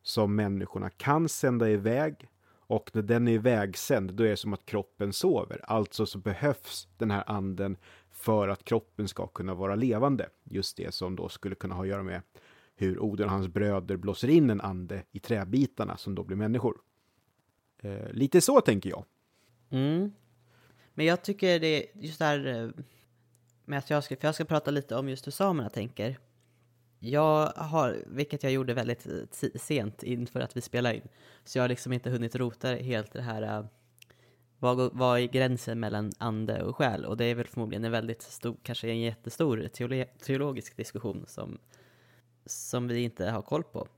som 0.03 0.36
människorna 0.36 0.90
kan 0.90 1.28
sända 1.28 1.70
iväg 1.70 2.28
och 2.72 2.90
när 2.93 3.03
den 3.03 3.28
är 3.28 3.32
ivägsänd 3.32 4.14
då 4.14 4.24
är 4.24 4.28
det 4.28 4.36
som 4.36 4.53
att 4.53 4.66
kroppen 4.66 5.12
sover. 5.12 5.61
Alltså 5.64 6.07
så 6.07 6.18
behövs 6.18 6.88
den 6.97 7.11
här 7.11 7.24
anden 7.26 7.76
för 8.11 8.49
att 8.49 8.64
kroppen 8.64 9.09
ska 9.09 9.26
kunna 9.26 9.55
vara 9.55 9.74
levande. 9.74 10.28
Just 10.45 10.76
det 10.76 10.95
som 10.95 11.16
då 11.16 11.28
skulle 11.28 11.55
kunna 11.55 11.74
ha 11.74 11.82
att 11.82 11.88
göra 11.88 12.03
med 12.03 12.22
hur 12.74 12.99
Oden 12.99 13.26
och 13.26 13.32
hans 13.32 13.49
bröder 13.49 13.97
blåser 13.97 14.28
in 14.28 14.51
en 14.51 14.61
ande 14.61 15.03
i 15.11 15.18
träbitarna 15.18 15.97
som 15.97 16.14
då 16.14 16.24
blir 16.24 16.36
människor. 16.36 16.76
Eh, 17.78 18.12
lite 18.12 18.40
så 18.40 18.61
tänker 18.61 18.90
jag. 18.90 19.05
Mm. 19.70 20.12
Men 20.95 21.07
jag 21.07 21.22
tycker 21.22 21.61
det 21.61 21.66
är 21.66 21.86
just 21.95 22.18
där 22.18 22.38
här 22.38 22.64
eh, 22.64 22.70
med 23.64 23.78
att 23.78 23.90
jag 23.90 24.05
ska, 24.05 24.16
för 24.16 24.28
jag 24.28 24.34
ska 24.34 24.45
prata 24.45 24.70
lite 24.70 24.97
om 24.97 25.09
just 25.09 25.26
hur 25.26 25.32
samerna 25.32 25.68
tänker. 25.68 26.18
Jag 26.99 27.47
har, 27.47 28.05
vilket 28.07 28.43
jag 28.43 28.53
gjorde 28.53 28.74
väldigt 28.74 29.07
eh, 29.07 29.49
sent 29.55 30.03
inför 30.03 30.40
att 30.40 30.57
vi 30.57 30.61
spelade 30.61 30.97
in, 30.97 31.09
så 31.45 31.59
jag 31.59 31.62
har 31.62 31.68
liksom 31.68 31.93
inte 31.93 32.11
hunnit 32.11 32.34
rota 32.34 32.68
helt 32.68 33.12
det 33.12 33.22
här 33.22 33.43
eh, 33.43 33.64
vad, 34.59 34.93
vad 34.93 35.20
är 35.20 35.26
gränsen 35.26 35.80
mellan 35.80 36.12
ande 36.18 36.62
och 36.62 36.76
själ? 36.76 37.05
Och 37.05 37.16
det 37.16 37.24
är 37.24 37.34
väl 37.34 37.47
förmodligen 37.47 37.84
en 37.84 37.93
väldigt 37.93 38.22
stor, 38.22 38.57
kanske 38.62 38.88
en 38.88 39.01
jättestor 39.01 39.68
teolo 39.72 40.05
teologisk 40.20 40.76
diskussion 40.76 41.24
som, 41.28 41.59
som 42.47 42.88
vi 42.88 43.03
inte 43.03 43.30
har 43.30 43.43
koll 43.43 43.62
på. 43.62 43.88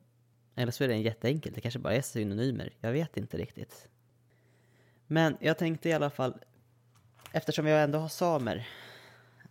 Eller 0.55 0.73
så 0.73 0.85
är 0.85 0.89
det 0.89 0.97
jätteenkel, 0.97 1.53
det 1.53 1.61
kanske 1.61 1.81
bara 1.81 1.95
är 1.95 2.03
synonymer, 2.03 2.73
jag 2.81 2.93
vet 2.93 3.17
inte 3.17 3.37
riktigt. 3.37 3.89
Men 5.07 5.37
jag 5.41 5.59
tänkte 5.59 5.89
i 5.89 5.93
alla 5.93 6.11
fall 6.11 6.35
eftersom 7.35 7.67
jag 7.67 7.83
ändå 7.83 7.99
har 7.99 8.09
samer 8.09 8.69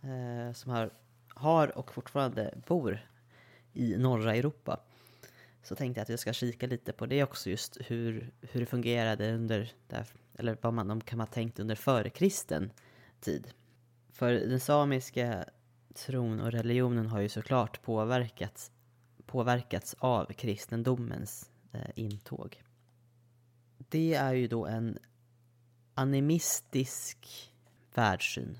eh, 0.02 0.52
som 0.52 0.70
har, 0.70 0.90
har 1.28 1.78
och 1.78 1.92
fortfarande 1.92 2.54
bor 2.66 3.06
i 3.72 3.96
norra 3.96 4.34
Europa 4.34 4.80
så 5.62 5.74
tänkte 5.74 5.98
jag 5.98 6.02
att 6.02 6.08
jag 6.08 6.18
ska 6.18 6.32
kika 6.32 6.66
lite 6.66 6.92
på 6.92 7.06
det 7.06 7.22
också 7.22 7.50
just 7.50 7.78
hur, 7.86 8.32
hur 8.40 8.60
det 8.60 8.66
fungerade 8.66 9.34
under, 9.34 9.72
där, 9.88 10.06
eller 10.38 10.56
vad 10.60 10.74
man 10.74 11.00
kan 11.00 11.20
ha 11.20 11.26
tänkt 11.26 11.58
under 11.58 11.74
förkristen 11.74 12.70
tid. 13.20 13.52
För 14.12 14.32
den 14.32 14.60
samiska 14.60 15.44
tron 15.94 16.40
och 16.40 16.52
religionen 16.52 17.06
har 17.06 17.20
ju 17.20 17.28
såklart 17.28 17.82
påverkats, 17.82 18.70
påverkats 19.26 19.96
av 19.98 20.26
kristendomens 20.26 21.50
eh, 21.72 21.90
intåg. 21.94 22.62
Det 23.78 24.14
är 24.14 24.34
ju 24.34 24.48
då 24.48 24.66
en 24.66 24.98
animistisk 25.94 27.50
världssyn. 27.94 28.58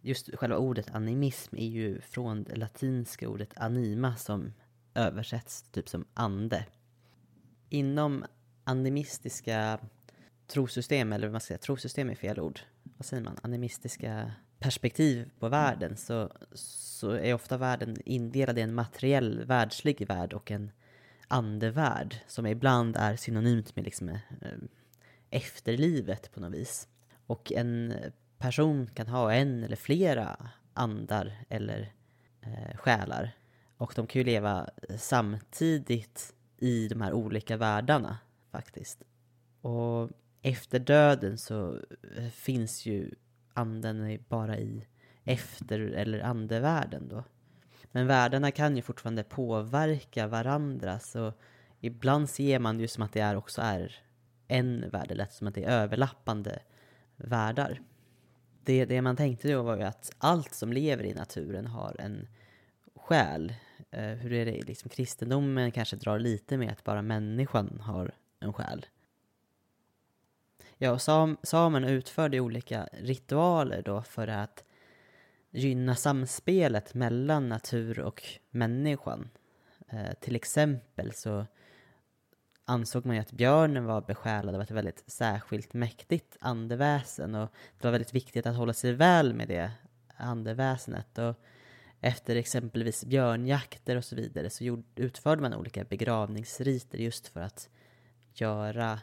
Just 0.00 0.36
själva 0.36 0.56
ordet 0.56 0.94
animism 0.94 1.56
är 1.56 1.68
ju 1.68 2.00
från 2.00 2.42
det 2.42 2.56
latinska 2.56 3.28
ordet 3.28 3.52
anima 3.56 4.16
som 4.16 4.52
översätts 4.94 5.62
typ 5.62 5.88
som 5.88 6.04
ande. 6.14 6.66
Inom 7.68 8.24
animistiska 8.64 9.78
trosystem, 10.46 11.12
eller 11.12 11.26
vad 11.26 11.32
man 11.32 11.40
ska 11.40 11.48
säga, 11.48 11.58
trosystem 11.58 12.10
är 12.10 12.14
fel 12.14 12.40
ord. 12.40 12.60
Vad 12.82 13.06
säger 13.06 13.22
man? 13.22 13.36
Animistiska 13.42 14.32
perspektiv 14.58 15.30
på 15.38 15.48
världen 15.48 15.96
så, 15.96 16.32
så 16.52 17.10
är 17.10 17.34
ofta 17.34 17.56
världen 17.56 17.96
indelad 18.04 18.58
i 18.58 18.62
en 18.62 18.74
materiell, 18.74 19.44
världslig 19.44 20.08
värld 20.08 20.32
och 20.32 20.50
en 20.50 20.70
andevärld 21.28 22.16
som 22.26 22.46
ibland 22.46 22.96
är 22.96 23.16
synonymt 23.16 23.76
med 23.76 23.84
liksom, 23.84 24.08
eh, 24.08 24.14
eh 24.40 24.58
efterlivet 25.30 26.32
på 26.32 26.40
något 26.40 26.52
vis. 26.52 26.88
Och 27.26 27.52
en 27.52 27.94
person 28.40 28.90
kan 28.94 29.08
ha 29.08 29.32
en 29.32 29.64
eller 29.64 29.76
flera 29.76 30.50
andar 30.74 31.44
eller 31.48 31.92
eh, 32.40 32.76
själar. 32.76 33.30
Och 33.76 33.92
de 33.96 34.06
kan 34.06 34.20
ju 34.20 34.24
leva 34.24 34.68
samtidigt 34.96 36.34
i 36.58 36.88
de 36.88 37.00
här 37.00 37.12
olika 37.12 37.56
världarna 37.56 38.18
faktiskt. 38.50 39.02
Och 39.60 40.10
efter 40.42 40.78
döden 40.78 41.38
så 41.38 41.78
eh, 42.16 42.28
finns 42.28 42.86
ju 42.86 43.14
anden 43.52 44.18
bara 44.28 44.58
i 44.58 44.86
efter 45.24 45.80
eller 45.80 46.20
andevärlden 46.20 47.08
då. 47.08 47.24
Men 47.92 48.06
världarna 48.06 48.50
kan 48.50 48.76
ju 48.76 48.82
fortfarande 48.82 49.22
påverka 49.22 50.26
varandra 50.26 50.98
så 50.98 51.32
ibland 51.80 52.30
ser 52.30 52.58
man 52.58 52.80
ju 52.80 52.88
som 52.88 53.02
att 53.02 53.12
det 53.12 53.20
är 53.20 53.36
också 53.36 53.60
är 53.62 53.96
en 54.48 54.90
värld, 54.90 55.10
eller 55.10 55.26
som 55.30 55.46
att 55.46 55.54
det 55.54 55.64
är 55.64 55.82
överlappande 55.82 56.58
världar. 57.16 57.80
Det, 58.64 58.84
det 58.84 59.02
man 59.02 59.16
tänkte 59.16 59.52
då 59.52 59.62
var 59.62 59.76
ju 59.76 59.82
att 59.82 60.12
allt 60.18 60.54
som 60.54 60.72
lever 60.72 61.04
i 61.04 61.14
naturen 61.14 61.66
har 61.66 61.96
en 61.98 62.28
själ. 62.94 63.54
Eh, 63.90 64.04
hur 64.04 64.32
är 64.32 64.44
det 64.44 64.62
liksom 64.62 64.90
kristendomen 64.90 65.70
kanske 65.70 65.96
drar 65.96 66.18
lite 66.18 66.56
med 66.56 66.72
att 66.72 66.84
bara 66.84 67.02
människan 67.02 67.80
har 67.80 68.12
en 68.40 68.52
själ. 68.52 68.86
Ja, 70.78 70.92
och 70.92 71.02
sam, 71.02 71.36
samerna 71.42 71.90
utförde 71.90 72.40
olika 72.40 72.88
ritualer 72.92 73.82
då 73.82 74.02
för 74.02 74.28
att 74.28 74.64
gynna 75.50 75.94
samspelet 75.96 76.94
mellan 76.94 77.48
natur 77.48 78.00
och 78.00 78.22
människan. 78.50 79.30
Eh, 79.88 80.12
till 80.20 80.36
exempel 80.36 81.12
så 81.12 81.46
ansåg 82.70 83.06
man 83.06 83.16
ju 83.16 83.22
att 83.22 83.32
björnen 83.32 83.84
var 83.84 84.00
besjälad 84.00 84.54
av 84.54 84.60
ett 84.60 84.70
väldigt 84.70 85.04
särskilt 85.06 85.74
mäktigt 85.74 86.36
andeväsen 86.40 87.34
och 87.34 87.52
det 87.78 87.84
var 87.84 87.92
väldigt 87.92 88.14
viktigt 88.14 88.46
att 88.46 88.56
hålla 88.56 88.72
sig 88.72 88.92
väl 88.92 89.34
med 89.34 89.48
det 89.48 89.70
andeväsenet. 90.16 91.18
Och 91.18 91.36
efter 92.00 92.36
exempelvis 92.36 93.04
björnjakter 93.04 93.96
och 93.96 94.04
så 94.04 94.16
vidare 94.16 94.50
så 94.50 94.64
gjord, 94.64 94.84
utförde 94.96 95.42
man 95.42 95.54
olika 95.54 95.84
begravningsriter 95.84 96.98
just 96.98 97.26
för 97.28 97.40
att 97.40 97.68
göra 98.32 99.00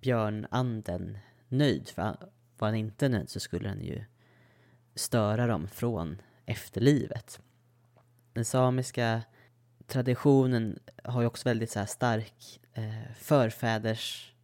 björnanden 0.00 1.18
nöjd. 1.48 1.88
För 1.88 2.16
var 2.58 2.68
han 2.68 2.74
inte 2.74 3.08
nöjd 3.08 3.30
så 3.30 3.40
skulle 3.40 3.68
han 3.68 3.80
ju 3.80 4.04
störa 4.94 5.46
dem 5.46 5.68
från 5.68 6.22
efterlivet. 6.46 7.40
Den 8.32 8.44
samiska 8.44 9.22
traditionen 9.86 10.78
har 11.04 11.20
ju 11.20 11.26
också 11.26 11.48
väldigt 11.48 11.70
så 11.70 11.78
här 11.78 11.86
stark 11.86 12.60
eh, 12.72 13.12
förfäders, 13.14 14.34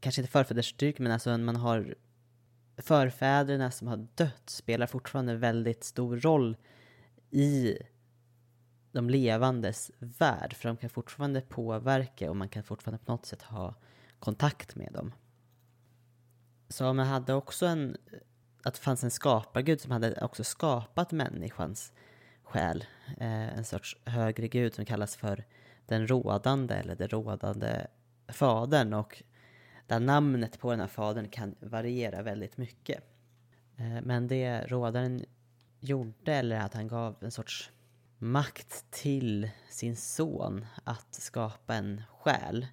kanske 0.00 0.20
inte 0.20 0.32
förfädersstyrka, 0.32 1.02
men 1.02 1.12
alltså 1.12 1.38
man 1.38 1.56
har 1.56 1.94
förfäderna 2.76 3.70
som 3.70 3.88
har 3.88 4.08
dött 4.14 4.50
spelar 4.50 4.86
fortfarande 4.86 5.36
väldigt 5.36 5.84
stor 5.84 6.16
roll 6.16 6.56
i 7.30 7.78
de 8.92 9.10
levandes 9.10 9.90
värld, 9.98 10.54
för 10.54 10.68
de 10.68 10.76
kan 10.76 10.90
fortfarande 10.90 11.40
påverka 11.40 12.30
och 12.30 12.36
man 12.36 12.48
kan 12.48 12.62
fortfarande 12.62 13.04
på 13.04 13.12
något 13.12 13.26
sätt 13.26 13.42
ha 13.42 13.74
kontakt 14.18 14.76
med 14.76 14.92
dem. 14.92 15.12
Så 16.68 16.92
man 16.92 17.06
hade 17.06 17.34
också 17.34 17.66
en, 17.66 17.96
att 18.62 18.74
det 18.74 18.80
fanns 18.80 19.04
en 19.04 19.10
skapargud 19.10 19.80
som 19.80 19.90
hade 19.90 20.24
också 20.24 20.44
skapat 20.44 21.12
människans 21.12 21.92
själ, 22.50 22.84
eh, 23.20 23.58
en 23.58 23.64
sorts 23.64 23.96
högre 24.04 24.48
gud 24.48 24.74
som 24.74 24.84
kallas 24.84 25.16
för 25.16 25.44
den 25.86 26.06
rådande 26.06 26.74
eller 26.74 26.94
den 26.94 27.08
rådande 27.08 27.86
fadern 28.28 28.92
och 28.94 29.22
där 29.86 30.00
namnet 30.00 30.58
på 30.58 30.70
den 30.70 30.80
här 30.80 30.86
fadern 30.86 31.28
kan 31.28 31.54
variera 31.60 32.22
väldigt 32.22 32.56
mycket. 32.56 33.04
Eh, 33.76 34.02
men 34.02 34.28
det 34.28 34.66
rådaren 34.66 35.24
gjorde, 35.80 36.34
eller 36.34 36.56
att 36.56 36.74
han 36.74 36.88
gav 36.88 37.16
en 37.20 37.30
sorts 37.30 37.70
makt 38.18 38.84
till 38.90 39.50
sin 39.68 39.96
son 39.96 40.66
att 40.84 41.14
skapa 41.14 41.74
en 41.74 42.02
själ. 42.10 42.66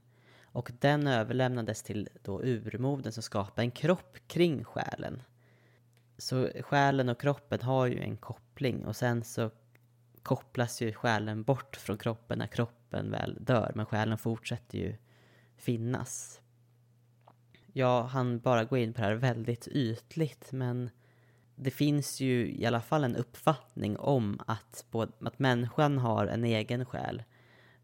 Och 0.44 0.72
den 0.80 1.08
överlämnades 1.08 1.84
till 1.84 2.10
då 2.24 2.42
urmoden 2.42 3.12
som 3.12 3.24
skapade 3.24 3.62
en 3.62 3.72
kropp 3.72 4.18
kring 4.28 4.64
själen. 4.64 5.22
Så 6.18 6.50
själen 6.62 7.10
och 7.10 7.22
kroppen 7.22 7.62
har 7.62 7.86
ju 7.86 8.00
en 8.00 8.18
koppling 8.18 8.86
och 8.86 8.96
sen 8.96 9.24
så 9.24 9.52
kopplas 10.28 10.82
ju 10.82 10.94
själen 10.94 11.44
bort 11.44 11.76
från 11.76 11.98
kroppen 11.98 12.40
när 12.40 12.48
kroppen 12.48 13.12
väl 13.12 13.38
dör, 13.40 13.72
men 13.76 13.86
själen 13.86 14.18
fortsätter 14.18 14.78
ju 14.78 14.96
finnas. 15.58 16.42
Jag 17.74 18.04
hann 18.04 18.40
bara 18.40 18.64
gå 18.64 18.78
in 18.78 18.94
på 18.94 19.02
det 19.02 19.08
här 19.08 19.16
väldigt 19.16 19.68
ytligt, 19.68 20.52
men 20.52 20.90
det 21.56 21.72
finns 21.72 22.20
ju 22.20 22.52
i 22.52 22.66
alla 22.66 22.82
fall 22.82 23.04
en 23.04 23.16
uppfattning 23.16 23.98
om 23.98 24.40
att, 24.48 24.86
både, 24.92 25.12
att 25.20 25.40
människan 25.40 25.98
har 25.98 26.28
en 26.28 26.44
egen 26.44 26.86
själ, 26.86 27.24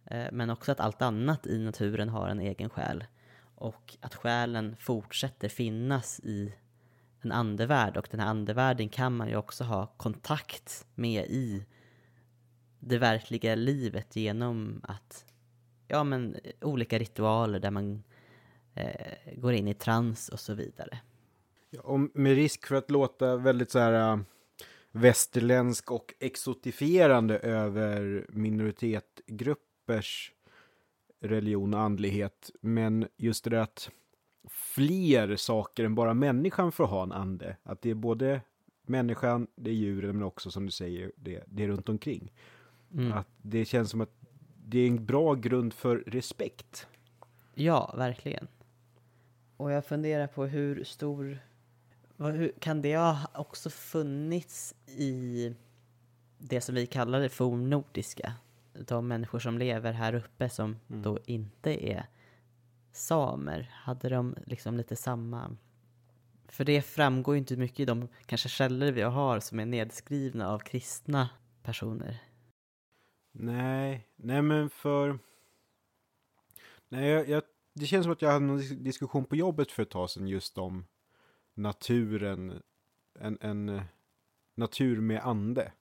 eh, 0.06 0.28
men 0.32 0.50
också 0.50 0.72
att 0.72 0.80
allt 0.80 1.02
annat 1.02 1.48
i 1.48 1.60
naturen 1.60 2.10
har 2.10 2.28
en 2.28 2.40
egen 2.40 2.70
själ. 2.70 3.04
Och 3.56 3.98
att 4.02 4.16
själen 4.16 4.76
fortsätter 4.80 5.50
finnas 5.50 6.20
i 6.20 6.54
en 7.22 7.32
andevärld 7.32 7.98
och 7.98 8.08
den 8.12 8.20
här 8.20 8.28
andevärlden 8.28 8.90
kan 8.90 9.16
man 9.16 9.30
ju 9.30 9.36
också 9.36 9.64
ha 9.64 9.86
kontakt 9.86 10.88
med 10.96 11.26
i 11.26 11.66
det 12.88 12.98
verkliga 12.98 13.56
livet 13.56 14.16
genom 14.16 14.82
att, 14.84 15.26
ja 15.88 16.04
men 16.04 16.38
olika 16.62 17.00
ritualer 17.00 17.60
där 17.60 17.72
man 17.72 18.04
eh, 18.76 19.36
går 19.36 19.54
in 19.54 19.68
i 19.68 19.74
trans 19.74 20.30
och 20.30 20.40
så 20.40 20.54
vidare. 20.54 21.00
Ja, 21.70 21.82
och 21.82 22.00
med 22.00 22.36
risk 22.36 22.66
för 22.66 22.76
att 22.76 22.92
låta 22.92 23.38
väldigt 23.38 23.72
så 23.72 23.80
här 23.80 24.14
äh, 24.14 24.20
västerländsk 24.92 25.92
och 25.92 26.14
exotifierande 26.20 27.40
över 27.40 28.26
minoritetsgruppers 28.30 30.32
religion 31.22 31.74
och 31.74 31.80
andlighet. 31.80 32.52
Men 32.62 33.08
just 33.18 33.44
det 33.44 33.50
där 33.50 33.58
att 33.58 33.90
fler 34.50 35.36
saker 35.36 35.84
än 35.84 35.96
bara 35.96 36.14
människan 36.14 36.72
får 36.72 36.86
ha 36.86 37.04
en 37.04 37.12
ande. 37.12 37.58
Att 37.64 37.82
det 37.82 37.90
är 37.90 37.96
både 37.96 38.42
människan, 38.88 39.48
det 39.56 39.70
är 39.70 39.74
djuren, 39.74 40.18
men 40.18 40.24
också 40.24 40.52
som 40.52 40.66
du 40.66 40.72
säger, 40.72 41.12
det, 41.16 41.44
det 41.48 41.64
är 41.64 41.68
runt 41.68 41.90
omkring. 41.90 42.32
Mm. 42.94 43.14
Att 43.14 43.28
det 43.42 43.66
känns 43.66 43.90
som 43.90 44.02
att 44.02 44.12
det 44.66 44.80
är 44.80 44.88
en 44.88 45.06
bra 45.06 45.34
grund 45.34 45.74
för 45.74 45.98
respekt. 45.98 46.88
Ja, 47.54 47.94
verkligen. 47.98 48.48
Och 49.58 49.72
jag 49.72 49.86
funderar 49.86 50.28
på 50.28 50.46
hur 50.46 50.84
stor... 50.84 51.40
Hur, 52.18 52.54
kan 52.60 52.82
det 52.82 52.98
ha 52.98 53.28
också 53.34 53.70
funnits 53.70 54.76
i 54.86 55.56
det 56.38 56.62
som 56.62 56.76
vi 56.76 56.86
kallar 56.86 57.20
det 57.20 57.30
fornnordiska? 57.30 58.34
De 58.74 59.08
människor 59.08 59.40
som 59.40 59.58
lever 59.58 59.94
här 59.94 60.16
uppe 60.16 60.50
som 60.50 60.78
mm. 60.90 61.02
då 61.02 61.20
inte 61.26 61.90
är 61.90 62.06
samer, 62.92 63.72
hade 63.74 64.10
de 64.10 64.36
liksom 64.46 64.78
lite 64.78 64.96
samma... 64.96 65.56
För 66.48 66.66
det 66.66 66.82
framgår 66.82 67.36
ju 67.36 67.40
inte 67.40 67.58
mycket 67.58 67.80
i 67.80 67.86
de 67.86 68.08
kanske 68.26 68.50
källor 68.50 68.92
vi 68.92 69.02
har 69.02 69.40
som 69.40 69.60
är 69.60 69.66
nedskrivna 69.66 70.50
av 70.50 70.60
kristna 70.60 71.30
personer. 71.64 72.22
Nej, 73.36 74.08
nej 74.16 74.42
men 74.42 74.70
för... 74.70 75.20
Nej, 76.90 77.10
jag, 77.10 77.30
jag, 77.30 77.44
det 77.74 77.86
känns 77.86 78.04
som 78.04 78.14
att 78.14 78.22
jag 78.22 78.32
hade 78.32 78.46
en 78.46 78.84
diskussion 78.84 79.26
på 79.26 79.36
jobbet 79.36 79.72
för 79.72 79.84
ett 79.84 79.90
tag 79.90 80.10
sedan 80.10 80.28
just 80.28 80.58
om 80.58 80.86
naturen, 81.54 82.62
en, 83.20 83.38
en 83.42 83.82
natur 84.56 85.02
med 85.02 85.26
ande. 85.26 85.72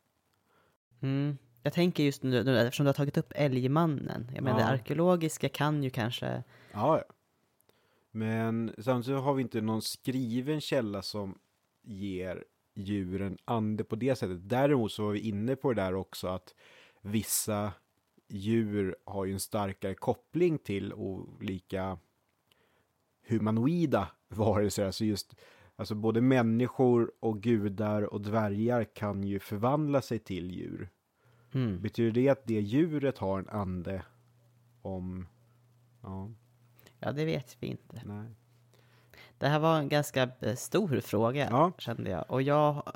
Mm. 1.01 1.39
Jag 1.63 1.73
tänker 1.73 2.03
just 2.03 2.23
nu, 2.23 2.59
eftersom 2.59 2.85
du 2.85 2.89
har 2.89 2.95
tagit 2.95 3.17
upp 3.17 3.33
älgmannen, 3.35 4.31
jag 4.35 4.45
menar 4.45 4.61
ja. 4.61 4.67
det 4.67 4.73
arkeologiska 4.73 5.49
kan 5.49 5.83
ju 5.83 5.91
kanske... 5.91 6.43
Ja, 6.73 7.05
men 8.11 8.75
samtidigt 8.79 9.21
har 9.21 9.35
vi 9.35 9.43
inte 9.43 9.61
någon 9.61 9.83
skriven 9.83 10.61
källa 10.61 11.03
som 11.03 11.39
ger 11.83 12.45
djuren 12.75 13.39
ande 13.45 13.85
på 13.85 13.97
det 13.97 14.17
sättet. 14.17 14.49
Däremot 14.49 14.93
så 14.93 15.05
var 15.05 15.13
vi 15.13 15.21
inne 15.21 15.57
på 15.57 15.73
det 15.73 15.83
där 15.83 15.95
också 15.95 16.29
att 16.29 16.55
vissa 17.03 17.73
djur 18.29 18.97
har 19.05 19.25
ju 19.25 19.33
en 19.33 19.41
starkare 19.41 19.95
koppling 19.95 20.59
till 20.59 20.93
olika 20.93 21.99
humanoida 23.29 24.09
varelser. 24.29 24.87
Alltså 24.87 25.05
just 25.05 25.37
alltså 25.77 25.95
både 25.95 26.21
människor 26.21 27.13
och 27.21 27.43
gudar 27.43 28.03
och 28.03 28.21
dvärgar 28.21 28.85
kan 28.85 29.25
ju 29.25 29.39
förvandla 29.39 30.03
sig 30.03 30.19
till 30.19 30.51
djur. 30.51 30.89
Mm. 31.55 31.83
Betyder 31.83 32.13
det 32.13 32.29
att 32.29 32.47
det 32.47 32.61
djuret 32.61 33.19
har 33.19 33.39
en 33.39 33.49
ande 33.49 34.03
om... 34.83 35.29
Ja, 36.03 36.31
ja 36.99 37.13
det 37.13 37.25
vet 37.25 37.57
vi 37.61 37.67
inte. 37.67 38.03
Nej. 38.05 38.31
Det 39.39 39.49
här 39.49 39.59
var 39.59 39.79
en 39.79 39.89
ganska 39.89 40.31
stor 40.57 41.01
fråga, 41.01 41.49
ja. 41.51 41.73
kände 41.79 42.11
jag. 42.11 42.31
Och 42.31 42.43
jag 42.43 42.93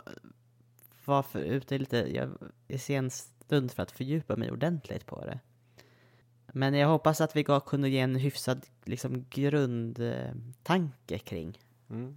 var 1.05 1.23
för, 1.23 1.41
ute 1.41 1.79
lite, 1.79 1.97
jag, 1.97 2.31
i 2.69 2.79
sen 2.79 3.11
stund 3.47 3.71
för 3.73 3.83
att 3.83 3.91
fördjupa 3.91 4.37
mig 4.37 4.51
ordentligt 4.51 5.07
på 5.07 5.25
det. 5.25 5.39
Men 6.53 6.75
jag 6.75 6.89
hoppas 6.89 7.21
att 7.21 7.37
vi 7.37 7.45
kunde 7.67 7.89
ge 7.89 7.99
en 8.01 8.17
hyfsad 8.17 8.67
liksom, 8.85 9.25
grundtanke 9.31 11.19
kring. 11.19 11.59
Mm. 11.91 12.17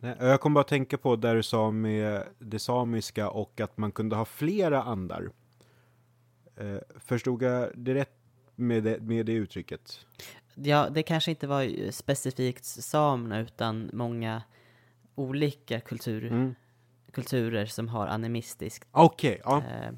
Jag 0.00 0.40
kommer 0.40 0.54
bara 0.54 0.64
tänka 0.64 0.98
på 0.98 1.16
där 1.16 1.34
du 1.34 1.42
sa 1.42 1.70
med 1.70 2.22
det 2.38 2.58
samiska 2.58 3.30
och 3.30 3.60
att 3.60 3.76
man 3.78 3.92
kunde 3.92 4.16
ha 4.16 4.24
flera 4.24 4.82
andar. 4.82 5.30
Eh, 6.56 6.78
förstod 6.96 7.42
jag 7.42 7.70
det 7.74 7.94
rätt 7.94 8.14
med 8.54 8.82
det, 8.84 9.00
med 9.00 9.26
det 9.26 9.32
uttrycket? 9.32 10.06
Ja, 10.54 10.88
det 10.90 11.02
kanske 11.02 11.30
inte 11.30 11.46
var 11.46 11.90
specifikt 11.90 12.64
samerna 12.64 13.40
utan 13.40 13.90
många 13.92 14.42
olika 15.14 15.80
kultur, 15.80 16.24
Mm. 16.26 16.54
kulturer 17.12 17.66
som 17.66 17.88
har 17.88 18.06
animistiskt. 18.06 18.88
Okej, 18.90 19.40
ja. 19.44 19.58
Eh, 19.58 19.86
Eh, 19.88 19.92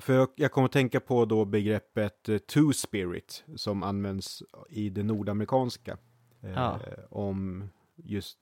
för 0.00 0.28
jag, 0.36 0.52
kommer 0.52 0.64
att 0.64 0.72
tänka 0.72 1.00
på 1.00 1.24
då 1.24 1.44
begreppet 1.44 2.28
eh, 2.28 2.38
two-spirit 2.38 3.44
som 3.56 3.82
används 3.82 4.42
i 4.68 4.90
det 4.90 5.02
nordamerikanska. 5.02 5.96
Eh, 6.42 6.52
Ja. 6.52 6.80
Om 7.10 7.68
just, 7.96 8.38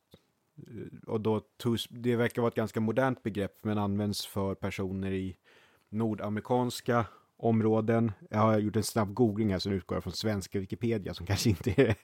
eh, 0.57 0.99
och 1.07 1.21
då 1.21 1.41
two, 1.63 1.77
det 1.91 2.17
verkar 2.17 2.43
vara 2.43 2.49
ett 2.49 2.55
ganska 2.55 2.81
modernt 2.81 3.23
begrepp 3.23 3.65
men 3.65 3.79
används 3.79 4.27
för 4.27 4.55
personer 4.55 5.13
i 5.13 5.37
nordamerikanska 5.89 7.07
områden. 7.37 8.13
Jag 8.31 8.39
har 8.39 8.59
gjort 8.59 8.77
en 8.77 8.83
snabb 8.83 9.15
googling 9.15 9.53
här 9.53 9.59
som 9.59 9.73
utgår 9.73 10.01
från 10.01 10.13
svenska 10.13 10.59
Wikipedia 10.61 11.15
som 11.15 11.27
kanske 11.33 11.49
inte 11.49 11.71
är 11.83 11.97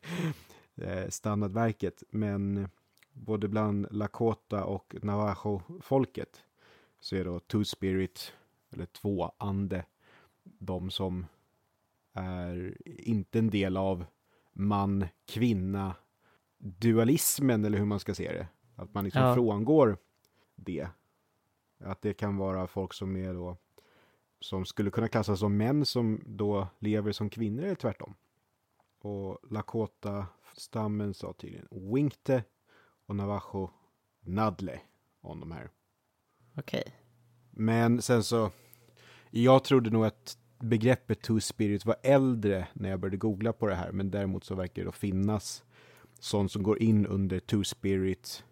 eh, 0.77 1.09
standardverket. 1.09 2.03
Men 2.11 2.69
både 3.13 3.49
bland 3.49 3.87
Lakota 3.91 4.65
och 4.65 4.95
Navajo-folket 5.03 6.43
så 7.01 7.17
är 7.17 7.25
då 7.25 7.39
two-spirit 7.39 8.33
eller 8.71 8.87
två 8.87 9.33
ande 9.39 9.85
de 10.43 10.91
som 10.91 11.27
är 12.13 12.77
inte 12.87 13.39
en 13.39 13.51
del 13.51 13.77
av 13.77 14.05
man, 14.53 15.07
kvinna, 15.27 15.97
dualismen 16.59 17.65
eller 17.65 17.79
hur 17.79 17.85
man 17.85 18.01
ska 18.01 18.15
se 18.15 18.33
det. 18.33 18.49
Att 18.77 18.95
man 18.95 19.05
liksom 19.05 19.23
Ja. 19.23 19.35
frångår 19.35 19.99
det. 20.55 20.89
Att 21.79 22.03
det 22.03 22.15
kan 22.15 22.37
vara 22.37 22.67
folk 22.67 22.93
som 22.95 23.17
är 23.17 23.35
då 23.35 23.57
som 24.41 24.65
skulle 24.65 24.91
kunna 24.91 25.09
klassas 25.09 25.41
som 25.41 25.57
män 25.57 25.85
som 25.87 26.23
då 26.27 26.69
lever 26.79 27.13
som 27.13 27.31
kvinnor 27.31 27.63
eller 27.65 27.75
tvärtom. 27.75 28.15
Och 28.99 29.39
Lakota-stammen 29.51 31.15
sa 31.15 31.33
tydligen 31.33 31.69
Winkte 31.95 32.45
och 33.07 33.17
Navajo 33.17 33.71
Nadle 34.21 34.81
om 35.21 35.41
de 35.41 35.53
här. 35.53 35.71
Okej. 36.57 36.95
Men 37.61 38.03
sen 38.03 38.25
så, 38.25 38.51
jag 39.31 39.65
trodde 39.65 39.91
nog 39.91 40.05
att 40.05 40.39
begreppet 40.59 41.23
two 41.23 41.41
spirit 41.41 41.85
var 41.85 41.97
äldre 42.03 42.69
när 42.73 42.91
jag 42.91 43.01
började 43.01 43.17
googla 43.17 43.53
på 43.53 43.67
det 43.67 43.75
här, 43.75 43.93
men 43.93 44.11
däremot 44.11 44.45
så 44.45 44.55
verkar 44.55 44.83
det 44.83 44.89
då 44.89 44.93
finnas 44.93 45.65
sånt 46.19 46.53
som 46.53 46.63
går 46.63 46.83
in 46.83 47.07
under 47.07 47.41
two 47.41 47.63
spirit 47.65 48.45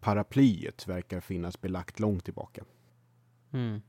paraplyet 0.00 0.88
verkar 0.88 1.20
finnas 1.20 1.60
belagt 1.60 2.00
långt 2.00 2.24
tillbaka. 2.24 2.64
Mm. 3.52 3.82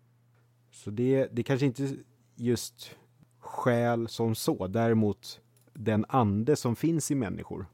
Så 0.72 0.92
det, 0.92 1.28
det 1.32 1.44
kanske 1.44 1.66
inte 1.66 1.96
just 2.36 2.96
själ 3.40 4.08
som 4.08 4.36
så, 4.36 4.68
däremot 4.68 5.42
den 5.74 6.06
ande 6.10 6.56
som 6.56 6.76
finns 6.76 7.12
i 7.12 7.16
människor. 7.16 7.66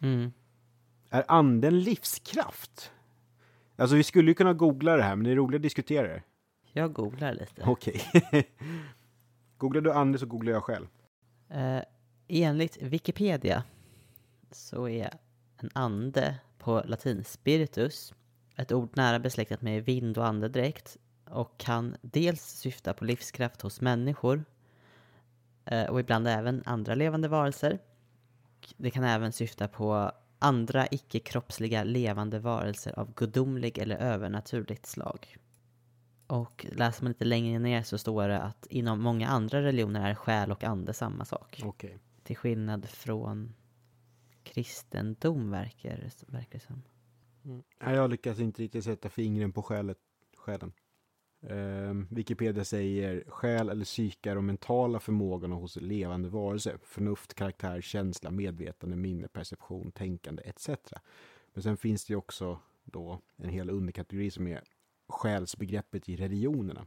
Mm. 0.00 0.32
Är 1.10 1.24
anden 1.28 1.80
livskraft? 1.80 2.90
Alltså 3.76 3.96
vi 3.96 4.04
skulle 4.04 4.30
ju 4.30 4.34
kunna 4.34 4.52
googla 4.52 4.96
det 4.96 5.02
här, 5.02 5.16
men 5.16 5.24
det 5.24 5.30
är 5.30 5.36
roligt 5.36 5.56
att 5.58 5.62
diskutera 5.62 6.08
det. 6.08 6.22
Jag 6.72 6.92
googlar 6.92 7.32
lite. 7.32 7.62
Okej. 7.64 8.00
googlar 9.58 9.80
du 9.80 9.92
ande 9.92 10.18
så 10.18 10.26
googlar 10.26 10.52
jag 10.52 10.64
själv. 10.64 10.86
Eh, 11.48 11.82
enligt 12.28 12.82
Wikipedia 12.82 13.64
så 14.50 14.88
är 14.88 15.10
en 15.58 15.70
ande 15.72 16.34
på 16.58 16.82
latin 16.86 17.24
spiritus 17.24 18.14
ett 18.56 18.72
ord 18.72 18.96
nära 18.96 19.18
besläktat 19.18 19.62
med 19.62 19.84
vind 19.84 20.18
och 20.18 20.26
andedräkt 20.26 20.96
och 21.24 21.58
kan 21.58 21.96
dels 22.00 22.42
syfta 22.42 22.94
på 22.94 23.04
livskraft 23.04 23.62
hos 23.62 23.80
människor 23.80 24.44
eh, 25.64 25.84
och 25.84 26.00
ibland 26.00 26.28
även 26.28 26.62
andra 26.66 26.94
levande 26.94 27.28
varelser. 27.28 27.78
Det 28.76 28.90
kan 28.90 29.04
även 29.04 29.32
syfta 29.32 29.68
på 29.68 30.12
andra 30.38 30.86
icke-kroppsliga 30.90 31.84
levande 31.84 32.38
varelser 32.38 32.98
av 32.98 33.14
gudomlig 33.14 33.78
eller 33.78 33.96
övernaturligt 33.96 34.86
slag. 34.86 35.36
Och 36.26 36.66
läser 36.72 37.02
man 37.04 37.10
lite 37.10 37.24
längre 37.24 37.58
ner 37.58 37.82
så 37.82 37.98
står 37.98 38.28
det 38.28 38.40
att 38.40 38.66
inom 38.66 39.00
många 39.02 39.28
andra 39.28 39.62
religioner 39.62 40.10
är 40.10 40.14
själ 40.14 40.52
och 40.52 40.64
ande 40.64 40.94
samma 40.94 41.24
sak. 41.24 41.60
Okej. 41.64 41.98
Till 42.22 42.36
skillnad 42.36 42.88
från 42.88 43.54
kristendom 44.42 45.50
verkar, 45.50 46.10
verkar 46.26 46.58
det 46.58 46.64
som. 46.64 46.82
Nej, 47.80 47.94
jag 47.94 48.10
lyckas 48.10 48.38
inte 48.38 48.62
riktigt 48.62 48.84
sätta 48.84 49.08
fingren 49.08 49.52
på 49.52 49.62
själet, 49.62 49.98
själen. 50.36 50.72
Ehm, 51.50 52.06
Wikipedia 52.10 52.64
säger 52.64 53.24
själ 53.28 53.68
eller 53.68 53.84
psyke 53.84 54.30
är 54.30 54.34
de 54.34 54.46
mentala 54.46 55.00
förmågorna 55.00 55.54
hos 55.54 55.76
levande 55.76 56.28
varelser. 56.28 56.78
Förnuft, 56.82 57.34
karaktär, 57.34 57.80
känsla, 57.80 58.30
medvetande, 58.30 58.96
minne, 58.96 59.28
perception, 59.28 59.92
tänkande 59.92 60.42
etc. 60.42 60.68
Men 61.52 61.62
sen 61.62 61.76
finns 61.76 62.04
det 62.04 62.12
ju 62.12 62.16
också 62.16 62.58
då 62.84 63.20
en 63.36 63.50
hel 63.50 63.70
underkategori 63.70 64.30
som 64.30 64.46
är 64.46 64.62
själsbegreppet 65.08 66.08
i 66.08 66.16
religionerna. 66.16 66.86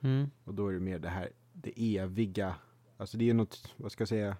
Mm. 0.00 0.30
Och 0.44 0.54
då 0.54 0.68
är 0.68 0.72
det 0.72 0.80
mer 0.80 0.98
det 0.98 1.08
här, 1.08 1.30
det 1.52 1.96
eviga, 1.98 2.54
alltså 2.96 3.18
det 3.18 3.30
är 3.30 3.34
något, 3.34 3.74
vad 3.76 3.92
ska 3.92 4.02
jag 4.02 4.08
säga, 4.08 4.36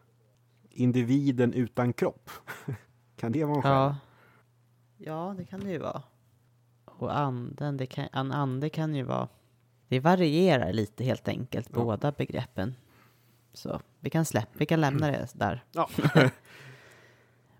individen 0.70 1.52
utan 1.52 1.92
kropp. 1.92 2.30
kan 3.16 3.32
det 3.32 3.44
vara 3.44 3.56
en 3.56 3.62
själ? 3.62 3.72
Ja. 3.72 3.96
ja, 4.96 5.34
det 5.38 5.44
kan 5.44 5.60
det 5.60 5.70
ju 5.70 5.78
vara. 5.78 6.02
Och 6.98 7.18
anden, 7.18 7.76
det 7.76 7.86
kan, 7.86 8.08
en 8.12 8.32
ande 8.32 8.68
kan 8.68 8.94
ju 8.94 9.02
vara... 9.02 9.28
Det 9.88 10.00
varierar 10.00 10.72
lite 10.72 11.04
helt 11.04 11.28
enkelt, 11.28 11.68
Ja. 11.72 11.84
båda 11.84 12.12
begreppen. 12.12 12.74
Så 13.52 13.80
vi 14.00 14.10
kan 14.10 14.24
släppa, 14.24 14.48
vi 14.52 14.66
kan 14.66 14.80
lämna 14.80 15.06
det 15.06 15.28
där. 15.34 15.64
Ja. 15.72 15.88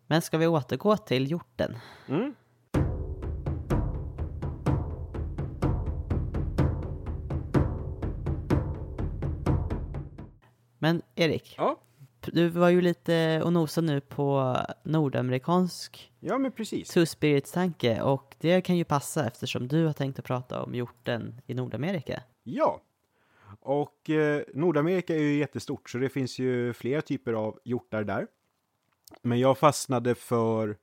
Men 0.07 0.23
ska 0.23 0.39
vi 0.39 0.47
återgå 0.47 0.97
till 0.97 1.31
hjorten? 1.31 1.79
Mm. 2.09 2.35
Men 10.79 11.03
Erik, 11.15 11.55
Ja. 11.59 11.77
Du 12.33 12.49
var 12.49 12.69
ju 12.69 12.81
lite 12.81 13.43
och 13.45 13.53
nosade 13.53 13.87
nu 13.87 14.01
på 14.01 14.57
nordamerikansk 14.83 16.13
ja, 16.21 16.39
men 16.39 16.53
precis. 16.53 16.89
Two 16.89 17.07
Spirits-tanke 17.07 18.01
och 18.01 18.35
det 18.39 18.61
kan 18.61 18.77
ju 18.77 18.85
passa 18.85 19.27
eftersom 19.27 19.69
du 19.69 19.87
har 19.87 19.93
tänkt 19.93 20.19
att 20.19 20.25
prata 20.25 20.63
om 20.63 20.75
hjorten 20.75 21.41
i 21.47 21.55
Nordamerika. 21.55 22.23
Ja. 22.43 22.81
Och 23.61 24.11
eh, 24.11 24.43
Nordamerika 24.55 25.15
är 25.15 25.21
ju 25.21 25.39
jättestort 25.39 25.91
så 25.91 25.99
det 25.99 26.09
finns 26.09 26.39
ju 26.39 26.73
flera 26.73 27.03
typer 27.03 27.33
av 27.33 27.61
hjortar 27.65 28.05
där. 28.05 28.27
Men 29.23 29.41
jag 29.41 29.59
fastnade 29.59 30.15
för 30.15 30.77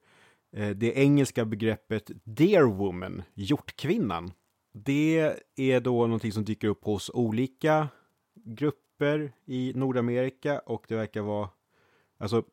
eh, 0.52 0.70
det 0.70 0.94
engelska 0.94 1.46
begreppet 1.46 2.12
deer 2.24 2.64
woman, 2.64 3.24
hjortkvinnan. 3.34 4.32
Det 4.72 5.36
är 5.56 5.80
då 5.80 6.02
någonting 6.02 6.32
som 6.32 6.46
dyker 6.46 6.68
upp 6.68 6.84
hos 6.84 7.12
olika 7.14 7.88
grupper 8.56 9.32
i 9.46 9.74
Nordamerika 9.76 10.60
och 10.60 10.86
det 10.88 10.96
verkar 10.96 11.22
vara 11.22 11.50
alltså 12.18 12.44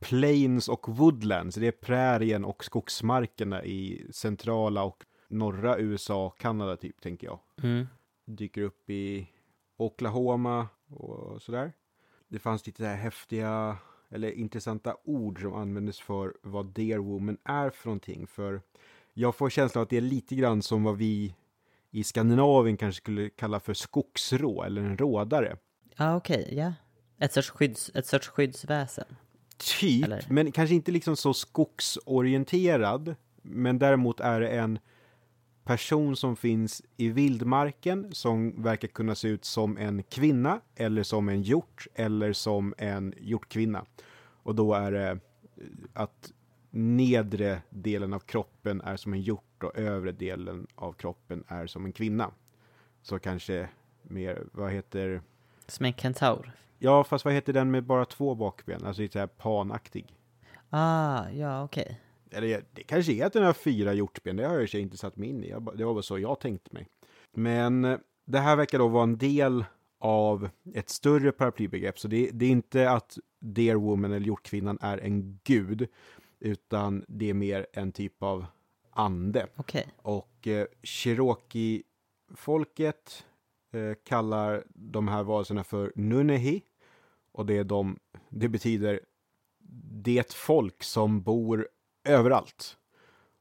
plains 0.00 0.68
och 0.68 0.88
woodlands, 0.88 1.56
det 1.56 1.66
är 1.66 1.72
prärien 1.72 2.44
och 2.44 2.64
skogsmarkerna 2.64 3.64
i 3.64 4.06
centrala 4.10 4.82
och 4.84 5.04
norra 5.28 5.78
USA, 5.78 6.30
Kanada 6.38 6.76
typ 6.76 7.00
tänker 7.00 7.26
jag 7.26 7.38
Mm. 7.62 7.86
dyker 8.24 8.62
upp 8.62 8.90
i 8.90 9.28
Oklahoma 9.76 10.68
och 10.88 11.42
sådär. 11.42 11.72
Det 12.28 12.38
fanns 12.38 12.66
lite 12.66 12.84
här 12.84 12.96
häftiga 12.96 13.76
eller 14.10 14.30
intressanta 14.32 14.96
ord 15.04 15.40
som 15.40 15.54
användes 15.54 16.00
för 16.00 16.34
vad 16.42 16.66
Dear 16.66 16.98
Woman 16.98 17.38
är 17.44 17.70
för 17.70 17.88
någonting. 17.88 18.26
För 18.26 18.60
jag 19.12 19.34
får 19.34 19.50
känslan 19.50 19.82
att 19.82 19.90
det 19.90 19.96
är 19.96 20.00
lite 20.00 20.34
grann 20.34 20.62
som 20.62 20.84
vad 20.84 20.96
vi 20.96 21.34
i 21.92 22.04
Skandinavien 22.04 22.76
kanske 22.76 23.00
skulle 23.00 23.30
kalla 23.30 23.60
för 23.60 23.74
skogsrå 23.74 24.62
eller 24.62 24.82
en 24.82 24.98
rådare. 24.98 25.56
Ja, 25.96 26.16
okej, 26.16 26.54
ja. 26.56 26.72
Ett 27.18 27.32
sorts, 27.32 27.50
skydds, 27.50 27.90
ett 27.94 28.06
sorts 28.06 28.28
skyddsväsen. 28.28 29.16
Typ, 29.56 30.04
Eller? 30.04 30.24
men 30.28 30.52
kanske 30.52 30.74
inte 30.74 30.92
liksom 30.92 31.16
så 31.16 31.34
skogsorienterad. 31.34 33.14
Men 33.42 33.78
däremot 33.78 34.20
är 34.20 34.40
det 34.40 34.48
en 34.48 34.78
person 35.64 36.16
som 36.16 36.36
finns 36.36 36.82
i 36.96 37.08
vildmarken 37.08 38.14
som 38.14 38.62
verkar 38.62 38.88
kunna 38.88 39.14
se 39.14 39.28
ut 39.28 39.44
som 39.44 39.78
en 39.78 40.02
kvinna 40.02 40.60
eller 40.76 41.02
som 41.02 41.28
en 41.28 41.42
hjort 41.42 41.86
eller 41.94 42.32
som 42.32 42.74
en 42.78 43.14
hjortkvinna. 43.20 43.84
Och 44.42 44.54
då 44.54 44.74
är 44.74 44.92
det 44.92 45.18
att 45.92 46.32
nedre 46.70 47.62
delen 47.70 48.12
av 48.12 48.18
kroppen 48.18 48.80
är 48.80 48.96
som 48.96 49.12
en 49.12 49.20
hjort 49.22 49.51
och 49.64 49.76
övre 49.78 50.12
delen 50.12 50.66
av 50.74 50.92
kroppen 50.92 51.44
är 51.48 51.66
som 51.66 51.84
en 51.84 51.92
kvinna. 51.92 52.30
Så 53.02 53.18
kanske 53.18 53.68
mer, 54.02 54.44
vad 54.52 54.72
heter, 54.72 55.22
Som 55.66 55.86
en 55.86 55.92
kentaur. 55.92 56.52
ja 56.78 57.04
fast 57.04 57.24
vad 57.24 57.34
heter 57.34 57.52
den 57.52 57.70
med 57.70 57.84
bara 57.84 58.04
två 58.04 58.34
bakben, 58.34 58.84
alltså 58.84 59.02
lite 59.02 59.12
så 59.12 59.18
här 59.18 59.26
panaktig. 59.26 60.14
Ah, 60.70 61.28
ja 61.30 61.64
okej. 61.64 62.00
Eller 62.30 62.64
det 62.72 62.82
kanske 62.82 63.12
är 63.12 63.26
att 63.26 63.32
den 63.32 63.44
har 63.44 63.52
fyra 63.52 63.92
hjortben, 63.92 64.36
det 64.36 64.46
har 64.46 64.54
jag 64.58 64.74
inte 64.74 64.96
satt 64.96 65.16
mig 65.16 65.28
in 65.28 65.44
i. 65.44 65.54
Det 65.74 65.84
var 65.84 65.94
väl 65.94 66.02
så 66.02 66.18
jag 66.18 66.40
tänkte 66.40 66.74
mig. 66.74 66.88
Men 67.34 67.84
eh, 67.84 67.98
det 68.24 68.38
här 68.38 68.56
verkar 68.56 68.78
då 68.78 68.88
vara 68.88 69.02
en 69.02 69.18
del 69.18 69.64
av 69.98 70.48
ett 70.74 70.88
större 70.90 71.32
paraplybegrepp. 71.32 71.98
Så 71.98 72.08
det, 72.08 72.30
det 72.32 72.46
är 72.46 72.50
inte 72.50 72.90
att 72.90 73.18
Dear 73.40 73.74
Woman 73.76 74.12
eller 74.12 74.26
hjortkvinnan 74.26 74.78
är 74.80 74.98
en 74.98 75.38
gud, 75.44 75.88
utan 76.40 77.04
det 77.08 77.30
är 77.30 77.34
mer 77.34 77.66
en 77.72 77.92
typ 77.92 78.22
av 78.22 78.46
ande. 78.92 79.46
Okej. 79.56 79.88
Och 79.96 80.48
eh, 80.48 80.66
Cherokee-folket 80.82 83.26
eh, 83.72 83.92
kallar 84.04 84.64
de 84.74 85.08
här 85.08 85.22
varelserna 85.22 85.64
för 85.64 85.92
Nunehi. 85.94 86.62
Och 87.32 87.46
det, 87.46 87.58
är 87.58 87.64
de, 87.64 87.98
det 88.28 88.48
betyder 88.48 89.00
det 90.04 90.32
folk 90.32 90.82
som 90.82 91.22
bor 91.22 91.68
överallt. 92.04 92.76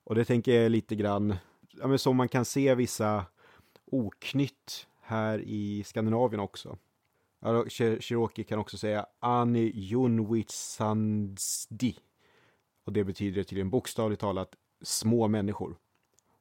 Och 0.04 0.16
det 0.16 0.26
tänker 0.26 0.62
jag 0.62 0.72
lite 0.72 0.96
grann, 0.96 1.36
ja, 1.72 1.88
men 1.88 2.00
som 2.00 2.16
man 2.16 2.30
kan 2.30 2.46
se 2.46 2.76
vissa 2.76 3.26
oknytt 3.86 4.88
här 5.02 5.40
i 5.40 5.84
Skandinavien 5.84 6.40
också. 6.40 6.78
Cherokee 8.00 8.44
kan 8.44 8.60
också 8.60 8.78
säga 8.78 9.06
Ani 9.20 9.72
Junwitsandsdi. 9.76 11.96
Och 12.86 12.94
det 12.94 13.04
betyder 13.04 13.44
tydligen 13.44 13.70
bokstavligt 13.70 14.22
talat 14.22 14.56
små 14.82 15.28
människor. 15.28 15.78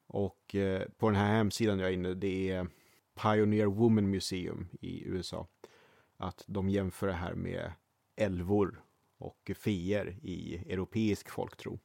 Och 0.06 0.54
eh, 0.54 0.88
på 0.98 1.08
den 1.08 1.16
här 1.16 1.36
hemsidan 1.36 1.78
jag 1.78 1.88
är 1.88 1.94
inne, 1.94 2.14
det 2.14 2.50
är 2.50 2.66
Pioneer 3.22 3.66
Woman 3.66 4.10
Museum 4.10 4.68
i 4.80 5.04
USA. 5.04 5.46
Att 6.16 6.44
de 6.46 6.68
jämför 6.68 7.06
det 7.06 7.12
här 7.12 7.34
med 7.34 7.72
älvor 8.16 8.82
och 9.18 9.50
fier 9.56 10.16
i 10.22 10.56
europeisk 10.72 11.30
folktro. 11.30 11.78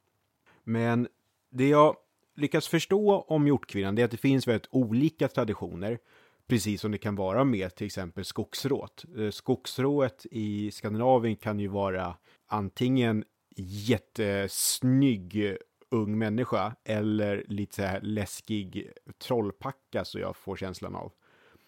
Men 0.64 1.08
det 1.50 1.68
jag 1.68 1.96
lyckas 2.36 2.68
förstå 2.68 3.22
om 3.22 3.48
hjortkvinnan 3.48 3.96
det 3.96 4.02
är 4.02 4.06
att 4.06 4.12
det 4.12 4.18
finns 4.18 4.48
väldigt 4.48 4.70
olika 4.72 5.28
traditioner. 5.28 6.00
Precis 6.48 6.82
som 6.82 6.92
det 6.92 6.98
kan 6.98 7.16
vara 7.16 7.44
med 7.44 7.76
till 7.76 7.86
exempel 7.86 8.26
skogsrået. 8.26 9.06
Eh, 9.18 9.30
skogsrået 9.30 10.26
i 10.32 10.72
Skandinavien 10.72 11.36
kan 11.36 11.60
ju 11.60 11.68
vara 11.68 12.18
antingen 12.48 13.24
jättesnygg 13.58 15.58
ung 15.90 16.18
människa 16.18 16.76
eller 16.84 17.46
lite 17.48 17.76
så 17.76 17.82
här 17.82 18.02
läskig 18.02 18.92
trollpacka 19.18 20.06
så 20.06 20.20
jag 20.20 20.36
får 20.36 20.56
känslan 20.56 20.96
av. 20.96 21.12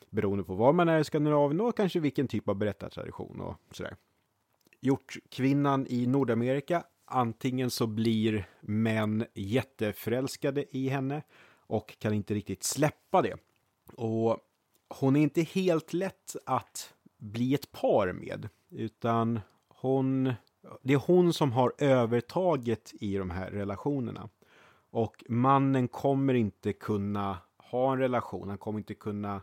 Beroende 0.09 0.43
på 0.43 0.55
var 0.55 0.73
man 0.73 0.89
är 0.89 0.99
i 0.99 1.03
Skandinavien 1.03 1.61
och 1.61 1.77
kanske 1.77 1.99
vilken 1.99 2.27
typ 2.27 2.49
av 2.49 2.55
berättartradition 2.55 3.41
och 3.41 3.55
sådär. 3.71 3.95
Hjortkvinnan 4.79 5.87
i 5.89 6.07
Nordamerika, 6.07 6.83
antingen 7.05 7.69
så 7.69 7.87
blir 7.87 8.49
män 8.61 9.25
jätteförälskade 9.33 10.77
i 10.77 10.89
henne 10.89 11.23
och 11.67 11.99
kan 11.99 12.13
inte 12.13 12.33
riktigt 12.33 12.63
släppa 12.63 13.21
det. 13.21 13.35
Och 13.95 14.37
hon 14.89 15.15
är 15.15 15.21
inte 15.21 15.41
helt 15.41 15.93
lätt 15.93 16.35
att 16.45 16.93
bli 17.17 17.53
ett 17.53 17.71
par 17.71 18.13
med, 18.13 18.49
utan 18.69 19.39
hon, 19.67 20.33
det 20.81 20.93
är 20.93 20.97
hon 20.97 21.33
som 21.33 21.51
har 21.51 21.73
övertaget 21.77 22.93
i 22.99 23.17
de 23.17 23.29
här 23.29 23.51
relationerna. 23.51 24.29
Och 24.89 25.23
mannen 25.29 25.87
kommer 25.87 26.33
inte 26.33 26.73
kunna 26.73 27.37
ha 27.57 27.91
en 27.93 27.99
relation, 27.99 28.49
han 28.49 28.57
kommer 28.57 28.79
inte 28.79 28.93
kunna 28.93 29.41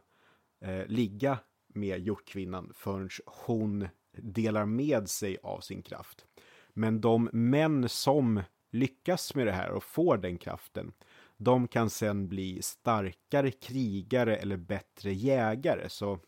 eh, 0.60 0.86
ligga 0.86 1.38
med 1.68 1.98
hjortkvinnan 1.98 2.72
förrän 2.74 3.10
hon 3.26 3.88
delar 4.16 4.66
med 4.66 5.08
sig 5.08 5.38
av 5.42 5.60
sin 5.60 5.82
kraft. 5.82 6.24
Men 6.72 7.00
de 7.00 7.30
män 7.32 7.88
som 7.88 8.42
lyckas 8.70 9.34
med 9.34 9.46
det 9.46 9.52
här 9.52 9.70
och 9.70 9.84
får 9.84 10.16
den 10.16 10.38
kraften, 10.38 10.92
de 11.36 11.68
kan 11.68 11.90
sen 11.90 12.28
bli 12.28 12.62
starkare 12.62 13.50
krigare 13.50 14.36
eller 14.36 14.56
bättre 14.56 15.12
jägare. 15.12 15.88
Så 15.88 16.18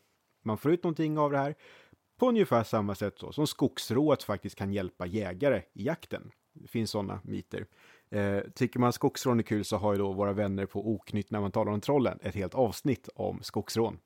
man 0.43 0.57
får 0.57 0.71
ut 0.71 0.83
någonting 0.83 1.17
av 1.17 1.31
det 1.31 1.37
här 1.37 1.55
på 2.17 2.29
ungefär 2.29 2.63
samma 2.63 2.95
sätt 2.95 3.19
så 3.19 3.31
som 3.31 3.47
skogsrået 3.47 4.23
faktiskt 4.23 4.55
kan 4.55 4.73
hjälpa 4.73 5.05
jägare 5.05 5.63
i 5.73 5.85
jakten. 5.85 6.31
Det 6.53 6.67
finns 6.67 6.91
sådana 6.91 7.19
myter. 7.23 7.65
Eh, 8.09 8.39
tycker 8.55 8.79
man 8.79 8.93
skogsrån 8.93 9.39
är 9.39 9.43
kul 9.43 9.65
så 9.65 9.77
har 9.77 9.93
ju 9.93 9.99
då 9.99 10.13
våra 10.13 10.33
vänner 10.33 10.65
på 10.65 10.91
Oknytt 10.91 11.31
när 11.31 11.41
man 11.41 11.51
talar 11.51 11.71
om 11.71 11.81
trollen 11.81 12.19
ett 12.21 12.35
helt 12.35 12.55
avsnitt 12.55 13.09
om 13.15 13.39
skogsrån. 13.43 13.99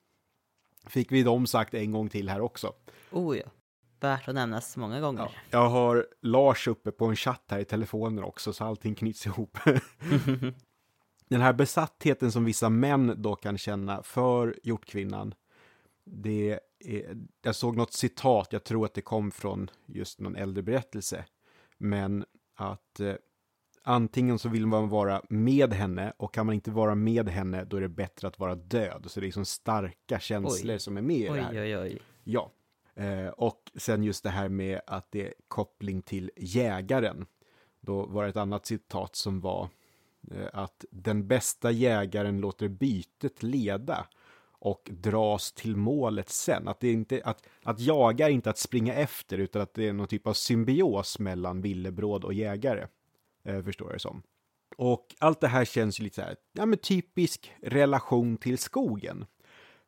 Fick 0.88 1.12
vi 1.12 1.24
dem 1.24 1.48
sagt 1.48 1.74
en 1.74 1.92
gång 1.92 2.10
till 2.10 2.30
här 2.30 2.42
också. 2.42 2.74
Oh 3.12 3.38
ja. 3.38 3.46
Värt 4.00 4.28
att 4.28 4.36
nämnas 4.36 4.78
många 4.78 5.00
gånger. 5.00 5.38
Jag 5.50 5.70
har 5.70 6.08
Lars 6.22 6.68
uppe 6.68 6.92
på 6.92 7.06
en 7.06 7.16
chatt 7.16 7.44
här 7.48 7.60
i 7.60 7.66
telefonen 7.66 8.24
också 8.24 8.54
så 8.54 8.64
allting 8.64 8.96
knyts 8.96 9.26
ihop. 9.26 9.58
Den 11.30 11.42
här 11.42 11.54
besattheten 11.54 12.32
som 12.32 12.46
vissa 12.46 12.70
män 12.70 13.14
då 13.18 13.36
kan 13.36 13.58
känna 13.58 14.04
för 14.04 14.60
hjortkvinnan. 14.64 15.34
Det 16.04 16.60
är, 16.80 17.18
jag 17.42 17.56
såg 17.56 17.78
något 17.78 17.94
citat, 17.94 18.48
jag 18.52 18.64
tror 18.64 18.86
att 18.86 18.94
det 18.94 19.02
kom 19.02 19.32
från 19.32 19.70
just 19.86 20.20
någon 20.20 20.36
äldre 20.36 20.64
berättelse. 20.64 21.26
Men 21.78 22.26
att 22.56 23.00
eh, 23.00 23.16
antingen 23.84 24.40
så 24.40 24.50
vill 24.50 24.68
man 24.68 24.90
vara 24.90 25.22
med 25.30 25.74
henne 25.74 26.14
och 26.18 26.34
kan 26.34 26.46
man 26.46 26.56
inte 26.56 26.72
vara 26.72 26.96
med 26.96 27.30
henne 27.30 27.64
då 27.64 27.78
är 27.78 27.82
det 27.82 27.90
bättre 27.90 28.28
att 28.28 28.40
vara 28.40 28.56
död. 28.56 29.06
Så 29.08 29.20
det 29.20 29.24
är 29.24 29.28
liksom 29.28 29.46
starka 29.46 30.20
känslor 30.20 30.74
Oj. 30.74 30.80
som 30.80 30.98
är 30.98 31.02
med 31.02 31.18
i 31.18 31.28
det 31.28 31.42
här. 31.42 31.52
Oj, 31.52 31.60
oj, 31.60 31.78
oj. 31.78 32.02
Ja. 32.24 32.52
Eh, 32.96 33.28
och 33.28 33.72
sen 33.76 34.04
just 34.04 34.24
det 34.24 34.30
här 34.30 34.50
med 34.50 34.82
att 34.88 35.12
det 35.12 35.28
är 35.28 35.34
koppling 35.48 36.02
till 36.02 36.32
jägaren. 36.38 37.26
Då 37.80 38.06
var 38.06 38.24
det 38.24 38.30
ett 38.30 38.38
annat 38.38 38.66
citat 38.66 39.16
som 39.16 39.40
var 39.40 39.70
eh, 40.32 40.48
att 40.54 40.86
den 40.92 41.28
bästa 41.28 41.72
jägaren 41.72 42.42
låter 42.42 42.68
bytet 42.68 43.44
leda 43.44 44.08
och 44.62 44.90
dras 44.92 45.52
till 45.52 45.76
målet 45.76 46.30
sen. 46.30 46.68
Att, 46.68 46.80
det 46.80 46.92
inte, 46.92 47.22
att, 47.24 47.48
att 47.64 47.80
jaga 47.80 48.28
är 48.28 48.32
inte 48.32 48.50
att 48.50 48.58
springa 48.58 48.94
efter 48.94 49.38
utan 49.38 49.62
att 49.62 49.74
det 49.74 49.88
är 49.88 49.94
någon 49.94 50.08
typ 50.08 50.28
av 50.28 50.34
symbios 50.34 51.20
mellan 51.20 51.62
villebråd 51.62 52.24
och 52.24 52.34
jägare. 52.34 52.88
Eh, 53.44 53.64
förstår 53.64 53.88
jag 53.88 53.96
det 53.96 54.00
som. 54.00 54.24
Och 54.78 55.16
allt 55.20 55.42
det 55.42 55.48
här 55.48 55.66
känns 55.66 56.00
ju 56.00 56.04
lite 56.04 56.16
så 56.16 56.22
här, 56.22 56.36
ja 56.54 56.66
men 56.66 56.80
typisk 56.80 57.52
relation 57.62 58.38
till 58.38 58.58
skogen. 58.58 59.26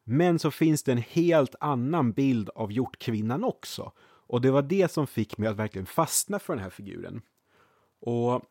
Men 0.03 0.39
så 0.39 0.51
finns 0.51 0.83
det 0.83 0.91
en 0.91 0.97
helt 0.97 1.55
annan 1.59 2.11
bild 2.11 2.49
av 2.49 2.71
hjortkvinnan 2.71 3.43
också. 3.43 3.91
Och 4.01 4.41
det 4.41 4.51
var 4.51 4.61
det 4.61 4.91
som 4.91 5.07
fick 5.07 5.37
mig 5.37 5.49
att 5.49 5.57
verkligen 5.57 5.85
fastna 5.85 6.39
för 6.39 6.53
den 6.53 6.63
här 6.63 6.69
figuren. 6.69 7.21
Och 7.99 8.41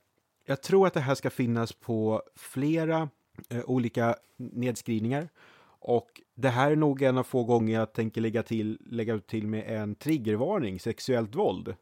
jag 0.47 0.63
tror 0.63 0.87
att 0.87 0.95
det 0.95 1.01
här 1.01 1.15
ska 1.15 1.31
finnas 1.31 1.73
på 1.73 2.23
flera 2.37 3.09
eh, 3.51 3.65
olika 3.65 4.17
nedskrivningar. 4.37 5.29
Och 5.85 6.23
det 6.35 6.49
här 6.49 6.71
är 6.71 6.77
nog 6.77 7.03
en 7.03 7.19
av 7.19 7.23
få 7.23 7.45
gånger 7.45 7.75
jag 7.75 7.93
tänker 7.93 8.21
lägga 8.21 8.43
till, 8.43 8.79
lägga 8.81 9.19
till 9.19 9.47
med 9.47 9.81
en 9.81 9.95
triggervarning, 9.95 10.81
sexuellt 10.81 11.35
våld. 11.35 11.75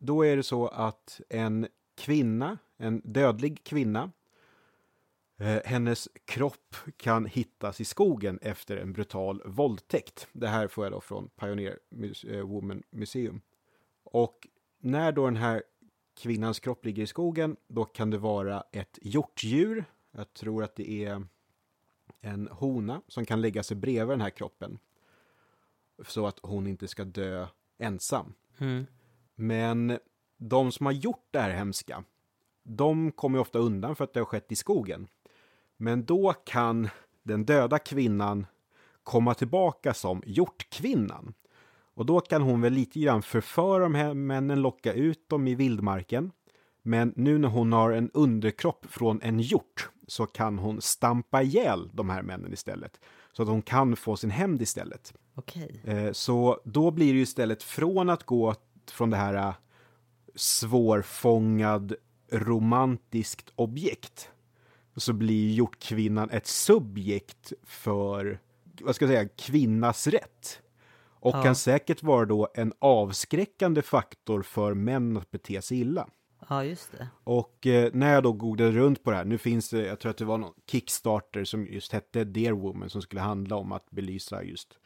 Då 0.00 0.26
är 0.26 0.36
det 0.36 0.42
så 0.42 0.68
att 0.68 1.20
en 1.28 1.66
kvinna, 1.96 2.58
en 2.76 3.02
dödlig 3.04 3.64
kvinna, 3.64 4.10
Eh, 5.38 5.60
hennes 5.64 6.08
kropp 6.24 6.76
kan 6.96 7.26
hittas 7.26 7.80
i 7.80 7.84
skogen 7.84 8.38
efter 8.42 8.76
en 8.76 8.92
brutal 8.92 9.42
våldtäkt. 9.44 10.28
Det 10.32 10.48
här 10.48 10.68
får 10.68 10.84
jag 10.84 10.92
då 10.92 11.00
från 11.00 11.28
Pioneer 11.28 11.78
eh, 12.28 12.40
Woman 12.40 12.82
Museum. 12.90 13.40
Och 14.04 14.48
när 14.78 15.12
då 15.12 15.24
den 15.24 15.36
här 15.36 15.62
kvinnans 16.16 16.60
kropp 16.60 16.84
ligger 16.84 17.02
i 17.02 17.06
skogen, 17.06 17.56
då 17.68 17.84
kan 17.84 18.10
det 18.10 18.18
vara 18.18 18.64
ett 18.72 18.98
hjortdjur. 19.02 19.84
Jag 20.10 20.32
tror 20.32 20.64
att 20.64 20.76
det 20.76 21.04
är 21.04 21.26
en 22.26 22.48
hona 22.48 23.02
som 23.08 23.24
kan 23.26 23.40
lägga 23.40 23.62
sig 23.62 23.76
bredvid 23.76 24.12
den 24.12 24.20
här 24.20 24.30
kroppen. 24.30 24.78
Så 26.06 26.26
att 26.26 26.38
hon 26.42 26.66
inte 26.66 26.88
ska 26.88 27.04
dö 27.04 27.46
ensam. 27.78 28.34
Mm. 28.58 28.86
Men 29.34 29.98
de 30.36 30.72
som 30.72 30.86
har 30.86 30.92
gjort 30.92 31.28
det 31.30 31.38
här 31.38 31.50
hemska, 31.50 32.04
de 32.62 33.12
kommer 33.12 33.38
ofta 33.38 33.58
undan 33.58 33.96
för 33.96 34.04
att 34.04 34.12
det 34.12 34.20
har 34.20 34.24
skett 34.24 34.52
i 34.52 34.56
skogen. 34.56 35.08
Men 35.76 36.04
då 36.04 36.32
kan 36.32 36.88
den 37.22 37.44
döda 37.44 37.78
kvinnan 37.78 38.46
komma 39.02 39.34
tillbaka 39.34 39.94
som 39.94 40.22
hjortkvinnan. 40.26 41.34
Och 41.94 42.06
då 42.06 42.20
kan 42.20 42.42
hon 42.42 42.60
väl 42.60 42.72
lite 42.72 43.00
grann 43.00 43.22
förföra 43.22 43.82
de 43.82 43.94
här 43.94 44.14
männen, 44.14 44.62
locka 44.62 44.92
ut 44.92 45.28
dem 45.28 45.48
i 45.48 45.54
vildmarken. 45.54 46.32
Men 46.82 47.12
nu 47.16 47.38
när 47.38 47.48
hon 47.48 47.72
har 47.72 47.92
en 47.92 48.10
underkropp 48.14 48.86
från 48.88 49.20
en 49.22 49.40
hjort 49.40 49.90
så 50.06 50.26
kan 50.26 50.58
hon 50.58 50.80
stampa 50.80 51.42
ihjäl 51.42 51.90
de 51.92 52.10
här 52.10 52.22
männen 52.22 52.52
istället. 52.52 53.00
Så 53.32 53.42
att 53.42 53.48
hon 53.48 53.62
kan 53.62 53.96
få 53.96 54.16
sin 54.16 54.30
hämnd 54.30 54.62
istället. 54.62 55.14
Okej. 55.34 55.82
Eh, 55.84 56.12
Så 56.12 56.60
då 56.64 56.90
blir 56.90 57.14
det 57.14 57.20
istället 57.20 57.62
från 57.62 58.10
att 58.10 58.22
gå 58.24 58.54
från 58.90 59.10
det 59.10 59.16
här 59.16 59.34
eh, 59.34 59.54
svårfångad 60.34 61.94
romantiskt 62.30 63.52
objekt 63.56 64.30
så 64.96 65.12
blir 65.12 65.50
hjortkvinnan 65.52 66.30
ett 66.30 66.46
subjekt 66.46 67.52
för, 67.64 68.38
vad 68.80 68.94
ska 68.96 69.04
jag 69.04 69.12
säga, 69.14 69.28
kvinnas 69.28 70.06
rätt. 70.06 70.60
Och 71.20 71.34
Ja. 71.36 71.42
kan 71.42 71.56
säkert 71.56 72.02
vara 72.02 72.24
då 72.26 72.48
en 72.54 72.72
avskräckande 72.78 73.82
faktor 73.82 74.42
för 74.42 74.74
män 74.74 75.16
att 75.16 75.30
bete 75.30 75.62
sig 75.62 75.80
illa. 75.80 76.08
Ja, 76.48 76.64
just 76.64 76.92
det. 76.92 77.08
Och 77.24 77.66
eh, 77.66 77.90
när 77.92 78.14
jag 78.14 78.22
då 78.22 78.32
googlade 78.32 78.72
runt 78.72 79.02
på 79.02 79.10
det 79.10 79.16
här, 79.16 79.24
nu 79.24 79.38
finns 79.38 79.70
det, 79.70 79.86
jag 79.86 79.98
tror 79.98 80.10
att 80.10 80.16
det 80.16 80.24
var 80.24 80.38
någon 80.38 80.54
Kickstarter 80.66 81.44
som 81.44 81.66
just 81.66 81.92
hette 81.92 82.24
Dear 82.24 82.52
Woman 82.52 82.90
som 82.90 83.02
skulle 83.02 83.20
handla 83.20 83.56
om 83.56 83.72
att 83.72 83.90
belysa 83.90 84.42
just 84.42 84.78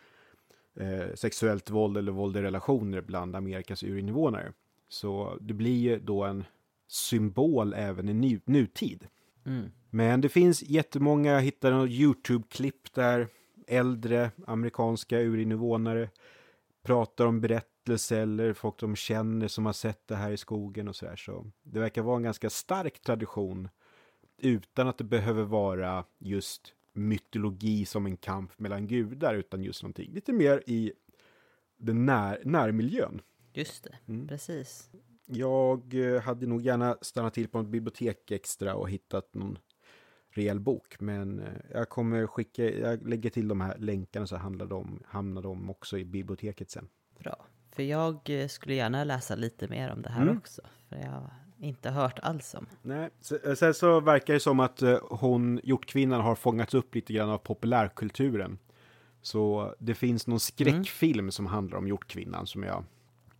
eh, 0.80 1.14
sexuellt 1.14 1.70
våld 1.70 1.96
eller 1.96 2.12
våld 2.12 2.36
i 2.36 2.42
relationer 2.42 3.00
bland 3.00 3.36
Amerikas 3.36 3.82
urinvånare. 3.82 4.52
Så 4.88 5.38
det 5.40 5.54
blir 5.54 5.78
ju 5.78 5.98
då 5.98 6.24
en 6.24 6.44
symbol 6.88 7.74
även 7.74 8.08
i 8.08 8.14
nu, 8.14 8.40
nutid. 8.44 9.06
Mm. 9.46 9.70
Men 9.90 10.20
det 10.20 10.28
finns 10.28 10.62
jättemånga, 10.62 11.32
jag 11.32 11.40
hittade 11.40 11.76
något 11.76 11.90
YouTube-klipp 11.90 12.94
där 12.94 13.28
äldre 13.66 14.30
amerikanska 14.46 15.20
urinvånare 15.20 16.08
pratar 16.82 17.26
om 17.26 17.40
eller 18.12 18.52
folk 18.52 18.78
de 18.78 18.96
känner 18.96 19.48
som 19.48 19.66
har 19.66 19.72
sett 19.72 20.06
det 20.08 20.16
här 20.16 20.30
i 20.30 20.36
skogen 20.36 20.88
och 20.88 20.96
så 20.96 21.06
här. 21.06 21.16
Så 21.16 21.50
det 21.62 21.80
verkar 21.80 22.02
vara 22.02 22.16
en 22.16 22.22
ganska 22.22 22.50
stark 22.50 23.00
tradition 23.00 23.68
utan 24.38 24.88
att 24.88 24.98
det 24.98 25.04
behöver 25.04 25.42
vara 25.42 26.04
just 26.18 26.74
mytologi 26.92 27.84
som 27.86 28.06
en 28.06 28.16
kamp 28.16 28.58
mellan 28.58 28.86
gudar 28.86 29.34
utan 29.34 29.64
just 29.64 29.82
någonting 29.82 30.12
lite 30.12 30.32
mer 30.32 30.62
i 30.66 30.92
den 31.76 32.06
när, 32.06 32.42
närmiljön. 32.44 33.20
Just 33.52 33.84
det, 33.84 33.98
Mm. 34.06 34.28
precis. 34.28 34.90
Jag 35.26 35.94
eh, 35.94 36.22
hade 36.22 36.46
nog 36.46 36.62
gärna 36.62 36.96
stannat 37.00 37.34
till 37.34 37.48
på 37.48 37.60
ett 37.60 37.66
bibliotek 37.66 38.30
extra 38.30 38.74
och 38.74 38.90
hittat 38.90 39.34
någon 39.34 39.58
rejäl 40.30 40.60
bok. 40.60 41.00
Men 41.00 41.40
eh, 41.40 41.52
jag 41.70 41.88
kommer 41.88 42.26
skicka, 42.26 42.64
jag 42.70 43.08
lägger 43.08 43.30
till 43.30 43.48
de 43.48 43.60
här 43.60 43.78
länkarna 43.78 44.26
så 44.26 44.36
handlar 44.36 44.66
de, 44.66 45.02
hamnar 45.06 45.42
de 45.42 45.70
också 45.70 45.98
i 45.98 46.04
biblioteket 46.04 46.70
sen. 46.70 46.88
Bra. 47.18 47.46
För 47.72 47.82
jag 47.82 48.20
eh, 48.30 48.48
skulle 48.48 48.74
gärna 48.74 49.04
läsa 49.04 49.34
lite 49.34 49.68
mer 49.68 49.90
om 49.90 50.02
det 50.02 50.10
här 50.10 50.22
Mm. 50.22 50.38
också. 50.38 50.62
För 50.88 50.96
jag 50.96 51.10
har 51.10 51.30
inte 51.60 51.90
hört 51.90 52.18
alls 52.18 52.54
om. 52.54 52.66
Nej, 52.82 53.10
så- 53.20 53.56
sen 53.56 53.74
så 53.74 54.00
verkar 54.00 54.34
det 54.34 54.40
som 54.40 54.60
att 54.60 54.82
eh, 54.82 54.98
hon, 55.10 55.60
hjortkvinnan, 55.64 56.20
har 56.20 56.34
fångats 56.34 56.74
upp 56.74 56.94
lite 56.94 57.12
grann 57.12 57.30
av 57.30 57.38
populärkulturen. 57.38 58.58
Så 59.22 59.74
det 59.78 59.94
finns 59.94 60.26
någon 60.26 60.40
skräckfilm 60.40 61.30
som 61.30 61.46
handlar 61.46 61.78
om 61.78 61.88
hjortkvinnan 61.88 62.46
som 62.46 62.62
jag, 62.62 62.84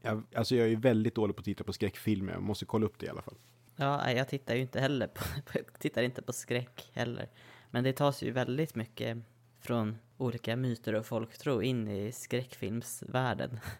jag... 0.03 0.23
Alltså 0.35 0.55
jag 0.57 0.69
är 0.73 0.77
väldigt 0.77 1.15
dålig 1.15 1.37
på 1.37 1.41
att 1.41 1.45
titta 1.45 1.65
på 1.65 1.73
skräckfilmer, 1.73 2.33
jag 2.33 2.43
måste 2.43 2.65
kolla 2.65 2.87
upp 2.87 2.99
det 2.99 3.07
i 3.07 3.09
alla 3.09 3.23
fall. 3.23 3.35
Ja, 3.77 4.11
jag 4.13 4.29
tittar 4.29 4.55
ju 4.55 4.61
inte 4.61 4.81
heller 4.81 5.07
på, 5.45 5.59
tittar 5.79 6.03
inte 6.03 6.23
på 6.23 6.33
skräck 6.33 6.91
heller. 6.95 7.29
Men 7.71 7.85
det 7.85 7.93
tas 7.93 8.23
ju 8.23 8.31
väldigt 8.31 8.75
mycket 8.75 9.19
från 9.61 9.99
olika 10.19 10.57
myter 10.57 10.95
och 10.95 11.07
folktro 11.07 11.63
in 11.63 11.89
i 11.89 12.13
skräckfilmsvärlden. 12.13 13.61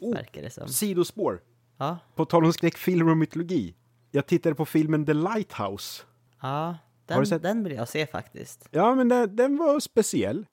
Oh. 0.00 0.14
Verkar 0.14 0.42
det 0.42 0.50
som. 0.50 0.68
Sidospår! 0.68 1.40
Ja, 1.78 1.98
På 2.14 2.24
tal 2.24 2.44
om 2.44 2.52
skräckfilmer 2.52 3.10
och 3.10 3.16
mytologi. 3.16 3.74
Jag 4.10 4.26
tittade 4.26 4.54
på 4.54 4.64
filmen 4.66 5.06
The 5.06 5.14
Lighthouse. 5.14 6.02
ja 6.42 6.78
du 7.06 7.14
den, 7.14 7.26
sett- 7.26 7.42
den 7.42 7.64
vill 7.64 7.72
jag 7.72 7.88
se 7.88 8.06
faktiskt. 8.06 8.68
Ja, 8.70 8.94
men 8.94 9.08
den, 9.08 9.36
den 9.36 9.56
var 9.56 9.80
speciell. 9.80 10.46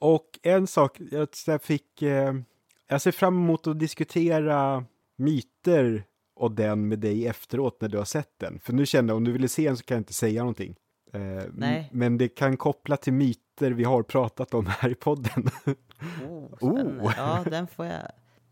Och 0.00 0.38
en 0.42 0.66
sak, 0.66 0.98
jag 1.46 1.62
fick... 1.62 2.02
Eh, 2.02 2.34
jag 2.88 3.00
ser 3.02 3.12
fram 3.12 3.36
emot 3.36 3.66
att 3.66 3.78
diskutera 3.78 4.84
myter 5.16 6.04
och 6.34 6.52
den 6.52 6.88
med 6.88 6.98
dig 6.98 7.26
efteråt 7.26 7.80
när 7.80 7.88
du 7.88 7.98
har 7.98 8.04
sett 8.04 8.38
den. 8.38 8.60
För 8.60 8.72
nu 8.72 8.86
kände 8.86 9.10
jag, 9.10 9.16
om 9.16 9.24
du 9.24 9.32
ville 9.32 9.48
se 9.48 9.66
den 9.68 9.76
så 9.76 9.84
kan 9.84 9.94
jag 9.94 10.00
inte 10.00 10.12
säga 10.14 10.40
någonting. 10.42 10.76
Eh. 11.12 11.84
Men 11.90 12.18
det 12.18 12.28
kan 12.28 12.56
koppla 12.56 12.96
till 12.96 13.12
myter 13.12 13.70
vi 13.70 13.84
har 13.84 14.02
pratat 14.02 14.54
om 14.54 14.66
här 14.66 14.88
i 14.90 14.94
podden. 14.94 15.50
Oh, 16.28 16.46
Oh. 16.60 17.12
Ja, 17.16 17.44
den 17.50 17.66
får 17.66 17.86
jag. 17.86 18.02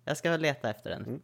Jag 0.09 0.17
ska 0.17 0.37
leta 0.37 0.71
efter 0.71 0.91
den. 0.91 1.05
Mm. 1.05 1.21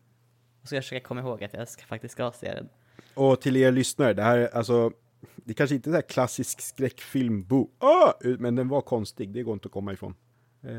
Och 0.63 0.69
så 0.69 0.75
jag 0.75 0.85
ska 0.85 1.01
komma 1.01 1.21
ihåg 1.21 1.45
att 1.45 1.55
jag 1.55 1.69
ska, 1.69 1.83
faktiskt 1.83 2.13
ska 2.13 2.33
se 2.33 2.55
den. 2.55 2.69
Och 3.15 3.41
till 3.41 3.57
er 3.57 3.73
lyssnare, 3.73 4.13
det 4.15 4.23
här 4.23 4.39
är 4.39 4.57
alltså, 4.57 4.93
det 5.37 5.55
kanske 5.55 5.77
inte 5.77 5.91
är 5.91 5.95
här 5.95 6.03
klassisk 6.03 6.61
skräckfilm, 6.61 7.45
bo, 7.45 7.71
ah! 7.79 8.13
men 8.39 8.57
den 8.57 8.69
var 8.69 8.81
konstig, 8.81 9.33
det 9.33 9.43
går 9.43 9.55
inte 9.55 9.67
att 9.67 9.73
komma 9.73 9.93
ifrån. 9.93 10.15
Eh, 10.63 10.73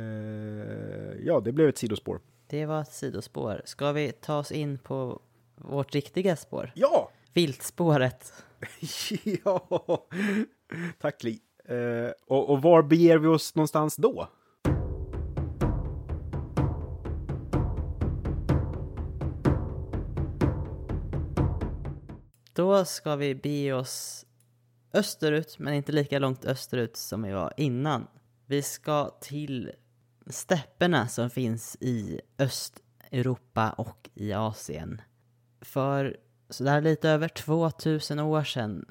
ja, 1.25 1.39
det 1.39 1.51
blev 1.51 1.69
ett 1.69 1.77
sidospår. 1.77 2.21
Det 2.47 2.65
var 2.65 2.81
ett 2.81 2.93
sidospår. 2.93 3.61
Ska 3.65 3.91
vi 3.91 4.11
ta 4.11 4.37
oss 4.37 4.51
in 4.51 4.77
på 4.77 5.21
vårt 5.55 5.95
riktiga 5.95 6.35
spår? 6.35 6.71
Ja! 6.75 7.11
Viltspåret. 7.33 8.33
ja! 9.43 10.07
Tack 11.01 11.23
Li. 11.23 11.39
Eh, 11.65 12.11
och, 12.27 12.49
och 12.49 12.61
var 12.61 12.83
beger 12.83 13.17
vi 13.17 13.27
oss 13.27 13.55
någonstans 13.55 13.95
då? 13.95 14.27
Då 22.53 22.85
ska 22.85 23.15
vi 23.15 23.35
bege 23.35 23.73
oss 23.73 24.25
österut, 24.93 25.59
men 25.59 25.73
inte 25.73 25.91
lika 25.91 26.19
långt 26.19 26.45
österut 26.45 26.97
som 26.97 27.23
vi 27.23 27.31
var 27.31 27.53
innan. 27.57 28.07
Vi 28.45 28.61
ska 28.61 29.09
till 29.21 29.71
stäpperna 30.27 31.07
som 31.07 31.29
finns 31.29 31.77
i 31.79 32.21
Östeuropa 32.39 33.69
och 33.69 34.09
i 34.13 34.33
Asien. 34.33 35.01
För 35.61 36.17
sådär 36.49 36.81
lite 36.81 37.09
över 37.09 37.27
2000 37.27 38.19
år 38.19 38.43
sedan 38.43 38.85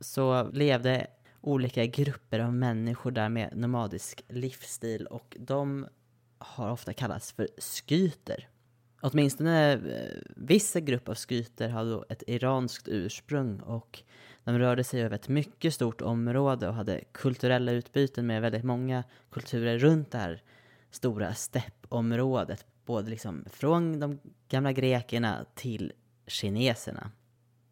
så 0.00 0.50
levde 0.52 1.06
olika 1.40 1.86
grupper 1.86 2.38
av 2.38 2.54
människor 2.54 3.10
där 3.10 3.28
med 3.28 3.56
nomadisk 3.56 4.24
livsstil 4.28 5.06
och 5.06 5.36
de 5.40 5.86
har 6.38 6.70
ofta 6.70 6.92
kallats 6.92 7.32
för 7.32 7.48
skyter. 7.60 8.49
Åtminstone 9.00 9.72
eh, 9.72 10.18
vissa 10.36 10.80
grupp 10.80 11.08
av 11.08 11.14
skryter 11.14 11.68
hade 11.68 12.04
ett 12.08 12.22
iranskt 12.26 12.88
ursprung 12.88 13.60
och 13.60 14.02
de 14.44 14.58
rörde 14.58 14.84
sig 14.84 15.02
över 15.02 15.16
ett 15.16 15.28
mycket 15.28 15.74
stort 15.74 16.00
område 16.00 16.68
och 16.68 16.74
hade 16.74 17.04
kulturella 17.12 17.72
utbyten 17.72 18.26
med 18.26 18.42
väldigt 18.42 18.64
många 18.64 19.04
kulturer 19.30 19.78
runt 19.78 20.10
det 20.10 20.18
här 20.18 20.42
stora 20.90 21.34
steppområdet. 21.34 22.66
Både 22.86 23.10
liksom 23.10 23.44
från 23.50 24.00
de 24.00 24.18
gamla 24.48 24.72
grekerna 24.72 25.44
till 25.54 25.92
kineserna. 26.26 27.10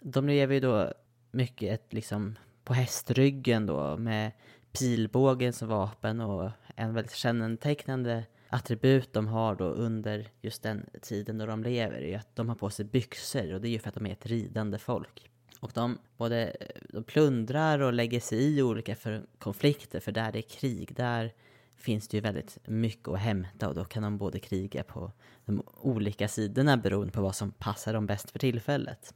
De 0.01 0.29
lever 0.29 0.55
ju 0.55 0.61
då 0.61 0.93
mycket 1.31 1.73
ett, 1.73 1.93
liksom 1.93 2.39
på 2.65 2.75
hästryggen 2.75 3.67
då 3.67 3.97
med 3.97 4.33
pilbågen 4.73 5.53
som 5.53 5.69
vapen 5.69 6.21
och 6.21 6.51
en 6.77 6.95
väldigt 6.95 7.15
kännetecknande 7.15 8.25
attribut 8.49 9.13
de 9.13 9.27
har 9.27 9.55
då 9.55 9.65
under 9.65 10.29
just 10.41 10.63
den 10.63 10.87
tiden 11.03 11.39
då 11.39 11.47
de 11.47 11.63
lever 11.63 12.03
är 12.03 12.19
att 12.19 12.37
de 12.37 12.49
har 12.49 12.57
på 12.57 12.71
sig 12.71 12.85
byxor 12.85 13.55
och 13.55 13.61
det 13.61 13.69
är 13.69 13.71
ju 13.71 13.79
för 13.79 13.89
att 13.89 13.95
de 13.95 14.07
är 14.07 14.13
ett 14.13 14.27
ridande 14.27 14.79
folk. 14.79 15.31
Och 15.61 15.71
de 15.75 15.99
både 16.17 16.57
de 16.89 17.05
plundrar 17.05 17.79
och 17.79 17.93
lägger 17.93 18.21
sig 18.21 18.39
i 18.39 18.63
olika 18.63 18.97
för 18.97 19.27
konflikter 19.39 20.01
för 20.01 20.13
där 20.13 20.33
det 20.33 20.39
är 20.39 20.43
krig, 20.43 20.95
där 20.97 21.33
finns 21.77 22.09
det 22.09 22.17
ju 22.17 22.21
väldigt 22.21 22.59
mycket 22.67 23.09
att 23.09 23.19
hämta 23.19 23.69
och 23.69 23.75
då 23.75 23.85
kan 23.85 24.03
de 24.03 24.19
både 24.19 24.39
kriga 24.39 24.83
på 24.83 25.13
de 25.45 25.63
olika 25.81 26.29
sidorna 26.29 26.77
beroende 26.77 27.13
på 27.13 27.23
vad 27.23 27.35
som 27.35 27.51
passar 27.51 27.93
dem 27.93 28.07
bäst 28.07 28.31
för 28.31 28.39
tillfället. 28.39 29.15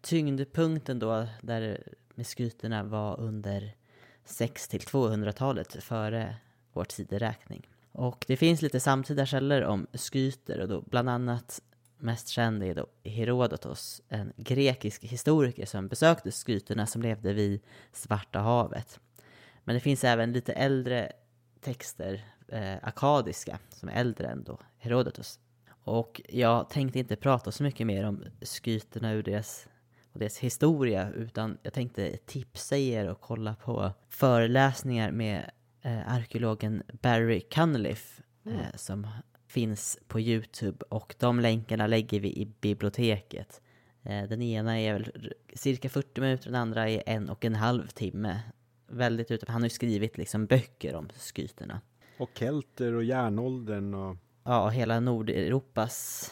Tyngdpunkten 0.00 0.98
då 0.98 1.26
där 1.42 1.82
med 2.14 2.26
skryterna 2.26 2.84
var 2.84 3.20
under 3.20 3.74
6 4.24 4.68
till 4.68 4.80
200-talet 4.80 5.84
före 5.84 6.36
vår 6.72 6.84
tideräkning. 6.84 7.68
Och 7.92 8.24
det 8.28 8.36
finns 8.36 8.62
lite 8.62 8.80
samtida 8.80 9.26
källor 9.26 9.62
om 9.62 9.86
skyter 9.92 10.60
och 10.60 10.68
då 10.68 10.80
bland 10.80 11.10
annat 11.10 11.60
mest 11.98 12.28
känd 12.28 12.62
är 12.62 12.74
då 12.74 12.86
Herodotos, 13.04 14.02
en 14.08 14.32
grekisk 14.36 15.04
historiker 15.04 15.66
som 15.66 15.88
besökte 15.88 16.30
skyterna 16.30 16.86
som 16.86 17.02
levde 17.02 17.32
vid 17.32 17.60
Svarta 17.92 18.38
havet. 18.38 19.00
Men 19.64 19.74
det 19.74 19.80
finns 19.80 20.04
även 20.04 20.32
lite 20.32 20.52
äldre 20.52 21.12
texter, 21.60 22.24
eh, 22.48 22.76
akadiska, 22.82 23.58
som 23.68 23.88
är 23.88 23.92
äldre 23.92 24.28
än 24.28 24.44
då 24.44 24.58
Herodotos. 24.78 25.38
Och 25.84 26.20
jag 26.28 26.70
tänkte 26.70 26.98
inte 26.98 27.16
prata 27.16 27.52
så 27.52 27.62
mycket 27.62 27.86
mer 27.86 28.04
om 28.04 28.24
skyterna 28.40 29.12
ur 29.12 29.22
deras, 29.22 29.68
och 30.12 30.18
deras 30.18 30.38
historia, 30.38 31.10
utan 31.10 31.58
jag 31.62 31.72
tänkte 31.72 32.16
tipsa 32.16 32.76
er 32.76 33.08
och 33.08 33.20
kolla 33.20 33.54
på 33.54 33.92
föreläsningar 34.08 35.10
med 35.10 35.50
eh, 35.82 36.12
arkeologen 36.12 36.82
Barry 37.02 37.40
Cunliffe 37.40 38.22
eh, 38.46 38.76
som 38.76 39.06
finns 39.46 39.98
på 40.08 40.20
Youtube 40.20 40.84
och 40.88 41.14
de 41.18 41.40
länkarna 41.40 41.86
lägger 41.86 42.20
vi 42.20 42.28
i 42.28 42.46
biblioteket. 42.60 43.60
Eh, 44.02 44.28
den 44.28 44.42
ena 44.42 44.80
är 44.80 44.92
väl 44.92 45.32
cirka 45.54 45.88
40 45.88 46.20
minuter, 46.20 46.44
den 46.44 46.60
andra 46.60 46.88
är 46.88 47.02
en 47.06 47.28
och 47.28 47.44
en 47.44 47.54
halv 47.54 47.86
timme. 47.86 48.40
Väldigt 48.86 49.30
ute, 49.30 49.52
han 49.52 49.62
har 49.62 49.66
ju 49.66 49.70
skrivit 49.70 50.18
liksom 50.18 50.46
böcker 50.46 50.94
om 50.94 51.08
skyterna. 51.34 51.80
Och 52.18 52.30
kelter 52.34 52.94
och 52.94 53.04
järnåldern 53.04 53.94
och 53.94 54.16
Ja, 54.44 54.64
och 54.64 54.72
hela 54.72 55.00
Nordeuropas 55.00 56.30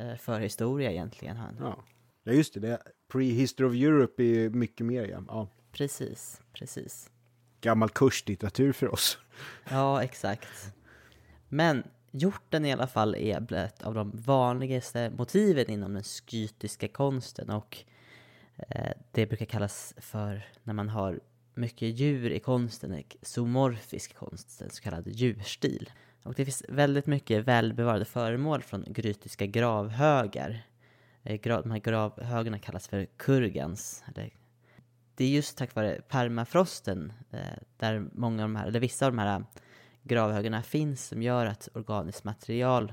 eh, 0.00 0.16
förhistoria 0.16 0.90
egentligen. 0.90 1.36
Han. 1.36 1.56
ja. 1.60 1.84
Ja 2.24 2.32
just 2.32 2.54
det, 2.54 2.60
det 2.60 2.78
Prehistory 3.08 3.68
of 3.68 3.74
Europe 3.74 4.22
är 4.22 4.50
mycket 4.50 4.86
mer 4.86 5.04
ja. 5.04 5.24
ja. 5.28 5.48
Precis, 5.72 6.42
precis. 6.52 7.10
Gammal 7.66 7.88
kurslitteratur 7.88 8.72
för 8.72 8.92
oss. 8.92 9.18
Ja, 9.70 10.02
exakt. 10.02 10.72
Men 11.48 11.82
hjorten 12.10 12.64
i 12.64 12.72
alla 12.72 12.86
fall 12.86 13.14
är 13.14 13.52
ett 13.52 13.82
av 13.82 13.94
de 13.94 14.10
vanligaste 14.14 15.10
motiven 15.10 15.70
inom 15.70 15.94
den 15.94 16.02
skytiska 16.02 16.88
konsten 16.88 17.50
och 17.50 17.78
eh, 18.56 18.92
det 19.12 19.26
brukar 19.26 19.46
kallas 19.46 19.94
för 19.96 20.48
när 20.62 20.74
man 20.74 20.88
har 20.88 21.20
mycket 21.54 21.98
djur 21.98 22.30
i 22.30 22.38
konsten, 22.38 22.92
en 22.92 23.04
zoomorfisk 23.22 24.16
konst, 24.16 24.62
en 24.62 24.70
så 24.70 24.82
kallad 24.82 25.06
djurstil. 25.06 25.90
Och 26.22 26.34
det 26.34 26.44
finns 26.44 26.64
väldigt 26.68 27.06
mycket 27.06 27.44
välbevarade 27.44 28.04
föremål 28.04 28.62
från 28.62 28.84
grytiska 28.88 29.46
gravhögar. 29.46 30.66
Eh, 31.22 31.40
de 31.42 31.70
här 31.70 31.78
gravhögarna 31.78 32.58
kallas 32.58 32.88
för 32.88 33.06
kurgans. 33.16 34.04
Det 35.16 35.24
är 35.24 35.28
just 35.28 35.58
tack 35.58 35.74
vare 35.74 36.00
permafrosten 36.08 37.12
eh, 37.30 37.40
där 37.76 38.08
många 38.12 38.42
av 38.42 38.48
de 38.48 38.56
här, 38.56 38.66
eller 38.66 38.80
vissa 38.80 39.06
av 39.06 39.12
de 39.12 39.18
här 39.18 39.38
eh, 39.38 39.46
gravhögarna 40.02 40.62
finns 40.62 41.06
som 41.06 41.22
gör 41.22 41.46
att 41.46 41.68
organiskt 41.74 42.24
material 42.24 42.92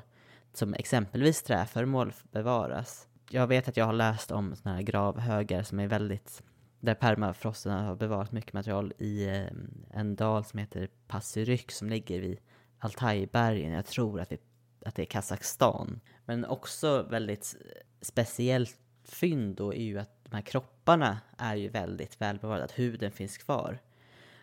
som 0.53 0.74
exempelvis 0.74 1.43
träföremål 1.43 2.13
bevaras. 2.32 3.07
Jag 3.30 3.47
vet 3.47 3.67
att 3.67 3.78
jag 3.78 3.86
har 3.86 3.93
läst 3.93 4.32
om 4.32 4.55
sådana 4.55 4.76
här 4.76 4.84
gravhögar 4.84 5.63
som 5.63 5.80
är 5.80 5.88
väldigt 5.88 6.43
där 6.84 6.93
permafrosten 6.95 7.71
har 7.71 7.95
bevarat 7.95 8.32
mycket 8.32 8.53
material 8.53 8.93
i 8.97 9.26
eh, 9.26 9.47
en 9.89 10.15
dal 10.15 10.45
som 10.45 10.59
heter 10.59 10.89
Passyryk 11.07 11.71
som 11.71 11.89
ligger 11.89 12.19
vid 12.19 12.39
Altajbergen. 12.80 13.71
Jag 13.71 13.86
tror 13.86 14.19
att, 14.19 14.30
det, 14.30 14.41
att 14.86 14.95
det 14.95 15.01
är 15.01 15.05
Kazakstan. 15.05 15.99
Men 16.26 16.45
också 16.45 17.03
väldigt 17.03 17.55
eh, 17.59 17.82
speciellt 18.01 18.80
fynd 19.03 19.55
då 19.55 19.74
är 19.74 19.84
ju 19.84 19.99
att 19.99 20.22
de 20.34 20.38
här 20.38 20.44
kropparna 20.44 21.18
är 21.38 21.56
ju 21.56 21.70
väldigt 21.70 22.22
välbevarade, 22.22 22.64
att 22.64 22.80
huden 22.80 23.12
finns 23.12 23.38
kvar. 23.38 23.80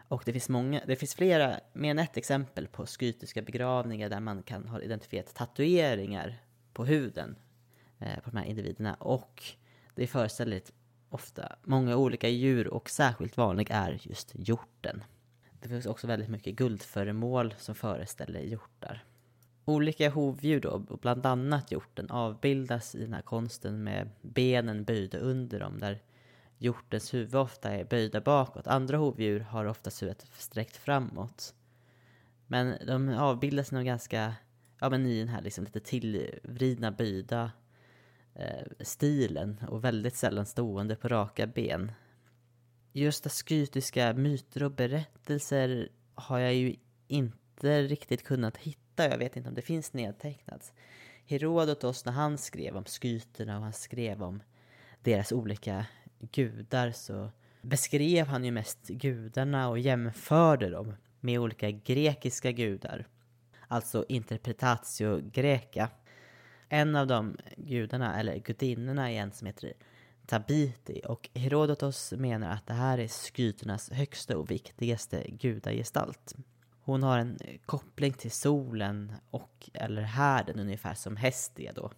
Och 0.09 0.23
det 0.25 0.33
finns, 0.33 0.49
många, 0.49 0.83
det 0.87 0.97
finns 0.97 1.15
flera, 1.15 1.61
mer 1.73 1.91
än 1.91 1.99
ett 1.99 2.17
exempel 2.17 2.67
på 2.67 2.87
skytiska 2.87 3.43
begravningar 3.43 4.09
där 4.09 4.21
man 4.21 4.43
kan 4.43 4.69
ha 4.69 4.81
identifierat 4.81 5.35
tatueringar 5.35 6.43
på 6.73 6.85
huden 6.85 7.37
eh, 7.99 8.21
på 8.21 8.31
de 8.31 8.37
här 8.37 8.45
individerna. 8.45 8.95
Och 8.95 9.43
det 9.95 10.07
föreställer 10.07 10.63
ofta 11.09 11.57
många 11.63 11.97
olika 11.97 12.29
djur 12.29 12.69
och 12.69 12.91
särskilt 12.91 13.37
vanlig 13.37 13.69
är 13.71 13.99
just 14.03 14.33
hjorten. 14.35 15.05
Det 15.61 15.69
finns 15.69 15.87
också 15.87 16.07
väldigt 16.07 16.29
mycket 16.29 16.55
guldföremål 16.55 17.55
som 17.59 17.75
föreställer 17.75 18.41
hjortar. 18.41 19.05
Olika 19.71 20.11
hovdjur 20.11 20.61
då, 20.61 20.79
bland 20.79 21.27
annat 21.27 21.73
hjorten, 21.73 22.11
avbildas 22.11 22.95
i 22.95 23.01
den 23.01 23.13
här 23.13 23.23
konsten 23.23 23.85
med 23.85 24.11
benen 24.23 24.85
böjda 24.85 25.19
under 25.19 25.61
dem, 25.61 25.79
där 25.79 26.03
hjortens 26.59 27.15
huvud 27.15 27.35
ofta 27.35 27.71
är 27.71 27.85
böjda 27.85 28.21
bakåt. 28.21 28.67
Andra 28.67 28.97
hovdjur 28.97 29.41
har 29.41 29.65
oftast 29.65 30.03
huvudet 30.03 30.27
sträckt 30.33 30.77
framåt. 30.77 31.55
Men 32.47 32.87
de 32.87 33.09
avbildas 33.09 33.73
nog 33.73 33.85
ganska, 33.85 34.35
ja 34.81 34.91
men 34.91 35.07
i 35.07 35.19
den 35.19 35.29
här 35.29 35.43
liksom 35.43 35.65
lite 35.65 35.81
tillvridna, 35.81 36.91
böjda 36.91 37.53
eh, 38.35 38.67
stilen 38.81 39.57
och 39.69 39.85
väldigt 39.85 40.17
sällan 40.17 40.47
stående 40.47 40.97
på 40.97 41.09
raka 41.09 41.47
ben. 41.47 41.93
Just 42.93 43.27
askytiska 43.27 44.13
myter 44.13 44.63
och 44.63 44.73
berättelser 44.73 45.89
har 46.15 46.39
jag 46.39 46.55
ju 46.55 46.77
inte 47.09 47.37
riktigt 47.65 48.25
kunnat 48.25 48.57
hitta. 48.57 49.09
Jag 49.09 49.19
vet 49.19 49.37
inte 49.37 49.49
om 49.49 49.55
det 49.55 49.63
finns 49.63 49.93
nedtecknat. 49.93 50.73
Herodotos 51.27 52.05
när 52.05 52.13
han 52.13 52.39
skrev 52.39 52.77
om 52.77 52.85
skyterna 52.85 53.57
och 53.57 53.63
han 53.63 53.73
skrev 53.73 54.23
om 54.23 54.43
deras 55.03 55.33
olika 55.33 55.87
gudar 56.19 56.93
så 56.93 57.31
beskrev 57.63 58.27
han 58.27 58.45
ju 58.45 58.51
mest 58.51 58.89
gudarna 58.89 59.69
och 59.69 59.79
jämförde 59.79 60.71
dem 60.71 60.95
med 61.21 61.41
olika 61.41 61.71
grekiska 61.71 62.53
gudar. 62.53 63.07
Alltså 63.69 64.05
interpretatio 64.09 65.31
greca. 65.33 65.89
En 66.69 66.97
av 66.97 67.07
de 67.07 67.37
gudarna, 67.57 68.21
eller 68.21 68.39
gudinnorna 68.39 69.13
är 69.13 69.21
en 69.21 69.33
som 69.33 69.47
heter 69.47 69.73
Tabiti 70.27 71.01
och 71.05 71.31
Herodotos 71.35 72.13
menar 72.13 72.51
att 72.51 72.67
det 72.67 72.75
här 72.75 72.99
är 72.99 73.09
skyternas 73.09 73.91
högsta 73.91 74.39
och 74.39 74.51
viktigaste 74.51 75.25
gudagestalt. 75.29 76.35
Hon 76.91 77.03
har 77.03 77.19
en 77.19 77.39
eh, 77.41 77.59
koppling 77.67 78.13
till 78.13 78.31
solen 78.31 79.13
och, 79.31 79.71
eller 79.75 80.03
härden 80.03 80.59
ungefär 80.59 80.95
som 80.95 81.17
Hestia 81.17 81.73
då. 81.73 81.91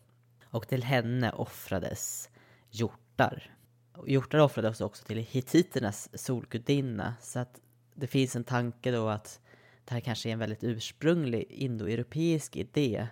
Och 0.45 0.69
till 0.69 0.83
henne 0.83 1.33
offrades 1.33 2.31
hjortar. 2.71 3.57
Hjortar 4.07 4.39
offrades 4.39 4.81
också 4.81 5.05
till 5.05 5.19
hittiternas 5.19 6.09
solgudinna 6.15 7.15
så 7.21 7.39
att 7.39 7.61
det 7.95 8.07
finns 8.07 8.37
en 8.37 8.45
tanke 8.45 8.91
då 8.91 9.09
att 9.09 9.41
det 9.85 9.95
här 9.95 10.01
kanske 10.01 10.29
är 10.29 10.33
en 10.33 10.39
väldigt 10.39 10.65
ursprunglig 10.65 11.43
indoeuropeisk 11.51 12.57
idé 12.57 13.07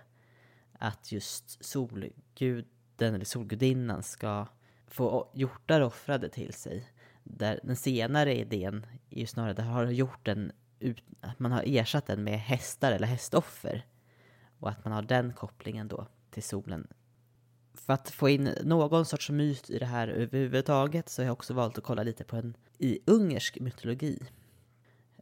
att 0.73 1.11
just 1.11 1.65
solguden 1.65 2.65
eller 2.99 3.25
solgudinnan 3.25 4.03
ska 4.03 4.47
få 4.87 5.31
hjortar 5.33 5.81
offrade 5.81 6.29
till 6.29 6.53
sig. 6.53 6.87
Där 7.23 7.59
den 7.63 7.75
senare 7.75 8.37
idén 8.37 8.85
är 9.09 9.19
ju 9.19 9.25
snarare, 9.25 9.53
där 9.53 9.63
har 9.63 9.85
hjorten 9.85 10.51
ut, 10.81 11.03
att 11.21 11.39
man 11.39 11.51
har 11.51 11.63
ersatt 11.65 12.07
den 12.07 12.23
med 12.23 12.39
hästar 12.39 12.91
eller 12.91 13.07
hästoffer. 13.07 13.85
Och 14.59 14.69
att 14.69 14.85
man 14.85 14.93
har 14.93 15.01
den 15.01 15.33
kopplingen 15.33 15.87
då 15.87 16.07
till 16.31 16.43
solen. 16.43 16.87
För 17.73 17.93
att 17.93 18.09
få 18.09 18.29
in 18.29 18.55
någon 18.63 19.05
sorts 19.05 19.29
myt 19.29 19.69
i 19.69 19.79
det 19.79 19.85
här 19.85 20.07
överhuvudtaget 20.07 21.09
så 21.09 21.21
har 21.21 21.25
jag 21.25 21.33
också 21.33 21.53
valt 21.53 21.77
att 21.77 21.83
kolla 21.83 22.03
lite 22.03 22.23
på 22.23 22.35
en 22.35 22.57
i 22.77 22.99
ungersk 23.05 23.59
mytologi. 23.59 24.19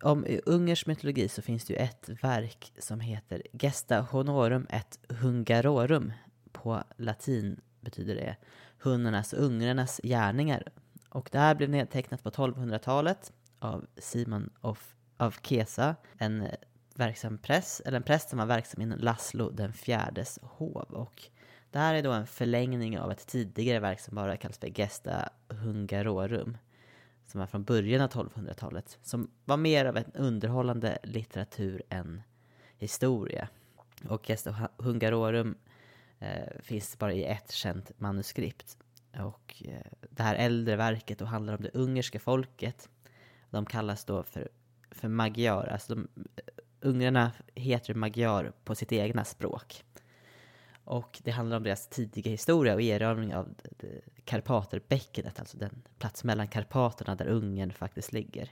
Om 0.01 0.26
i 0.26 0.41
ungersk 0.45 0.88
mytologi 0.88 1.30
så 1.30 1.41
finns 1.41 1.66
det 1.66 1.74
ju 1.74 1.80
ett 1.80 2.10
verk 2.24 2.74
som 2.78 2.99
heter 2.99 3.43
Gesta 3.51 4.01
Honorum 4.01 4.68
et 4.70 4.99
Hungarorum. 5.10 6.14
På 6.51 6.84
latin 6.97 7.62
betyder 7.82 8.16
det 8.16 8.36
hundarnas 8.80 9.34
och 9.34 9.43
ungrarnas 9.43 9.99
gärningar. 10.03 10.64
Och 11.10 11.30
det 11.32 11.39
här 11.39 11.55
blev 11.55 11.70
nedtecknat 11.70 12.24
på 12.24 12.30
1200-talet 12.30 13.34
av 13.60 13.86
Simon 13.97 14.49
of, 14.62 14.95
av 15.20 15.36
Kesa, 15.41 15.95
en 16.17 16.47
verksam 16.95 17.38
präst, 17.38 17.80
eller 17.80 17.97
en 17.97 18.03
präst 18.03 18.30
som 18.30 18.39
var 18.39 18.45
verksam 18.45 18.82
inom 18.82 18.99
Laszlo 18.99 19.49
den 19.49 19.74
fjärdes 19.74 20.39
hov. 20.41 20.76
Och 20.76 21.24
det 21.72 21.80
här 21.80 21.95
är 21.95 22.03
då 22.03 22.11
en 22.11 22.28
förlängning 22.28 22.99
av 22.99 23.11
ett 23.11 23.28
tidigare 23.28 23.80
verk 23.80 23.99
som 23.99 24.15
bara 24.15 24.38
kallas 24.38 24.57
för 24.57 24.80
Gesta 24.80 25.30
Hungarorum 25.47 26.57
som 27.32 27.39
var 27.39 27.47
från 27.47 27.63
början 27.63 28.01
av 28.01 28.09
1200-talet, 28.09 28.99
som 29.01 29.32
var 29.45 29.57
mer 29.57 29.86
av 29.86 29.97
en 29.97 30.11
underhållande 30.13 30.97
litteratur 31.03 31.84
än 31.89 32.22
historia. 32.78 33.49
Och 34.09 34.30
Gesta 34.30 34.70
Hungarorum 34.78 35.57
eh, 36.20 36.59
finns 36.59 36.97
bara 36.97 37.13
i 37.13 37.24
ett 37.24 37.51
känt 37.51 37.99
manuskript. 37.99 38.78
Och 39.13 39.63
eh, 39.65 39.91
det 40.09 40.24
här 40.24 40.36
äldre 40.36 40.76
verket 40.76 41.20
då 41.20 41.26
handlar 41.26 41.53
om 41.53 41.63
det 41.63 41.70
ungerska 41.74 42.20
folket. 42.20 42.89
De 43.49 43.65
kallas 43.65 44.05
då 44.05 44.24
för, 44.24 44.49
för 44.91 45.07
magyar, 45.07 45.67
alltså 45.67 45.95
de, 45.95 46.07
eh, 46.35 46.43
ungrarna 46.81 47.31
heter 47.55 47.93
magyar 47.93 48.53
på 48.63 48.75
sitt 48.75 48.91
egna 48.91 49.25
språk. 49.25 49.83
Och 50.83 51.21
det 51.23 51.31
handlar 51.31 51.57
om 51.57 51.63
deras 51.63 51.87
tidiga 51.87 52.31
historia 52.31 52.73
och 52.73 52.81
erövring 52.81 53.35
av 53.35 53.55
Karpaterbäckenet, 54.25 55.39
alltså 55.39 55.57
den 55.57 55.81
plats 55.99 56.23
mellan 56.23 56.47
Karpaterna 56.47 57.15
där 57.15 57.27
Ungern 57.27 57.73
faktiskt 57.73 58.13
ligger. 58.13 58.51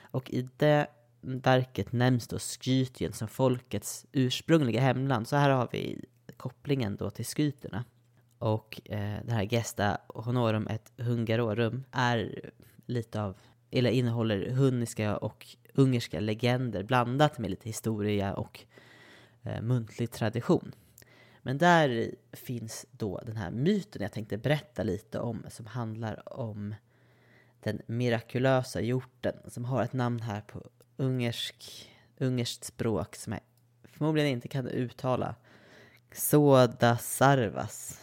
Och 0.00 0.30
i 0.30 0.48
det 0.56 0.86
verket 1.20 1.92
nämns 1.92 2.28
då 2.28 2.38
Skytien 2.38 3.12
som 3.12 3.28
folkets 3.28 4.06
ursprungliga 4.12 4.80
hemland. 4.80 5.28
Så 5.28 5.36
här 5.36 5.50
har 5.50 5.68
vi 5.72 6.04
kopplingen 6.36 6.96
då 6.96 7.10
till 7.10 7.24
skyterna. 7.24 7.84
Och 8.38 8.80
eh, 8.84 9.18
det 9.24 9.32
här 9.32 9.42
Gesta 9.42 9.98
Honorum 10.08 10.66
et 10.66 10.92
Hungarorum 10.96 11.84
är 11.90 12.50
lite 12.86 13.22
av, 13.22 13.36
eller 13.70 13.90
innehåller 13.90 14.50
hunniska 14.50 15.16
och 15.16 15.46
ungerska 15.76 16.20
legender 16.20 16.82
blandat 16.82 17.38
med 17.38 17.50
lite 17.50 17.68
historia 17.68 18.34
och 18.34 18.64
eh, 19.42 19.62
muntlig 19.62 20.10
tradition. 20.10 20.72
Men 21.42 21.58
där 21.58 22.14
finns 22.32 22.86
då 22.90 23.20
den 23.26 23.36
här 23.36 23.50
myten 23.50 24.02
jag 24.02 24.12
tänkte 24.12 24.38
berätta 24.38 24.82
lite 24.82 25.20
om 25.20 25.44
som 25.48 25.66
handlar 25.66 26.38
om 26.38 26.74
den 27.60 27.80
mirakulösa 27.86 28.80
hjorten 28.80 29.34
som 29.48 29.64
har 29.64 29.82
ett 29.82 29.92
namn 29.92 30.20
här 30.20 30.40
på 30.40 30.62
ungersk, 30.96 31.90
ungerskt 32.18 32.64
språk 32.64 33.16
som 33.16 33.32
jag 33.32 33.42
förmodligen 33.84 34.30
inte 34.30 34.48
kan 34.48 34.66
uttala. 34.66 35.34
Soda 36.12 36.98
Sarvas. 36.98 38.00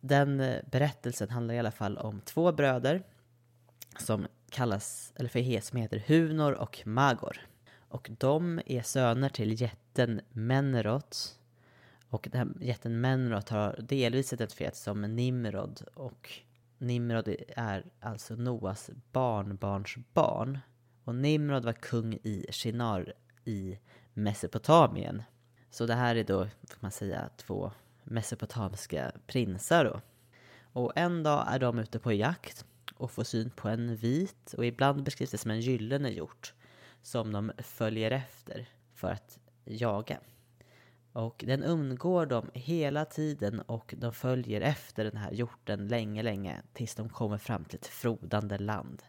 Den 0.00 0.40
eh, 0.40 0.62
berättelsen 0.70 1.30
handlar 1.30 1.54
i 1.54 1.58
alla 1.58 1.70
fall 1.70 1.98
om 1.98 2.20
två 2.20 2.52
bröder 2.52 3.02
som 3.98 4.26
kallas, 4.56 5.12
eller 5.16 5.28
för 5.28 5.40
he 5.40 5.60
som 5.60 5.78
heter 5.78 6.04
Hunor 6.06 6.52
och 6.52 6.82
Magor. 6.86 7.40
Och 7.88 8.10
de 8.18 8.60
är 8.66 8.82
söner 8.82 9.28
till 9.28 9.60
jätten 9.60 10.20
Menrot 10.32 11.38
och 12.10 12.28
den 12.32 12.38
här 12.38 12.64
jätten 12.64 13.00
Menrot 13.00 13.48
har 13.48 13.76
delvis 13.78 14.32
identifierats 14.32 14.82
som 14.82 15.02
Nimrod 15.02 15.82
och 15.94 16.30
Nimrod 16.78 17.34
är 17.48 17.84
alltså 18.00 18.34
Noas 18.34 18.90
barnbarns 19.12 19.96
barn. 20.12 20.58
Och 21.04 21.14
Nimrod 21.14 21.64
var 21.64 21.72
kung 21.72 22.14
i 22.14 22.46
Shinar 22.50 23.14
i 23.44 23.78
Mesopotamien. 24.14 25.22
Så 25.70 25.86
det 25.86 25.94
här 25.94 26.16
är 26.16 26.24
då, 26.24 26.44
får 26.44 26.78
man 26.80 26.90
säga, 26.90 27.30
två 27.36 27.72
mesopotamiska 28.04 29.12
prinsar 29.26 29.84
då. 29.84 30.00
Och 30.72 30.92
en 30.96 31.22
dag 31.22 31.46
är 31.48 31.58
de 31.58 31.78
ute 31.78 31.98
på 31.98 32.12
jakt 32.12 32.64
och 32.96 33.10
får 33.10 33.24
syn 33.24 33.50
på 33.50 33.68
en 33.68 33.96
vit 33.96 34.54
och 34.56 34.66
ibland 34.66 35.02
beskrivs 35.02 35.30
det 35.30 35.38
som 35.38 35.50
en 35.50 35.60
gyllene 35.60 36.10
hjort 36.10 36.54
som 37.02 37.32
de 37.32 37.52
följer 37.58 38.10
efter 38.10 38.68
för 38.94 39.08
att 39.08 39.38
jaga. 39.64 40.20
Och 41.12 41.44
den 41.46 41.62
undgår 41.62 42.26
dem 42.26 42.50
hela 42.54 43.04
tiden 43.04 43.60
och 43.60 43.94
de 43.98 44.12
följer 44.12 44.60
efter 44.60 45.04
den 45.04 45.16
här 45.16 45.32
hjorten 45.32 45.88
länge, 45.88 46.22
länge 46.22 46.62
tills 46.72 46.94
de 46.94 47.08
kommer 47.08 47.38
fram 47.38 47.64
till 47.64 47.78
ett 47.78 47.86
frodande 47.86 48.58
land. 48.58 49.02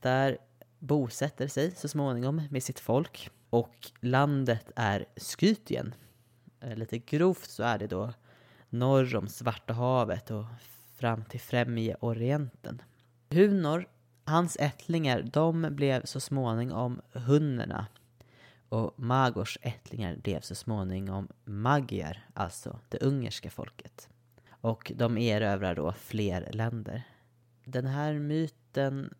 Där 0.00 0.38
bosätter 0.78 1.48
sig 1.48 1.70
så 1.70 1.88
småningom 1.88 2.42
med 2.50 2.62
sitt 2.62 2.80
folk 2.80 3.30
och 3.50 3.90
landet 4.00 4.72
är 4.76 5.06
Skytien. 5.16 5.94
Eh, 6.60 6.76
lite 6.76 6.98
grovt 6.98 7.50
så 7.50 7.62
är 7.62 7.78
det 7.78 7.86
då 7.86 8.12
norr 8.68 9.16
om 9.16 9.28
Svarta 9.28 9.72
havet 9.72 10.30
och 10.30 10.44
fram 10.98 11.24
till 11.24 11.40
Främje 11.40 11.96
Orienten. 12.00 12.82
Hunor, 13.30 13.88
hans 14.24 14.56
ättlingar, 14.60 15.22
de 15.22 15.66
blev 15.70 16.04
så 16.04 16.20
småningom 16.20 17.00
hunnerna 17.12 17.86
och 18.68 18.94
Magors 18.96 19.58
ättlingar 19.62 20.16
blev 20.16 20.40
så 20.40 20.54
småningom 20.54 21.28
Magyar, 21.44 22.18
alltså 22.34 22.80
det 22.88 22.98
ungerska 22.98 23.50
folket. 23.50 24.08
Och 24.60 24.92
de 24.96 25.18
erövrar 25.18 25.74
då 25.74 25.92
fler 25.92 26.50
länder. 26.52 27.02
Den 27.64 27.86
här 27.86 28.14
myten 28.14 29.14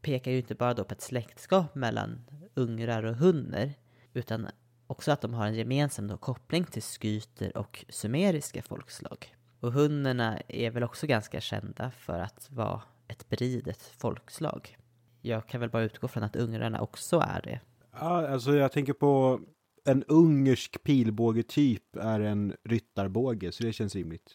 pekar 0.00 0.30
ju 0.30 0.36
inte 0.36 0.54
bara 0.54 0.74
då 0.74 0.84
på 0.84 0.94
ett 0.94 1.00
släktskap 1.02 1.74
mellan 1.74 2.20
ungrar 2.54 3.02
och 3.02 3.16
hunner 3.16 3.74
utan 4.12 4.48
också 4.86 5.12
att 5.12 5.20
de 5.20 5.34
har 5.34 5.46
en 5.46 5.54
gemensam 5.54 6.08
då 6.08 6.16
koppling 6.16 6.64
till 6.64 6.82
skyter 6.82 7.56
och 7.56 7.84
sumeriska 7.88 8.62
folkslag. 8.62 9.34
Och 9.62 9.72
hunnerna 9.72 10.38
är 10.48 10.70
väl 10.70 10.82
också 10.82 11.06
ganska 11.06 11.40
kända 11.40 11.90
för 11.90 12.18
att 12.18 12.48
vara 12.50 12.82
ett 13.08 13.28
bridet 13.28 13.82
folkslag. 13.98 14.76
Jag 15.20 15.46
kan 15.46 15.60
väl 15.60 15.70
bara 15.70 15.82
utgå 15.82 16.08
från 16.08 16.22
att 16.22 16.36
ungrarna 16.36 16.80
också 16.80 17.18
är 17.18 17.40
det. 17.44 17.60
Ja, 17.92 18.28
alltså 18.28 18.54
jag 18.54 18.72
tänker 18.72 18.92
på 18.92 19.40
en 19.84 20.04
ungersk 20.04 20.82
pilbågetyp 20.82 21.96
är 21.96 22.20
en 22.20 22.54
ryttarbåge, 22.64 23.52
så 23.52 23.62
det 23.62 23.72
känns 23.72 23.94
rimligt. 23.94 24.30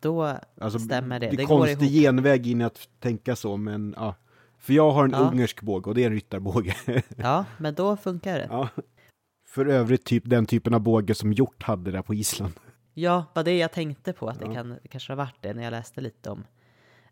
Då 0.00 0.36
Alltså, 0.60 0.78
stämmer 0.78 1.20
det. 1.20 1.30
Det 1.30 1.42
är 1.42 1.46
går 1.46 1.58
konstig 1.58 1.90
genväg 2.02 2.46
in 2.46 2.62
att 2.62 2.88
tänka 3.00 3.36
så, 3.36 3.56
men 3.56 3.94
ja. 3.96 4.14
För 4.58 4.72
jag 4.72 4.90
har 4.90 5.04
en 5.04 5.10
Ja. 5.10 5.18
ungersk 5.18 5.62
båge 5.62 5.84
och 5.88 5.94
det 5.94 6.02
är 6.02 6.06
en 6.06 6.12
ryttarbåge. 6.12 6.74
Ja, 7.16 7.44
men 7.58 7.74
då 7.74 7.96
funkar 7.96 8.38
det. 8.38 8.46
ja. 8.50 8.68
För 9.46 9.66
övrigt 9.66 10.04
typ 10.04 10.22
den 10.26 10.46
typen 10.46 10.74
av 10.74 10.80
båge 10.80 11.14
som 11.14 11.32
hjort 11.32 11.62
hade 11.62 11.90
där 11.90 12.02
på 12.02 12.14
Island. 12.14 12.52
Ja, 12.94 13.24
vad 13.34 13.44
det 13.44 13.58
jag 13.58 13.72
tänkte 13.72 14.12
på 14.12 14.28
att 14.28 14.38
det 14.40 14.46
Ja. 14.46 14.54
kan 14.54 14.78
kanske 14.90 15.12
har 15.12 15.16
varit 15.16 15.42
det 15.42 15.54
när 15.54 15.62
jag 15.64 15.70
läste 15.70 16.00
lite 16.00 16.30
om, 16.30 16.44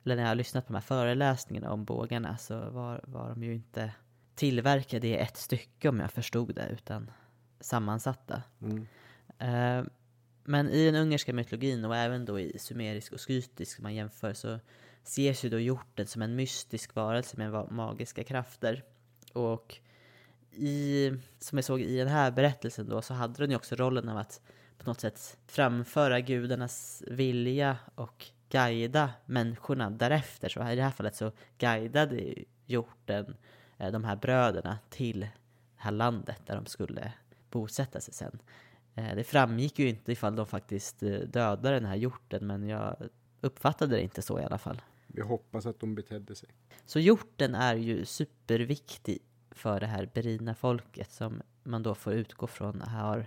eller 0.04 0.16
när 0.16 0.22
jag 0.22 0.30
har 0.30 0.34
lyssnat 0.34 0.66
på 0.66 0.72
de 0.72 0.76
här 0.76 0.82
föreläsningarna 0.82 1.72
om 1.72 1.84
bågarna 1.84 2.36
så 2.36 2.70
var, 2.70 3.00
var 3.04 3.28
de 3.28 3.42
ju 3.42 3.54
inte 3.54 3.92
tillverkade 4.34 5.06
i 5.06 5.16
ett 5.16 5.36
stycke 5.36 5.88
om 5.88 6.00
jag 6.00 6.10
förstod 6.10 6.54
det, 6.54 6.68
utan 6.68 7.10
sammansatta. 7.60 8.42
Mm. 8.60 8.86
Eh, 9.38 9.84
men 10.44 10.68
i 10.70 10.86
den 10.86 10.94
ungerska 10.94 11.32
mytologin 11.32 11.84
och 11.84 11.96
även 11.96 12.24
då 12.24 12.40
i 12.40 12.58
sumerisk 12.58 13.12
och 13.12 13.20
skytisk 13.20 13.78
om 13.78 13.82
man 13.82 13.94
jämför 13.94 14.32
så 14.34 14.58
ses 15.04 15.44
ju 15.44 15.48
då 15.48 15.58
hjorten 15.58 16.06
som 16.06 16.22
en 16.22 16.36
mystisk 16.36 16.94
varelse 16.94 17.36
med 17.36 17.72
magiska 17.72 18.24
krafter. 18.24 18.84
Och 19.32 19.76
i, 20.50 21.10
som 21.38 21.58
jag 21.58 21.64
såg 21.64 21.80
i 21.80 21.98
den 21.98 22.08
här 22.08 22.30
berättelsen 22.30 22.88
då 22.88 23.02
så 23.02 23.14
hade 23.14 23.34
den 23.34 23.50
ju 23.50 23.56
också 23.56 23.74
rollen 23.74 24.08
av 24.08 24.16
att 24.16 24.40
på 24.84 24.90
något 24.90 25.00
sätt 25.00 25.38
framföra 25.46 26.20
gudarnas 26.20 27.02
vilja 27.06 27.76
och 27.94 28.26
guida 28.48 29.10
människorna 29.26 29.90
därefter. 29.90 30.48
Så 30.48 30.68
i 30.68 30.76
det 30.76 30.82
här 30.82 30.90
fallet 30.90 31.16
så 31.16 31.32
guidade 31.58 32.34
hjorten 32.66 33.36
eh, 33.78 33.92
de 33.92 34.04
här 34.04 34.16
bröderna 34.16 34.78
till 34.90 35.20
det 35.20 35.30
här 35.76 35.90
landet 35.90 36.42
där 36.46 36.56
de 36.56 36.66
skulle 36.66 37.12
bosätta 37.50 38.00
sig 38.00 38.14
sen. 38.14 38.38
Eh, 38.94 39.14
Det 39.14 39.24
framgick 39.24 39.78
ju 39.78 39.88
inte 39.88 40.12
ifall 40.12 40.36
de 40.36 40.46
faktiskt 40.46 41.02
eh, 41.02 41.10
dödade 41.10 41.70
den 41.70 41.84
här 41.84 41.96
hjorten 41.96 42.46
men 42.46 42.68
jag 42.68 42.96
uppfattade 43.40 43.96
det 43.96 44.02
inte 44.02 44.22
så 44.22 44.40
i 44.40 44.44
alla 44.44 44.58
fall. 44.58 44.82
Vi 45.06 45.22
hoppas 45.22 45.66
att 45.66 45.80
de 45.80 45.94
betedde 45.94 46.34
sig. 46.34 46.48
Så 46.86 46.98
hjorten 46.98 47.54
är 47.54 47.74
ju 47.74 48.04
superviktig 48.04 49.18
för 49.50 49.80
det 49.80 49.86
här 49.86 50.10
berina 50.14 50.54
folket 50.54 51.10
som 51.12 51.42
man 51.62 51.82
då 51.82 51.94
får 51.94 52.12
utgå 52.12 52.46
från 52.46 52.80
har 52.80 53.26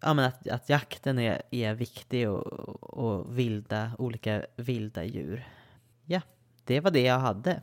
Ja 0.00 0.14
men 0.14 0.24
att, 0.24 0.48
att 0.48 0.68
jakten 0.68 1.18
är, 1.18 1.42
är 1.50 1.74
viktig 1.74 2.30
och, 2.30 2.46
och 2.98 3.38
vilda, 3.38 3.92
olika 3.98 4.46
vilda 4.56 5.04
djur. 5.04 5.48
Ja, 6.04 6.20
det 6.64 6.80
var 6.80 6.90
det 6.90 7.02
jag 7.02 7.18
hade. 7.18 7.62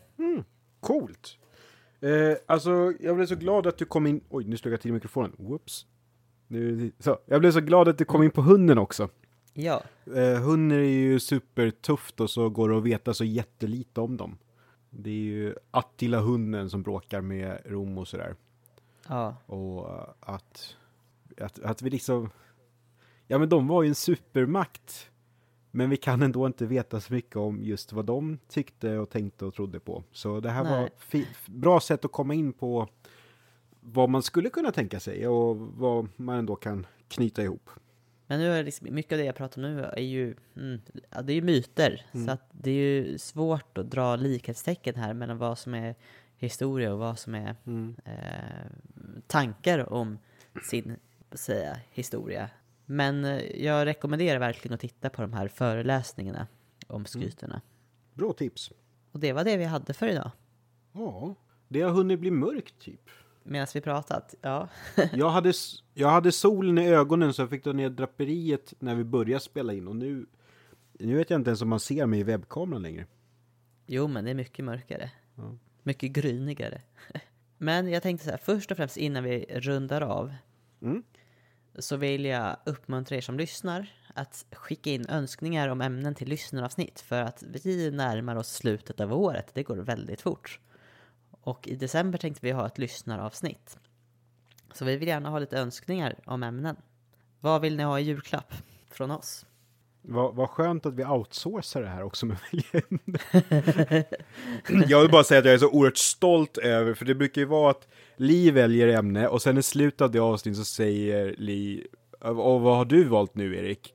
Coolt! 0.79 1.37
Eh, 2.01 2.37
alltså, 2.45 2.93
jag 2.99 3.15
blev 3.15 3.25
så 3.25 3.35
glad 3.35 3.67
att 3.67 3.77
du 3.77 3.85
kom 3.85 4.07
in... 4.07 4.21
Oj, 4.29 4.43
nu 4.43 4.57
slog 4.57 4.73
jag 4.73 4.81
till 4.81 4.93
mikrofonen. 4.93 5.35
Whoops. 5.37 5.85
Nu, 6.47 6.91
så. 6.99 7.17
Jag 7.25 7.39
blev 7.41 7.51
så 7.51 7.59
glad 7.61 7.87
att 7.87 7.97
du 7.97 8.05
kom 8.05 8.23
in 8.23 8.31
på 8.31 8.41
hunden 8.41 8.77
också. 8.77 9.09
Ja, 9.53 9.83
Eh, 10.15 10.41
hunden 10.41 10.79
är 10.79 10.83
ju 10.83 11.19
supertufft 11.19 12.19
och 12.19 12.29
så 12.29 12.49
går 12.49 12.69
det 12.69 12.77
att 12.77 12.83
veta 12.83 13.13
så 13.13 13.23
jättelite 13.23 14.01
om 14.01 14.17
dem. 14.17 14.37
Det 14.89 15.09
är 15.09 15.13
ju 15.13 15.55
Attila 15.71 16.19
hunden 16.19 16.69
som 16.69 16.83
bråkar 16.83 17.21
med 17.21 17.61
Rom 17.65 17.97
och 17.97 18.07
sådär. 18.07 18.35
ja, 19.07 19.35
Och 19.45 19.89
eh, 19.89 20.07
att, 20.19 20.75
att, 21.41 21.59
att 21.59 21.81
vi 21.81 21.89
liksom... 21.89 22.29
Ja 23.27 23.37
men 23.37 23.49
de 23.49 23.67
var 23.67 23.83
ju 23.83 23.89
en 23.89 23.95
supermakt. 23.95 25.09
Men 25.71 25.89
vi 25.89 25.97
kan 25.97 26.21
ändå 26.21 26.45
inte 26.47 26.65
veta 26.65 27.01
så 27.01 27.13
mycket 27.13 27.35
om 27.35 27.63
just 27.63 27.93
vad 27.93 28.05
de 28.05 28.39
tyckte 28.47 28.97
och 28.97 29.09
tänkte 29.09 29.45
och 29.45 29.53
trodde 29.53 29.79
på. 29.79 30.03
Så 30.11 30.39
det 30.39 30.49
här 30.49 30.63
var 30.63 30.81
Nej. 30.81 30.89
fi- 30.97 31.27
bra 31.45 31.79
sätt 31.79 32.05
att 32.05 32.11
komma 32.11 32.33
in 32.33 32.53
på 32.53 32.87
vad 33.79 34.09
man 34.09 34.23
skulle 34.23 34.49
kunna 34.49 34.71
tänka 34.71 34.99
sig 34.99 35.27
och 35.27 35.57
vad 35.57 36.07
man 36.15 36.37
ändå 36.37 36.55
kan 36.55 36.87
knyta 37.07 37.43
ihop. 37.43 37.69
Men 38.27 38.39
nu 38.39 38.51
är 38.51 38.63
liksom, 38.63 38.87
mycket 38.91 39.11
av 39.11 39.17
det 39.17 39.25
jag 39.25 39.35
pratar 39.35 39.63
om 39.63 39.75
nu 39.75 39.83
är 39.83 40.01
ju, 40.01 40.35
mm, 40.55 40.81
ja, 41.09 41.21
det 41.21 41.33
är 41.33 41.35
ju 41.35 41.41
myter. 41.41 42.05
Så 42.25 42.31
att 42.31 42.49
det 42.51 42.71
är 42.71 42.73
ju 42.73 43.17
svårt 43.17 43.77
att 43.77 43.91
dra 43.91 44.15
likhetstecken 44.15 44.95
här 44.95 45.13
mellan 45.13 45.37
vad 45.37 45.57
som 45.57 45.73
är 45.73 45.95
historia 46.37 46.93
och 46.93 46.99
vad 46.99 47.19
som 47.19 47.35
är 47.35 47.55
eh, 48.05 48.71
tankar 49.27 49.93
om 49.93 50.17
sin, 50.69 50.95
säga, 51.37 51.79
historia. 51.91 52.49
Men 52.85 53.25
eh, 53.25 53.63
jag 53.65 53.85
rekommenderar 53.85 54.39
verkligen 54.39 54.75
att 54.75 54.79
titta 54.81 55.09
på 55.09 55.21
de 55.21 55.33
här 55.33 55.47
föreläsningarna 55.47 56.47
om 56.87 57.05
skyterna. 57.05 57.61
Bra 58.13 58.33
tips. 58.33 58.71
Och 59.11 59.19
det 59.19 59.33
var 59.33 59.43
det 59.43 59.57
vi 59.57 59.63
hade 59.63 59.93
för 59.93 60.07
idag. 60.07 60.31
Ja, 60.91 61.35
det 61.67 61.81
har 61.81 61.91
hunnit 61.91 62.19
bli 62.19 62.31
mörkt 62.31 62.79
typ. 62.79 63.09
Medan 63.43 63.67
vi 63.73 63.81
pratat, 63.81 64.35
ja. 64.41 64.67
Jag 65.13 65.29
hade, 65.29 65.53
jag 65.93 66.09
hade 66.09 66.31
solen 66.31 66.77
i 66.77 66.87
ögonen 66.87 67.33
så 67.33 67.41
jag 67.41 67.49
fick 67.49 67.63
ta 67.63 67.73
ner 67.73 67.89
draperiet 67.89 68.73
när 68.79 68.95
vi 68.95 69.03
började 69.03 69.39
spela 69.39 69.73
in 69.73 69.87
och 69.87 69.95
nu, 69.95 70.25
nu 70.93 71.15
vet 71.17 71.29
jag 71.29 71.39
inte 71.39 71.49
ens 71.49 71.61
om 71.61 71.69
man 71.69 71.79
ser 71.79 72.05
mig 72.05 72.19
i 72.19 72.23
webbkameran 72.23 72.81
längre. 72.81 73.05
Jo, 73.85 74.07
men 74.07 74.25
det 74.25 74.31
är 74.31 74.35
mycket 74.35 74.65
mörkare. 74.65 75.11
Ja. 75.35 75.57
Mycket 75.83 76.11
grynigare. 76.11 76.81
men 77.57 77.89
jag 77.89 78.03
tänkte 78.03 78.25
så 78.25 78.31
här, 78.31 78.37
först 78.37 78.71
och 78.71 78.77
främst 78.77 78.97
innan 78.97 79.23
vi 79.23 79.45
rundar 79.49 80.01
av 80.01 80.33
Mm 80.81 81.03
så 81.79 81.97
vill 81.97 82.25
jag 82.25 82.57
uppmuntra 82.65 83.17
er 83.17 83.21
som 83.21 83.37
lyssnar 83.37 83.87
att 84.13 84.45
skicka 84.51 84.89
in 84.89 85.05
önskningar 85.09 85.69
om 85.69 85.81
ämnen 85.81 86.15
till 86.15 86.29
lyssnaravsnitt 86.29 87.01
för 87.01 87.21
att 87.21 87.43
vi 87.63 87.91
närmar 87.91 88.35
oss 88.35 88.53
slutet 88.53 88.99
av 88.99 89.13
året. 89.13 89.51
Det 89.53 89.63
går 89.63 89.77
väldigt 89.77 90.21
fort. 90.21 90.59
Och 91.41 91.67
i 91.67 91.75
december 91.75 92.17
tänkte 92.17 92.45
vi 92.45 92.51
ha 92.51 92.67
ett 92.67 92.77
lyssnaravsnitt. 92.77 93.77
Så 94.73 94.85
vi 94.85 94.97
vill 94.97 95.07
gärna 95.07 95.29
ha 95.29 95.39
lite 95.39 95.57
önskningar 95.57 96.15
om 96.25 96.43
ämnen. 96.43 96.75
Vad 97.39 97.61
vill 97.61 97.77
ni 97.77 97.83
ha 97.83 97.99
i 97.99 98.03
julklapp 98.03 98.53
från 98.89 99.11
oss? 99.11 99.45
Vad, 100.07 100.35
vad 100.35 100.49
skönt 100.49 100.85
att 100.85 100.93
vi 100.93 101.05
outsourcar 101.05 101.81
det 101.81 101.87
här 101.87 102.03
också 102.03 102.25
med 102.25 102.37
Jag 104.87 105.01
vill 105.01 105.11
bara 105.11 105.23
säga 105.23 105.39
att 105.39 105.45
jag 105.45 105.53
är 105.53 105.57
så 105.57 105.69
oerhört 105.69 105.97
stolt 105.97 106.57
över, 106.57 106.93
för 106.93 107.05
det 107.05 107.15
brukar 107.15 107.41
ju 107.41 107.47
vara 107.47 107.71
att 107.71 107.87
Li 108.17 108.51
väljer 108.51 108.87
ämne 108.87 109.27
och 109.27 109.41
sen 109.41 109.57
i 109.57 109.63
slutet 109.63 110.01
av 110.01 110.11
det 110.11 110.19
avsnittet 110.19 110.57
så 110.57 110.65
säger 110.65 111.35
Li, 111.37 111.87
och 112.19 112.61
vad 112.61 112.77
har 112.77 112.85
du 112.85 113.03
valt 113.03 113.35
nu 113.35 113.55
Erik? 113.57 113.93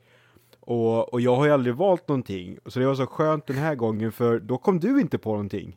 Och, 0.60 1.12
och 1.12 1.20
jag 1.20 1.36
har 1.36 1.46
ju 1.46 1.52
aldrig 1.52 1.74
valt 1.74 2.08
någonting, 2.08 2.58
så 2.66 2.78
det 2.80 2.86
var 2.86 2.94
så 2.94 3.06
skönt 3.06 3.46
den 3.46 3.56
här 3.56 3.74
gången 3.74 4.12
för 4.12 4.38
då 4.38 4.58
kom 4.58 4.80
du 4.80 5.00
inte 5.00 5.18
på 5.18 5.30
någonting. 5.30 5.76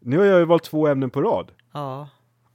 Nu 0.00 0.18
har 0.18 0.24
jag 0.24 0.38
ju 0.38 0.44
valt 0.44 0.64
två 0.64 0.86
ämnen 0.88 1.10
på 1.10 1.22
rad. 1.22 1.52
Ja, 1.72 2.08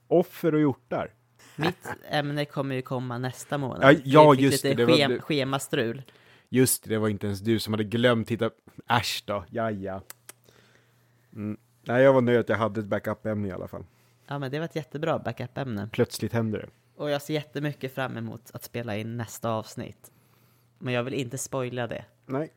Offer 0.07 0.53
och 0.53 0.60
hjortar. 0.61 1.14
mitt 1.56 1.88
ämne 2.11 2.45
kommer 2.45 2.76
ju 2.76 2.81
komma 2.81 3.18
nästa 3.18 3.57
månad. 3.57 3.80
Ja, 3.84 3.99
ja, 4.03 4.35
just 4.35 4.64
lite 4.64 4.76
det, 4.76 4.85
det 4.85 4.91
var 4.91 4.97
schem- 4.97 5.10
det. 5.14 5.19
schemastrul. 5.22 6.01
Just 6.49 6.84
det, 6.84 6.89
det 6.89 6.97
var 6.97 7.09
inte 7.09 7.26
ens 7.27 7.39
du 7.39 7.59
som 7.59 7.73
hade 7.73 7.84
glömt 7.84 8.27
titta. 8.27 8.49
Äsch 8.89 9.23
då, 9.26 9.45
jaja. 9.49 10.01
Mm. 11.34 11.57
Nej, 11.81 12.03
jag 12.03 12.13
var 12.13 12.21
nöjd 12.21 12.39
att 12.39 12.49
jag 12.49 12.57
hade 12.57 12.80
ett 12.80 12.85
backup-ämne 12.85 13.47
i 13.47 13.51
alla 13.51 13.67
fall. 13.67 13.85
Ja, 14.27 14.39
men 14.39 14.51
det 14.51 14.59
var 14.59 14.65
ett 14.65 14.76
jättebra 14.76 15.19
backup-ämne. 15.19 15.89
Plötsligt 15.91 16.34
händer 16.34 16.59
det. 16.59 16.69
Och 16.95 17.09
jag 17.09 17.21
ser 17.21 17.34
jättemycket 17.34 17.93
fram 17.95 18.17
emot 18.17 18.51
att 18.53 18.63
spela 18.63 18.97
in 18.97 19.17
nästa 19.17 19.49
avsnitt. 19.49 20.11
Men 20.80 20.93
jag 20.93 21.03
vill 21.03 21.13
inte 21.13 21.38
spoila 21.38 21.88
det. 21.88 22.05
Nej. 22.26 22.53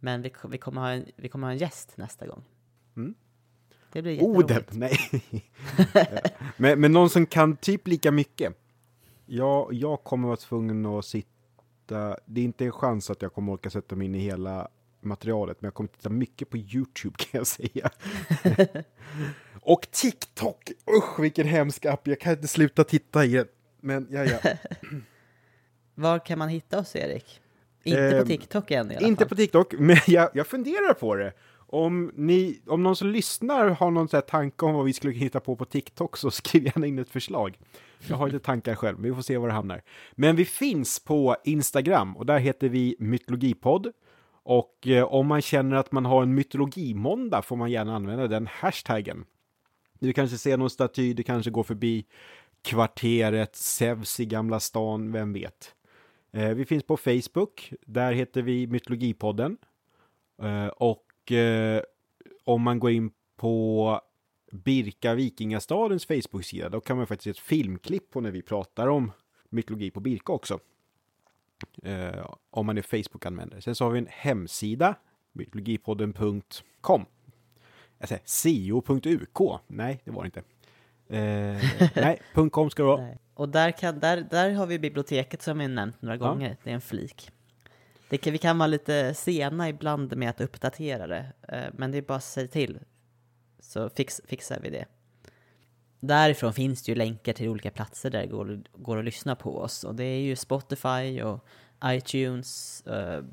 Men 0.00 0.22
vi, 0.22 0.32
vi, 0.48 0.58
kommer, 0.58 0.80
ha 0.80 0.90
en, 0.90 1.04
vi 1.16 1.28
kommer 1.28 1.46
ha 1.46 1.52
en 1.52 1.58
gäst 1.58 1.96
nästa 1.96 2.26
gång. 2.26 2.44
Mm. 2.96 3.14
Det 3.92 4.02
blir. 4.02 4.22
Oden, 4.22 4.64
nej. 4.70 4.98
men, 6.56 6.80
men 6.80 6.92
någon 6.92 7.10
som 7.10 7.26
kan 7.26 7.56
typ 7.56 7.88
lika 7.88 8.10
mycket. 8.10 8.58
Ja, 9.26 9.68
jag 9.72 10.04
kommer 10.04 10.28
vara 10.28 10.36
tvungen 10.36 10.86
att 10.86 11.04
sitta, 11.04 11.28
det 12.26 12.40
är 12.40 12.44
inte 12.44 12.64
en 12.64 12.72
chans 12.72 13.10
att 13.10 13.22
jag 13.22 13.34
kommer 13.34 13.52
orka 13.52 13.70
sätta 13.70 13.96
mig 13.96 14.04
in 14.04 14.14
i 14.14 14.18
hela 14.18 14.68
materialet, 15.00 15.60
men 15.60 15.66
jag 15.66 15.74
kommer 15.74 15.88
titta 15.88 16.08
mycket 16.08 16.50
på 16.50 16.56
YouTube 16.56 17.16
kan 17.18 17.38
jag 17.38 17.46
säga. 17.46 17.90
och 19.60 19.90
TikTok, 19.90 20.70
usch 20.98 21.20
vilken 21.20 21.46
hemsk 21.46 21.86
app, 21.86 22.06
jag 22.06 22.20
kan 22.20 22.32
inte 22.32 22.48
sluta 22.48 22.84
titta 22.84 23.24
i 23.24 23.32
den. 23.32 23.46
Men 23.80 24.06
ja, 24.10 24.24
ja. 24.24 24.38
Var 25.94 26.18
kan 26.18 26.38
man 26.38 26.48
hitta 26.48 26.78
oss, 26.78 26.96
Erik? 26.96 27.40
Inte 27.84 28.10
på 28.10 28.16
Ehm, 28.16 28.26
TikTok 28.26 28.70
än 28.70 28.92
i 28.92 28.96
alla 28.96 29.06
Inte 29.06 29.20
fall. 29.20 29.28
på 29.28 29.34
TikTok, 29.36 29.74
men 29.78 29.96
jag, 30.06 30.30
jag 30.34 30.46
funderar 30.46 30.94
på 30.94 31.14
det. 31.14 31.32
Om, 31.66 32.12
ni, 32.14 32.60
om 32.66 32.82
någon 32.82 32.96
som 32.96 33.08
lyssnar 33.08 33.68
har 33.68 33.90
någon 33.90 34.08
så 34.08 34.20
tanke 34.20 34.64
om 34.64 34.74
vad 34.74 34.84
vi 34.84 34.92
skulle 34.92 35.12
hitta 35.12 35.40
på 35.40 35.56
på 35.56 35.64
TikTok 35.64 36.16
så 36.16 36.30
skriv 36.30 36.64
gärna 36.64 36.86
in 36.86 36.98
ett 36.98 37.08
förslag. 37.08 37.58
Jag 38.08 38.16
har 38.16 38.26
inte 38.26 38.38
tankar 38.38 38.74
själv, 38.74 38.98
men 38.98 39.10
vi 39.10 39.14
får 39.14 39.22
se 39.22 39.38
var 39.38 39.48
det 39.48 39.54
hamnar. 39.54 39.82
Men 40.12 40.36
vi 40.36 40.44
finns 40.44 41.04
på 41.04 41.36
Instagram 41.44 42.16
och 42.16 42.26
där 42.26 42.38
heter 42.38 42.68
vi 42.68 42.96
Mytologipodd. 42.98 43.92
Och 44.44 44.86
eh, 44.86 45.04
om 45.04 45.26
man 45.26 45.42
känner 45.42 45.76
att 45.76 45.92
man 45.92 46.04
har 46.04 46.22
en 46.22 46.34
mytologimåndag 46.34 47.42
får 47.42 47.56
man 47.56 47.70
gärna 47.70 47.96
använda 47.96 48.28
den 48.28 48.46
hashtaggen. 48.46 49.24
Du 49.98 50.12
kanske 50.12 50.38
ser 50.38 50.56
någon 50.56 50.70
staty, 50.70 51.14
du 51.14 51.22
kanske 51.22 51.50
går 51.50 51.62
förbi 51.62 52.06
kvarteret 52.62 53.56
Zeus 53.56 54.20
i 54.20 54.26
Gamla 54.26 54.60
stan, 54.60 55.12
vem 55.12 55.32
vet. 55.32 55.74
Eh, 56.32 56.48
vi 56.48 56.64
finns 56.64 56.84
på 56.84 56.96
Facebook, 56.96 57.72
där 57.86 58.12
heter 58.12 58.42
vi 58.42 58.66
Mytologipodden. 58.66 59.56
Eh, 60.42 60.66
och 60.66 61.32
eh, 61.32 61.82
om 62.44 62.62
man 62.62 62.78
går 62.78 62.90
in 62.90 63.10
på 63.36 64.00
Birka 64.52 65.14
Vikingastadens 65.14 66.06
Facebook-sida, 66.06 66.68
då 66.68 66.80
kan 66.80 66.96
man 66.96 67.06
faktiskt 67.06 67.24
se 67.24 67.30
ett 67.30 67.38
filmklipp 67.46 68.10
på 68.10 68.20
när 68.20 68.30
vi 68.30 68.42
pratar 68.42 68.86
om 68.88 69.12
mytologi 69.48 69.90
på 69.90 70.00
Birka 70.00 70.32
också. 70.32 70.58
Eh, 71.82 72.26
om 72.50 72.66
man 72.66 72.78
är 72.78 72.82
Facebook-användare. 72.82 73.60
Sen 73.60 73.74
så 73.74 73.84
har 73.84 73.90
vi 73.90 73.98
en 73.98 74.06
hemsida, 74.10 74.94
mytologipodden.com. 75.32 77.04
Jag 77.98 78.20
säger 78.24 78.80
co.uk. 78.80 79.60
Nej, 79.66 80.00
det 80.04 80.10
var 80.10 80.22
det 80.22 80.26
inte. 80.26 80.42
Eh, 81.08 81.90
nej, 81.94 82.20
.com 82.50 82.70
ska 82.70 82.82
det 82.82 82.86
vara. 82.88 83.08
Och 83.34 83.48
där, 83.48 83.70
kan, 83.70 84.00
där, 84.00 84.26
där 84.30 84.50
har 84.52 84.66
vi 84.66 84.78
biblioteket 84.78 85.42
som 85.42 85.58
vi 85.58 85.68
nämnt 85.68 86.02
några 86.02 86.16
Ja. 86.16 86.28
gånger, 86.28 86.56
det 86.64 86.70
är 86.70 86.74
en 86.74 86.80
flik. 86.80 87.30
Det 88.08 88.18
kan, 88.18 88.32
vi 88.32 88.38
kan 88.38 88.58
vara 88.58 88.66
lite 88.66 89.14
sena 89.14 89.68
ibland 89.68 90.16
med 90.16 90.30
att 90.30 90.40
uppdatera 90.40 91.06
det, 91.06 91.26
eh, 91.48 91.64
men 91.72 91.90
det 91.92 91.98
är 91.98 92.02
bara 92.02 92.14
att 92.16 92.24
säga 92.24 92.48
till, 92.48 92.78
så 93.62 93.90
fix, 93.90 94.20
fixar 94.24 94.60
vi 94.62 94.70
det. 94.70 94.84
Därifrån 96.00 96.52
finns 96.52 96.82
det 96.82 96.92
ju 96.92 96.96
länkar 96.96 97.32
till 97.32 97.48
olika 97.48 97.70
platser 97.70 98.10
där 98.10 98.20
det 98.20 98.26
går, 98.26 98.62
går 98.72 98.98
att 98.98 99.04
lyssna 99.04 99.36
på 99.36 99.58
oss, 99.58 99.84
och 99.84 99.94
det 99.94 100.04
är 100.04 100.20
ju 100.20 100.36
Spotify 100.36 101.22
och 101.22 101.46
iTunes, 101.84 102.82
eh, 102.86 103.24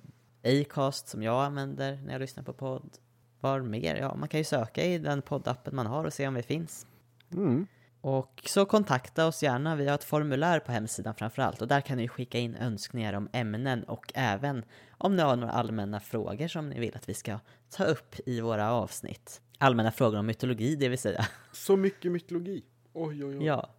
Acast 0.44 1.08
som 1.08 1.24
jag 1.24 1.46
använder 1.46 2.00
när 2.06 2.12
jag 2.12 2.20
lyssnar 2.20 2.44
på 2.44 2.54
podd. 2.54 2.98
Var 3.40 3.60
mer? 3.60 3.96
Ja, 3.96 4.16
man 4.16 4.30
kan 4.30 4.38
ju 4.38 4.44
söka 4.44 4.84
i 4.86 4.98
den 4.98 5.22
poddappen 5.22 5.76
man 5.76 5.86
har 5.86 6.06
och 6.06 6.14
se 6.14 6.28
om 6.28 6.34
vi 6.34 6.44
finns. 6.44 6.88
Mm. 7.34 7.68
Och 8.02 8.44
så 8.46 8.66
kontakta 8.66 9.28
oss 9.28 9.44
gärna, 9.44 9.76
vi 9.76 9.88
har 9.88 9.96
ett 9.96 10.04
formulär 10.04 10.60
på 10.60 10.72
hemsidan 10.72 11.16
framförallt 11.16 11.62
och 11.62 11.68
där 11.68 11.82
kan 11.82 11.98
ni 11.98 12.08
skicka 12.08 12.40
in 12.40 12.56
önskningar 12.56 13.14
om 13.14 13.30
ämnen 13.34 13.84
och 13.84 14.12
även 14.16 14.66
om 14.92 15.16
ni 15.16 15.22
har 15.22 15.36
några 15.36 15.54
allmänna 15.54 16.00
frågor 16.00 16.48
som 16.48 16.70
ni 16.70 16.80
vill 16.80 16.96
att 16.96 17.10
vi 17.10 17.14
ska 17.14 17.40
ta 17.70 17.84
upp 17.84 18.16
i 18.26 18.42
våra 18.42 18.72
avsnitt. 18.72 19.42
Allmänna 19.62 19.92
frågor 19.92 20.20
om 20.20 20.26
mytologi, 20.26 20.76
det 20.76 20.90
vill 20.90 21.00
säga. 21.00 21.26
Så 21.52 21.78
mycket 21.78 22.12
mytologi. 22.12 22.64
Oj, 22.94 23.26
oj, 23.26 23.38
oj. 23.38 23.46
Ja, 23.46 23.70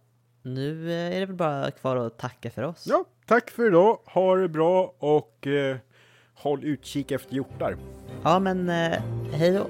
nu 0.41 0.91
eh, 0.91 1.15
är 1.15 1.19
det 1.19 1.25
väl 1.25 1.35
bara 1.35 1.71
kvar 1.71 1.97
att 1.97 2.19
tacka 2.19 2.51
för 2.51 2.63
oss. 2.63 2.85
Ja, 2.87 3.05
tack 3.25 3.49
för 3.49 3.67
idag. 3.67 3.99
Ha 4.05 4.35
det 4.35 4.49
bra 4.49 4.95
och 4.99 5.47
eh, 5.47 5.77
håll 6.33 6.63
utkik 6.63 7.11
efter 7.11 7.35
hjortar. 7.35 7.77
Ja, 8.23 8.39
men 8.39 8.69
eh, 8.69 9.01
hej 9.33 9.51
då. 9.51 9.67